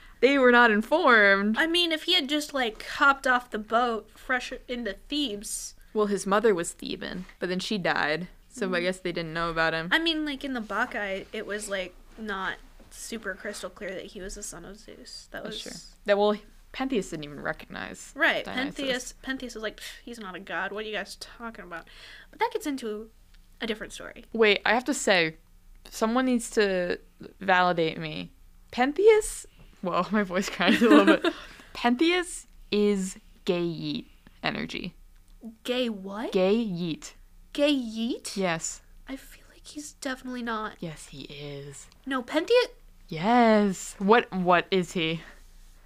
they 0.22 0.38
were 0.38 0.52
not 0.52 0.72
informed. 0.72 1.58
I 1.58 1.68
mean, 1.68 1.92
if 1.92 2.04
he 2.04 2.14
had 2.14 2.30
just 2.30 2.54
like 2.54 2.84
hopped 2.86 3.28
off 3.28 3.52
the 3.52 3.60
boat 3.60 4.10
fresh 4.16 4.54
into 4.70 4.96
Thebes, 5.10 5.76
Well, 5.94 6.06
his 6.06 6.26
mother 6.26 6.56
was 6.56 6.72
Theban, 6.72 7.26
but 7.38 7.50
then 7.50 7.60
she 7.60 7.78
died. 7.78 8.30
So. 8.60 8.74
I 8.74 8.82
guess 8.82 9.00
they 9.00 9.12
didn't 9.12 9.34
know 9.34 9.50
about 9.50 9.74
him. 9.74 9.90
I 9.92 10.00
mean, 10.00 10.26
like 10.26 10.44
in 10.44 10.54
the 10.54 10.62
Bacchae, 10.62 11.26
it 11.34 11.46
was 11.46 11.70
like 11.70 11.96
not 12.18 12.58
super 12.92 13.34
crystal 13.36 13.70
clear 13.70 13.92
that 13.92 14.06
he 14.06 14.22
was 14.22 14.36
the 14.36 14.44
son 14.44 14.66
of 14.66 14.78
Zeus. 14.78 15.28
That 15.32 15.44
was 15.44 15.60
true. 15.62 15.72
That 16.06 16.18
well, 16.18 16.36
Pentheus 16.74 17.10
didn't 17.10 17.24
even 17.26 17.42
recognize. 17.42 18.12
right. 18.16 18.46
Dionysus. 18.46 18.80
Pentheus, 18.80 19.14
Pentheus 19.24 19.54
was 19.56 19.64
like, 19.64 19.80
he's 20.04 20.20
not 20.20 20.36
a 20.36 20.40
god. 20.40 20.72
What 20.72 20.86
are 20.86 20.88
you 20.88 20.96
guys 20.96 21.16
talking 21.16 21.66
about? 21.66 21.88
But 22.30 22.40
that 22.40 22.52
gets 22.54 22.68
into 22.68 23.10
a 23.62 23.68
different 23.68 23.94
story. 23.94 24.26
Wait, 24.34 24.62
I 24.66 24.74
have 24.74 24.86
to 24.86 24.94
say, 24.94 25.38
someone 25.90 26.26
needs 26.26 26.50
to 26.52 27.00
validate 27.40 27.98
me. 27.98 28.32
Pentheus, 28.72 29.46
Well, 29.82 30.08
my 30.12 30.24
voice 30.24 30.50
cracked 30.50 30.82
a 30.82 30.90
little 30.90 31.06
bit. 31.06 31.34
Pentheus 31.74 32.46
is 32.72 33.18
gay 33.46 33.62
yeet 33.62 34.06
energy. 34.44 34.96
Gay 35.64 35.90
what? 35.90 36.32
Gay 36.32 36.56
yeet. 36.56 37.14
Gay 37.54 37.74
yeet? 37.74 38.36
Yes. 38.38 38.82
I 39.08 39.16
feel 39.16 39.44
like 39.52 39.66
he's 39.66 39.94
definitely 39.94 40.44
not. 40.44 40.74
Yes, 40.80 41.08
he 41.08 41.22
is. 41.24 41.88
No, 42.06 42.22
Pentheus. 42.22 42.68
Yes. 43.08 43.96
What? 43.98 44.32
What 44.32 44.66
is 44.72 44.92
he? 44.94 45.22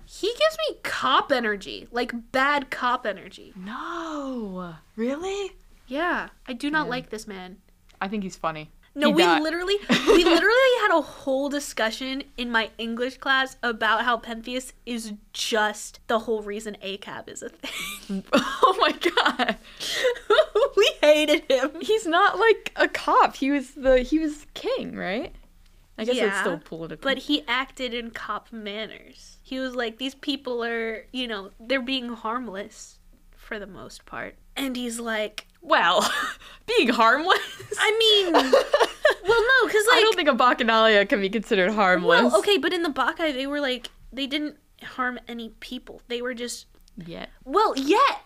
He 0.05 0.27
gives 0.27 0.57
me 0.69 0.77
cop 0.83 1.31
energy, 1.31 1.87
like 1.91 2.31
bad 2.31 2.69
cop 2.69 3.05
energy. 3.05 3.53
No. 3.55 4.75
Really? 4.95 5.55
Yeah, 5.87 6.29
I 6.47 6.53
do 6.53 6.69
not 6.69 6.85
Yeah. 6.85 6.89
like 6.91 7.09
this 7.09 7.25
man. 7.27 7.57
I 8.01 8.07
think 8.09 8.23
he's 8.23 8.35
funny. 8.35 8.69
No, 8.95 9.07
He 9.07 9.13
we 9.15 9.23
died. 9.23 9.41
literally 9.41 9.75
we 10.07 10.23
literally 10.23 10.73
had 10.81 10.91
a 10.91 11.01
whole 11.01 11.49
discussion 11.49 12.23
in 12.37 12.51
my 12.51 12.69
English 12.77 13.17
class 13.17 13.57
about 13.63 14.03
how 14.03 14.17
Pentheus 14.17 14.73
is 14.85 15.13
just 15.33 15.99
the 16.07 16.19
whole 16.19 16.41
reason 16.43 16.77
ACAB 16.83 17.27
is 17.29 17.41
a 17.41 17.49
thing. 17.49 18.23
oh 18.33 18.77
my 18.79 18.91
god. 18.91 19.57
we 20.77 20.91
hated 21.01 21.49
him. 21.51 21.71
He's 21.81 22.05
not 22.05 22.37
like 22.37 22.71
a 22.75 22.87
cop. 22.87 23.35
He 23.35 23.49
was 23.51 23.71
the 23.71 23.99
he 23.99 24.19
was 24.19 24.45
king, 24.53 24.95
right? 24.95 25.33
I 25.97 26.05
guess 26.05 26.15
it's 26.15 26.21
Yeah, 26.23 26.41
still 26.41 26.57
political. 26.63 27.07
But 27.09 27.19
he 27.19 27.43
acted 27.47 27.93
in 27.93 28.11
cop 28.11 28.51
manners. 28.51 29.37
He 29.43 29.59
was 29.59 29.75
like, 29.75 29.97
these 29.99 30.15
people 30.15 30.63
are, 30.63 31.05
you 31.11 31.27
know, 31.27 31.51
they're 31.59 31.81
being 31.83 32.09
harmless 32.09 32.97
for 33.35 33.59
the 33.59 33.67
most 33.67 34.05
part. 34.05 34.35
And 34.55 34.75
he's 34.75 34.99
like, 34.99 35.47
well, 35.63 36.09
being 36.67 36.89
harmless. 36.89 37.39
I 37.79 37.91
mean, 37.97 38.33
well, 38.33 38.43
no, 38.43 39.67
because 39.67 39.85
like, 39.87 39.97
I 39.97 40.01
don't 40.01 40.15
think 40.15 40.29
a 40.29 40.33
bacchanalia 40.33 41.07
can 41.07 41.21
be 41.21 41.29
considered 41.29 41.71
harmless. 41.71 42.23
well, 42.23 42.39
okay, 42.39 42.57
but 42.57 42.73
in 42.73 42.83
the 42.83 42.89
Bacchae, 42.89 43.33
they 43.33 43.47
were 43.47 43.59
like, 43.61 43.89
they 44.11 44.27
didn't 44.27 44.57
harm 44.83 45.19
any 45.27 45.49
people. 45.59 46.01
They 46.07 46.21
were 46.21 46.33
just, 46.33 46.67
Yet. 46.97 47.29
well, 47.45 47.73
yet. 47.77 48.19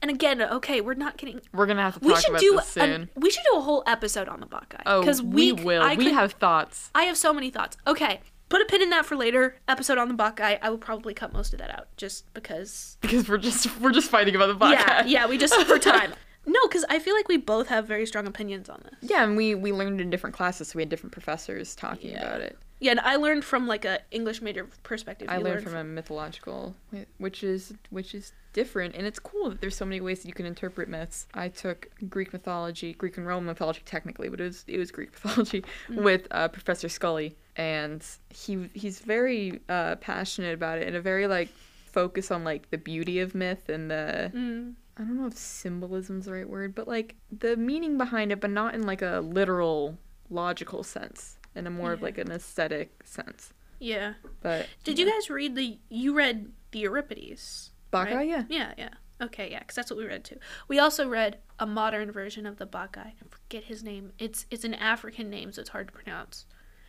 And 0.00 0.10
again, 0.10 0.42
okay, 0.42 0.80
we're 0.82 0.94
not 0.94 1.16
getting. 1.16 1.40
We're 1.54 1.66
gonna 1.66 1.82
have 1.82 1.98
to 1.98 2.06
We 2.06 2.14
should 2.16 2.36
do 2.36 2.58
a, 2.58 3.08
we 3.16 3.30
should 3.30 3.44
do 3.50 3.56
a 3.56 3.60
whole 3.62 3.82
episode 3.86 4.28
on 4.28 4.40
the 4.40 4.46
Bacchae. 4.46 4.82
oh, 4.84 5.00
because 5.00 5.22
we, 5.22 5.52
we, 5.52 5.64
will. 5.64 5.82
I 5.82 5.94
we 5.94 6.04
could- 6.04 6.14
have 6.14 6.32
thoughts. 6.32 6.90
I 6.94 7.04
have 7.04 7.16
so 7.16 7.32
many 7.32 7.48
thoughts. 7.50 7.78
Okay, 7.86 8.20
put 8.50 8.60
a 8.60 8.66
pin 8.66 8.82
in 8.82 8.90
that 8.90 9.06
for 9.06 9.16
later 9.16 9.56
episode 9.66 9.96
on 9.96 10.08
the 10.08 10.14
Bacchae. 10.14 10.58
I 10.60 10.68
will 10.68 10.76
probably 10.78 11.14
cut 11.14 11.32
most 11.32 11.54
of 11.54 11.58
that 11.60 11.70
out 11.70 11.88
just 11.96 12.32
because. 12.34 12.98
Because 13.00 13.26
we're 13.28 13.38
just 13.38 13.80
we're 13.80 13.92
just 13.92 14.10
fighting 14.10 14.36
about 14.36 14.48
the 14.58 14.62
podcast. 14.62 14.76
Yeah, 14.76 15.04
yeah, 15.06 15.26
we 15.26 15.38
just 15.38 15.54
for 15.54 15.78
time. 15.78 16.12
No, 16.46 16.60
because 16.68 16.84
I 16.88 16.98
feel 16.98 17.14
like 17.14 17.28
we 17.28 17.36
both 17.38 17.68
have 17.68 17.86
very 17.86 18.06
strong 18.06 18.26
opinions 18.26 18.68
on 18.68 18.80
this. 18.84 19.10
Yeah, 19.10 19.24
and 19.24 19.36
we 19.36 19.54
we 19.54 19.72
learned 19.72 20.00
in 20.00 20.10
different 20.10 20.36
classes, 20.36 20.68
so 20.68 20.76
we 20.76 20.82
had 20.82 20.88
different 20.88 21.12
professors 21.12 21.74
talking 21.74 22.10
Yeah. 22.10 22.20
about 22.26 22.40
it. 22.40 22.58
Yeah, 22.80 22.90
and 22.90 23.00
I 23.00 23.16
learned 23.16 23.44
from 23.44 23.66
like 23.66 23.84
a 23.84 24.00
English 24.10 24.42
major 24.42 24.68
perspective. 24.82 25.28
I 25.30 25.38
You 25.38 25.44
learned 25.44 25.62
from 25.62 25.74
a 25.76 25.84
mythological, 25.84 26.74
which 27.18 27.42
is 27.42 27.72
which 27.90 28.14
is 28.14 28.32
different, 28.52 28.94
and 28.94 29.06
it's 29.06 29.18
cool 29.18 29.48
that 29.50 29.60
there's 29.60 29.76
so 29.76 29.84
many 29.86 30.00
ways 30.00 30.20
that 30.22 30.28
you 30.28 30.34
can 30.34 30.44
interpret 30.46 30.88
myths. 30.88 31.26
I 31.34 31.48
took 31.48 31.88
Greek 32.10 32.32
mythology, 32.32 32.92
Greek 32.92 33.16
and 33.16 33.26
Roman 33.26 33.46
mythology 33.46 33.80
technically, 33.84 34.28
but 34.28 34.40
it 34.40 34.44
was 34.44 34.64
it 34.68 34.78
was 34.78 34.90
Greek 34.90 35.12
mythology 35.24 35.64
with 35.88 36.26
uh, 36.30 36.48
Professor 36.48 36.88
Scully, 36.90 37.36
and 37.56 38.04
he 38.28 38.68
he's 38.74 38.98
very 38.98 39.60
uh, 39.68 39.96
passionate 39.96 40.52
about 40.54 40.78
it 40.78 40.86
and 40.86 40.96
a 40.96 41.00
very 41.00 41.26
like 41.26 41.48
focus 41.86 42.30
on 42.30 42.44
like 42.44 42.70
the 42.70 42.78
beauty 42.78 43.20
of 43.20 43.34
myth 43.34 43.68
and 43.68 43.90
the 43.90 44.30
Mm. 44.34 44.74
I 44.96 45.02
don't 45.02 45.20
know 45.20 45.26
if 45.26 45.36
symbolism's 45.36 46.26
the 46.26 46.32
right 46.32 46.48
word, 46.48 46.74
but 46.74 46.86
like 46.86 47.16
the 47.36 47.56
meaning 47.56 47.98
behind 47.98 48.32
it, 48.32 48.40
but 48.40 48.50
not 48.50 48.74
in 48.74 48.82
like 48.86 49.02
a 49.02 49.20
literal, 49.20 49.98
logical 50.30 50.82
sense, 50.82 51.38
in 51.54 51.66
a 51.66 51.70
more 51.70 51.92
of 51.92 52.02
like 52.02 52.18
an 52.18 52.30
aesthetic 52.30 53.02
sense. 53.04 53.52
Yeah. 53.80 54.14
But 54.40 54.66
Did 54.84 54.98
you 54.98 55.10
guys 55.10 55.28
read 55.28 55.56
the? 55.56 55.78
You 55.88 56.14
read 56.14 56.52
the 56.70 56.80
Euripides. 56.80 57.70
Bacchae? 57.92 58.14
right? 58.14 58.28
Yeah. 58.28 58.44
Yeah, 58.48 58.72
yeah. 58.78 58.88
Okay, 59.20 59.50
yeah, 59.50 59.60
because 59.60 59.76
that's 59.76 59.90
what 59.90 59.98
we 59.98 60.06
read 60.06 60.24
too. 60.24 60.38
We 60.66 60.78
also 60.78 61.08
read 61.08 61.38
a 61.58 61.66
modern 61.66 62.10
version 62.10 62.46
of 62.46 62.56
the 62.56 62.66
Bacchae. 62.66 62.98
I 63.00 63.14
forget 63.28 63.64
his 63.64 63.82
name. 63.82 64.12
It's 64.18 64.46
it's 64.50 64.64
an 64.64 64.74
African 64.74 65.30
name, 65.30 65.52
so 65.52 65.60
it's 65.60 65.70
hard 65.70 65.88
to 65.88 65.92
pronounce. 65.92 66.46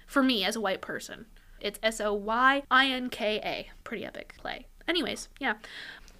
For 0.07 0.21
me, 0.23 0.43
as 0.43 0.55
a 0.55 0.61
white 0.61 0.81
person, 0.81 1.25
it's 1.59 1.79
S 1.83 1.99
O 2.01 2.13
Y 2.13 2.63
I 2.69 2.87
N 2.87 3.09
K 3.09 3.39
A. 3.43 3.69
Pretty 3.83 4.05
epic 4.05 4.35
play. 4.37 4.67
Anyways, 4.87 5.29
yeah. 5.39 5.55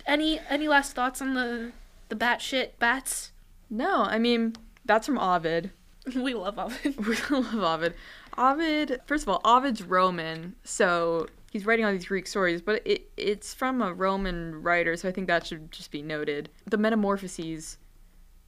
Any 0.08 0.40
any 0.50 0.68
last 0.68 0.94
thoughts 0.94 1.22
on 1.22 1.34
the 1.34 1.72
the 2.10 2.16
bat 2.16 2.42
shit 2.42 2.78
bats? 2.80 3.32
No, 3.70 4.04
I 4.04 4.20
mean 4.20 4.56
that's 4.86 5.06
from 5.08 5.18
Ovid. 5.18 5.72
we 6.16 6.34
love 6.34 6.60
Ovid. 6.60 6.96
We 7.08 7.16
love 7.38 7.56
Ovid. 7.56 7.96
Ovid, 8.38 9.02
first 9.06 9.24
of 9.24 9.30
all, 9.30 9.42
Ovid's 9.46 9.82
Roman, 9.82 10.56
so 10.64 11.28
he's 11.52 11.66
writing 11.66 11.86
all 11.86 11.92
these 11.94 12.06
Greek 12.06 12.28
stories, 12.28 12.62
but 12.62 12.82
it 12.86 13.10
it's 13.18 13.54
from 13.54 13.82
a 13.82 13.94
Roman 13.94 14.62
writer, 14.62 14.96
so 14.98 15.08
I 15.08 15.12
think 15.12 15.28
that 15.28 15.48
should 15.48 15.72
just 15.72 15.90
be 15.90 16.02
noted. 16.02 16.50
The 16.66 16.78
Metamorphoses, 16.78 17.78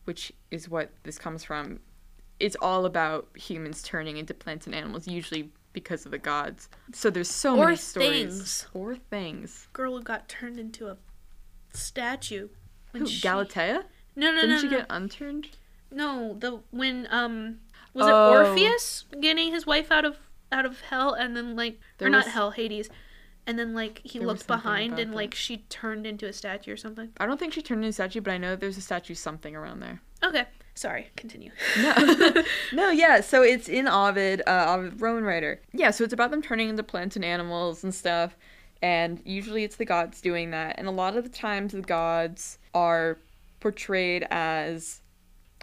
which 0.04 0.32
is 0.52 0.68
what 0.70 0.92
this 1.04 1.18
comes 1.18 1.44
from, 1.44 1.80
it's 2.40 2.58
all 2.62 2.86
about 2.86 3.30
humans 3.36 3.82
turning 3.82 4.18
into 4.18 4.34
plants 4.34 4.66
and 4.68 4.76
animals, 4.76 5.08
usually 5.08 5.50
because 5.74 6.06
of 6.06 6.12
the 6.12 6.18
gods. 6.18 6.70
So 6.92 7.10
there's 7.10 7.30
so 7.30 7.56
Or 7.58 7.66
many 7.66 7.78
stories. 7.78 8.10
things. 8.10 8.68
Or 8.74 8.96
things. 8.96 9.68
Girl 9.74 9.96
who 9.98 10.04
got 10.04 10.28
turned 10.28 10.60
into 10.60 10.88
a 10.88 10.98
statue. 11.78 12.50
when 12.92 13.04
Who, 13.04 13.08
she- 13.10 13.22
Galatea? 13.22 13.84
No, 14.16 14.32
no, 14.32 14.36
no 14.36 14.42
Didn't 14.42 14.60
she 14.62 14.68
no. 14.68 14.78
get 14.78 14.86
unturned? 14.90 15.48
No, 15.92 16.36
the 16.40 16.62
when 16.72 17.08
um 17.12 17.60
was 17.94 18.06
Oh. 18.08 18.10
it 18.34 18.48
Orpheus 18.50 19.06
getting 19.22 19.52
his 19.54 19.66
wife 19.66 19.92
out 19.92 20.06
of 20.06 20.18
out 20.52 20.66
of 20.66 20.82
hell 20.82 21.14
and 21.14 21.36
then 21.36 21.56
like 21.56 21.80
There 21.98 22.08
or 22.08 22.12
not 22.12 22.28
hell 22.28 22.52
Hades, 22.52 22.90
and 23.46 23.58
then 23.60 23.74
like 23.74 24.02
he 24.04 24.20
There 24.20 24.28
looked 24.28 24.48
behind 24.48 24.98
and 25.00 25.12
that. 25.12 25.16
like 25.16 25.34
she 25.36 25.58
turned 25.70 26.06
into 26.08 26.26
a 26.26 26.34
statue 26.34 26.74
or 26.74 26.78
something. 26.78 27.10
I 27.18 27.26
don't 27.26 27.40
think 27.40 27.54
she 27.54 27.62
turned 27.62 27.80
into 27.86 27.90
a 27.90 27.94
statue, 27.94 28.22
but 28.22 28.32
I 28.32 28.38
know 28.38 28.56
there's 28.56 28.78
a 28.78 28.82
statue 28.82 29.14
something 29.14 29.56
around 29.56 29.80
there. 29.82 30.02
Okay, 30.24 30.46
sorry, 30.74 31.10
continue. 31.16 31.52
No, 31.80 32.44
no, 32.74 32.90
yeah. 32.90 33.22
So 33.22 33.44
it's 33.44 33.70
in 33.70 33.88
Ovid, 33.88 34.42
uh, 34.48 34.66
Ovid, 34.70 35.00
Roman 35.00 35.24
writer. 35.24 35.62
Yeah, 35.74 35.92
so 35.92 36.04
it's 36.04 36.14
about 36.14 36.32
them 36.32 36.42
turning 36.42 36.70
into 36.70 36.82
plants 36.84 37.16
and 37.16 37.24
animals 37.24 37.84
and 37.84 37.94
stuff, 37.94 38.36
and 38.82 39.22
usually 39.26 39.64
it's 39.64 39.76
the 39.76 39.86
gods 39.86 40.22
doing 40.22 40.52
that. 40.52 40.76
And 40.78 40.88
a 40.88 40.92
lot 40.92 41.18
of 41.18 41.24
the 41.24 41.30
times 41.30 41.74
the 41.74 41.82
gods 41.82 42.60
are 42.74 43.18
portrayed 43.60 44.26
as, 44.30 45.02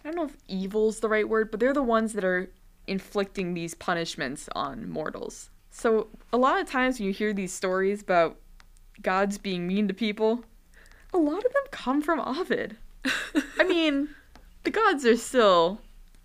I 0.05 0.09
don't 0.09 0.17
know 0.17 0.25
if 0.25 0.37
evil's 0.49 1.01
the 1.01 1.09
right 1.09 1.29
word, 1.29 1.51
but 1.51 1.61
they're 1.61 1.73
the 1.73 1.83
ones 1.83 2.13
that 2.15 2.25
are 2.25 2.51
inflicting 2.87 3.55
these 3.55 3.75
punishments 3.75 4.49
on 4.55 4.89
mortals. 4.89 5.51
So 5.71 6.09
a 6.33 6.37
lot 6.37 6.61
of 6.61 6.69
times 6.69 6.99
when 6.99 7.07
you 7.07 7.13
hear 7.13 7.33
these 7.33 7.53
stories 7.53 8.03
about 8.03 8.39
gods 9.03 9.39
being 9.39 9.67
mean 9.67 9.89
to 9.89 9.95
people, 9.95 10.45
a 11.13 11.19
lot 11.19 11.45
of 11.45 11.53
them 11.53 11.63
come 11.71 12.03
from 12.03 12.21
Ovid. 12.21 12.77
I 13.59 13.65
mean, 13.65 14.09
the 14.65 14.71
gods 14.71 15.05
are 15.05 15.17
still 15.17 15.81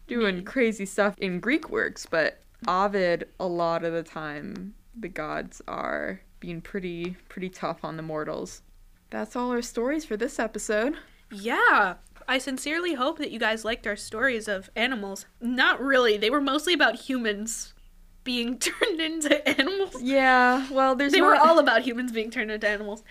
doing 0.08 0.44
crazy 0.44 0.86
stuff 0.86 1.16
in 1.20 1.40
Greek 1.40 1.70
works, 1.70 2.06
but 2.06 2.42
Ovid, 2.68 3.28
a 3.40 3.48
lot 3.48 3.84
of 3.84 3.94
the 3.94 4.04
time, 4.04 4.74
the 4.96 5.08
gods 5.08 5.62
are 5.68 6.22
being 6.40 6.62
pretty 6.62 7.16
pretty 7.28 7.50
tough 7.50 7.84
on 7.84 7.98
the 7.98 8.04
mortals. 8.04 8.62
That's 9.10 9.36
all 9.36 9.52
our 9.52 9.62
stories 9.62 10.06
for 10.06 10.16
this 10.18 10.40
episode. 10.40 10.96
Yeah. 11.32 11.96
I 12.28 12.38
sincerely 12.38 12.94
hope 12.94 13.18
that 13.18 13.32
you 13.32 13.40
guys 13.40 13.66
liked 13.66 13.88
our 13.88 13.96
stories 13.96 14.48
of 14.48 14.70
animals. 14.76 15.26
Not 15.42 15.82
really. 15.82 16.16
They 16.18 16.30
were 16.30 16.42
mostly 16.42 16.74
about 16.74 16.96
humans 16.96 17.74
being 18.24 18.60
turned 18.60 19.02
into 19.02 19.48
animals. 19.60 20.02
Yeah, 20.02 20.68
well, 20.72 20.96
there's 20.96 21.12
They 21.14 21.22
were 21.22 21.36
all 21.36 21.58
about 21.58 21.82
humans 21.82 22.12
being 22.12 22.30
turned 22.30 22.52
into 22.52 22.68
animals. 22.68 23.04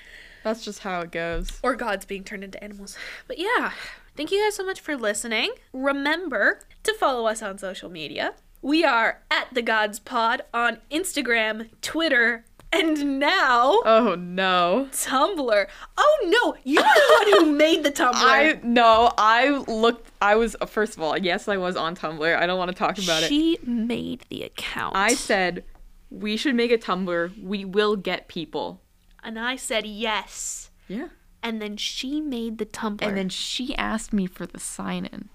That's 0.45 0.65
just 0.65 0.81
how 0.81 1.01
it 1.01 1.11
goes. 1.11 1.59
or 1.65 1.75
gods 1.75 2.05
being 2.05 2.23
turned 2.23 2.45
into 2.45 2.63
animals. 2.63 2.97
But 3.27 3.39
yeah, 3.39 3.73
thank 4.17 4.31
you 4.31 4.41
guys 4.45 4.55
so 4.55 4.65
much 4.65 4.81
for 4.81 4.97
listening. 4.97 5.51
Remember 5.73 6.61
to 6.85 6.95
follow 6.95 7.27
us 7.27 7.43
on 7.43 7.59
social 7.59 7.91
media. 7.91 8.35
We 8.63 8.85
are 8.85 9.23
at 9.33 9.49
the 9.53 9.63
Gods 9.63 9.99
Pod 9.99 10.43
on 10.55 10.79
Instagram, 10.93 11.71
Twitter, 11.83 12.45
and 12.73 13.19
now 13.19 13.81
Oh 13.85 14.15
no. 14.19 14.89
Tumblr. 14.93 15.67
Oh 15.97 16.19
no, 16.27 16.57
you're 16.65 16.83
the 16.83 17.35
one 17.35 17.45
who 17.45 17.53
made 17.57 17.83
the 17.83 17.91
Tumblr. 17.91 18.13
I 18.15 18.61
no, 18.63 19.13
I 19.19 19.51
looked 19.69 20.11
I 20.21 20.35
was 20.37 20.57
first 20.67 20.97
of 20.97 21.03
all, 21.03 21.17
yes, 21.17 21.49
I 21.49 21.57
was 21.57 21.77
on 21.77 21.95
Tumblr. 21.97 22.37
I 22.37 22.47
don't 22.47 22.59
want 22.59 22.71
to 22.71 22.77
talk 22.77 22.99
about 22.99 23.23
it. 23.23 23.29
she 23.29 23.59
made 23.65 24.25
the 24.29 24.43
account. 24.43 24.97
I 24.97 25.15
said 25.15 25.65
we 26.11 26.37
should 26.37 26.55
make 26.55 26.71
a 26.73 26.79
Tumblr. 26.79 27.43
We 27.43 27.65
will 27.65 27.97
get 27.97 28.29
people. 28.29 28.81
and 29.23 29.39
I 29.39 29.57
said 29.57 29.87
yes. 29.87 30.71
Yeah. 30.89 31.09
And 31.43 31.63
then 31.63 31.77
she 31.77 32.21
made 32.21 32.59
the 32.59 32.67
Tumblr. 32.67 33.03
And 33.07 33.17
then 33.17 33.29
she 33.29 33.77
asked 33.77 34.13
me 34.13 34.27
for 34.27 34.45
the 34.47 34.59
sign 34.59 35.05
in. 35.07 35.29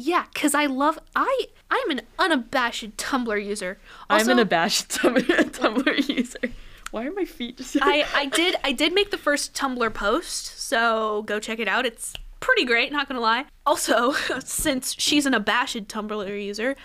Yeah, 0.00 0.24
cuz 0.34 0.54
I 0.54 0.66
love 0.66 0.98
I 1.14 1.46
I'm 1.70 1.90
an 1.90 2.02
unabashed 2.18 2.96
Tumblr 2.96 3.44
user. 3.44 3.78
I'm 4.08 4.28
an 4.28 4.38
abashed 4.38 4.88
Tumblr, 4.96 5.24
Tumblr 5.50 6.08
user. 6.08 6.52
Why 6.90 7.06
are 7.06 7.12
my 7.12 7.24
feet 7.24 7.58
just 7.58 7.76
I, 7.80 8.04
I 8.14 8.26
did 8.26 8.56
I 8.64 8.72
did 8.72 8.92
make 8.94 9.10
the 9.10 9.18
first 9.18 9.54
Tumblr 9.54 9.92
post, 9.94 10.58
so 10.58 11.22
go 11.22 11.38
check 11.38 11.58
it 11.58 11.68
out. 11.68 11.86
It's 11.86 12.14
pretty 12.40 12.64
great, 12.64 12.90
not 12.92 13.08
gonna 13.08 13.20
lie. 13.20 13.44
Also, 13.66 14.12
since 14.44 14.94
she's 14.98 15.26
an 15.26 15.34
abashed 15.34 15.86
Tumblr 15.88 16.44
user, 16.44 16.76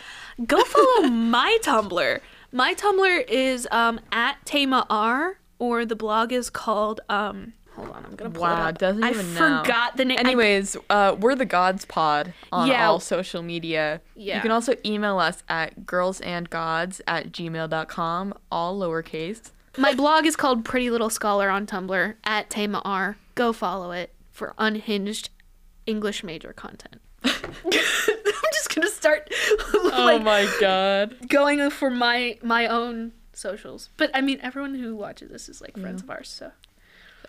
go 0.45 0.63
follow 0.63 1.07
my 1.07 1.57
Tumblr. 1.63 2.19
My 2.51 2.73
Tumblr 2.73 3.25
is 3.27 3.67
um 3.71 3.99
at 4.11 4.45
Tama 4.45 4.85
R, 4.89 5.39
or 5.59 5.85
the 5.85 5.95
blog 5.95 6.31
is 6.31 6.49
called 6.49 7.01
um. 7.09 7.53
Hold 7.75 7.89
on, 7.89 8.05
I'm 8.05 8.15
gonna 8.15 8.29
pull 8.29 8.43
Wow, 8.43 8.65
it 8.67 8.69
up. 8.69 8.77
doesn't 8.77 9.03
I 9.03 9.09
even 9.09 9.33
know. 9.33 9.61
forgot 9.61 9.97
the 9.97 10.05
name. 10.05 10.17
Anyways, 10.19 10.77
uh, 10.89 11.15
we're 11.19 11.35
the 11.35 11.45
Gods 11.45 11.83
Pod 11.85 12.33
on 12.51 12.67
Yeah. 12.69 12.87
all 12.87 12.99
social 12.99 13.41
media. 13.43 14.01
Yeah. 14.15 14.35
You 14.37 14.41
can 14.41 14.51
also 14.51 14.75
email 14.85 15.19
us 15.19 15.43
at 15.49 15.85
girlsandgods 15.85 17.01
at 17.07 17.31
gmail.com, 17.31 18.33
all 18.51 18.79
lowercase. 18.79 19.51
my 19.77 19.93
blog 19.93 20.25
is 20.25 20.35
called 20.37 20.63
Pretty 20.63 20.89
Little 20.89 21.09
Scholar 21.09 21.49
on 21.49 21.65
Tumblr 21.67 22.15
at 22.23 22.49
Tama 22.49 22.81
R. 22.85 23.17
Go 23.35 23.51
follow 23.51 23.91
it 23.91 24.13
for 24.31 24.53
unhinged 24.57 25.29
English 25.85 26.23
major 26.23 26.53
content. 26.53 27.01
I'm 27.25 27.31
just 27.71 28.73
gonna 28.73 28.87
start 28.89 29.29
like 29.83 29.93
oh 29.93 30.19
my 30.19 30.49
god. 30.61 31.27
going 31.27 31.69
for 31.69 31.89
my 31.89 32.37
my 32.41 32.67
own 32.67 33.11
socials. 33.33 33.89
But 33.97 34.11
I 34.13 34.21
mean, 34.21 34.39
everyone 34.41 34.75
who 34.75 34.95
watches 34.95 35.29
this 35.31 35.49
is 35.49 35.59
like 35.61 35.77
friends 35.77 36.01
of 36.03 36.09
ours. 36.09 36.29
So 36.29 36.51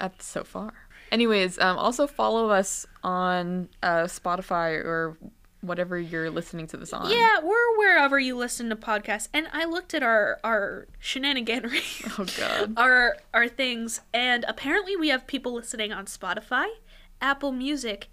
That's 0.01 0.25
so 0.27 0.45
far. 0.45 0.73
Anyways, 1.13 1.59
um, 1.59 1.79
also 1.79 2.07
follow 2.07 2.51
us 2.51 2.85
on 3.03 3.69
uh, 3.83 4.05
Spotify 4.05 4.75
or 4.85 5.17
whatever 5.61 5.99
you're 5.99 6.31
listening 6.31 6.67
to 6.69 6.77
this 6.77 6.93
on. 6.93 7.11
yeah, 7.11 7.39
we're 7.43 7.79
wherever 7.79 8.19
you 8.19 8.37
listen 8.37 8.69
to 8.71 8.77
podcasts. 8.77 9.29
And 9.33 9.49
I 9.53 9.65
looked 9.65 9.95
at 9.95 10.03
our 10.03 10.39
our 10.45 10.87
shenaniganery, 11.03 12.19
Oh 12.19 12.25
god. 12.39 12.75
our 12.77 13.17
our 13.33 13.49
things, 13.49 14.01
and 14.13 14.45
apparently 14.49 14.97
we 14.97 15.09
have 15.09 15.27
people 15.27 15.53
listening 15.55 15.93
on 15.93 16.07
Spotify, 16.07 16.67
Apple 17.21 17.53
Music, 17.53 18.09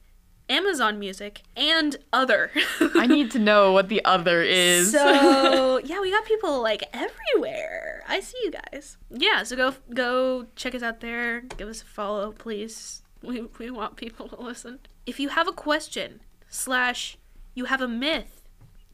Amazon 0.50 1.00
Music, 1.00 1.42
and 1.56 1.96
other. 2.12 2.52
I 2.96 3.08
need 3.08 3.32
to 3.32 3.40
know 3.40 3.72
what 3.72 3.90
the 3.90 4.04
other 4.06 4.42
is. 4.44 4.92
So 4.92 5.78
yeah, 5.84 6.00
we 6.02 6.12
got 6.12 6.26
people 6.26 6.62
like 6.62 6.84
everywhere. 6.94 8.04
I 8.08 8.20
see 8.20 8.38
you 8.44 8.52
guys. 8.52 8.98
Yeah, 9.10 9.44
so 9.44 9.56
go 9.56 9.74
go 9.94 10.48
check 10.56 10.76
us 10.76 10.84
out 10.84 11.00
there. 11.00 11.42
Give 11.42 11.68
us 11.68 11.82
a 11.82 11.86
follow, 11.86 12.32
please. 12.32 13.02
We 13.24 13.44
we 13.58 13.72
want 13.72 13.96
people 13.96 14.28
to 14.28 14.42
listen. 14.42 14.80
If 15.06 15.18
you 15.18 15.30
have 15.30 15.48
a 15.48 15.54
question 15.54 16.20
slash 16.50 17.18
you 17.56 17.66
have 17.66 17.80
a 17.82 17.88
myth 17.88 18.42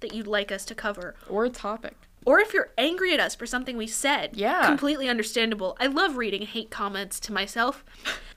that 0.01 0.13
you'd 0.13 0.27
like 0.27 0.51
us 0.51 0.65
to 0.65 0.75
cover, 0.75 1.15
or 1.27 1.45
a 1.45 1.49
topic. 1.49 1.95
or 2.27 2.39
if 2.39 2.53
you're 2.53 2.69
angry 2.77 3.11
at 3.13 3.19
us 3.19 3.33
for 3.33 3.47
something 3.47 3.75
we 3.75 3.87
said, 3.87 4.31
Yeah. 4.35 4.65
completely 4.67 5.09
understandable. 5.09 5.75
I 5.79 5.87
love 5.87 6.15
reading 6.15 6.43
hate 6.43 6.69
comments 6.69 7.19
to 7.21 7.33
myself. 7.33 7.83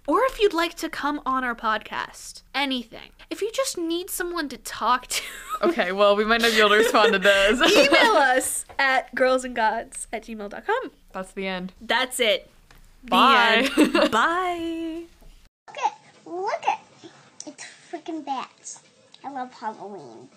Or 0.07 0.23
if 0.25 0.41
you'd 0.41 0.53
like 0.53 0.75
to 0.77 0.89
come 0.89 1.21
on 1.25 1.45
our 1.45 1.55
podcast, 1.55 2.43
anything. 2.55 3.11
If 3.31 3.41
you 3.41 3.51
just 3.53 3.79
need 3.79 4.11
someone 4.11 4.49
to 4.49 4.57
talk 4.59 5.07
to. 5.09 5.23
Okay, 5.63 5.93
well, 5.93 6.17
we 6.17 6.25
might 6.25 6.41
not 6.41 6.51
be 6.51 6.59
able 6.59 6.71
to 6.71 6.75
respond 6.79 7.13
to 7.13 7.21
those. 7.21 7.61
email 7.73 7.93
us 8.17 8.65
at 8.81 9.15
girlsandgods 9.15 10.09
at 10.13 10.25
gmail.com. 10.25 10.91
That's 11.13 11.31
the 11.35 11.47
end. 11.47 11.73
That's 11.81 12.19
it. 12.19 12.51
The 13.05 13.11
Bye. 13.11 13.71
end. 13.79 13.93
Bye. 14.11 15.03
Look 15.69 15.79
at, 15.87 15.95
look 16.27 16.69
at, 16.69 16.81
it's 17.47 17.65
freaking 17.89 18.27
bats. 18.27 18.81
I 19.25 19.31
love 19.31 19.53
Halloween. 19.55 20.29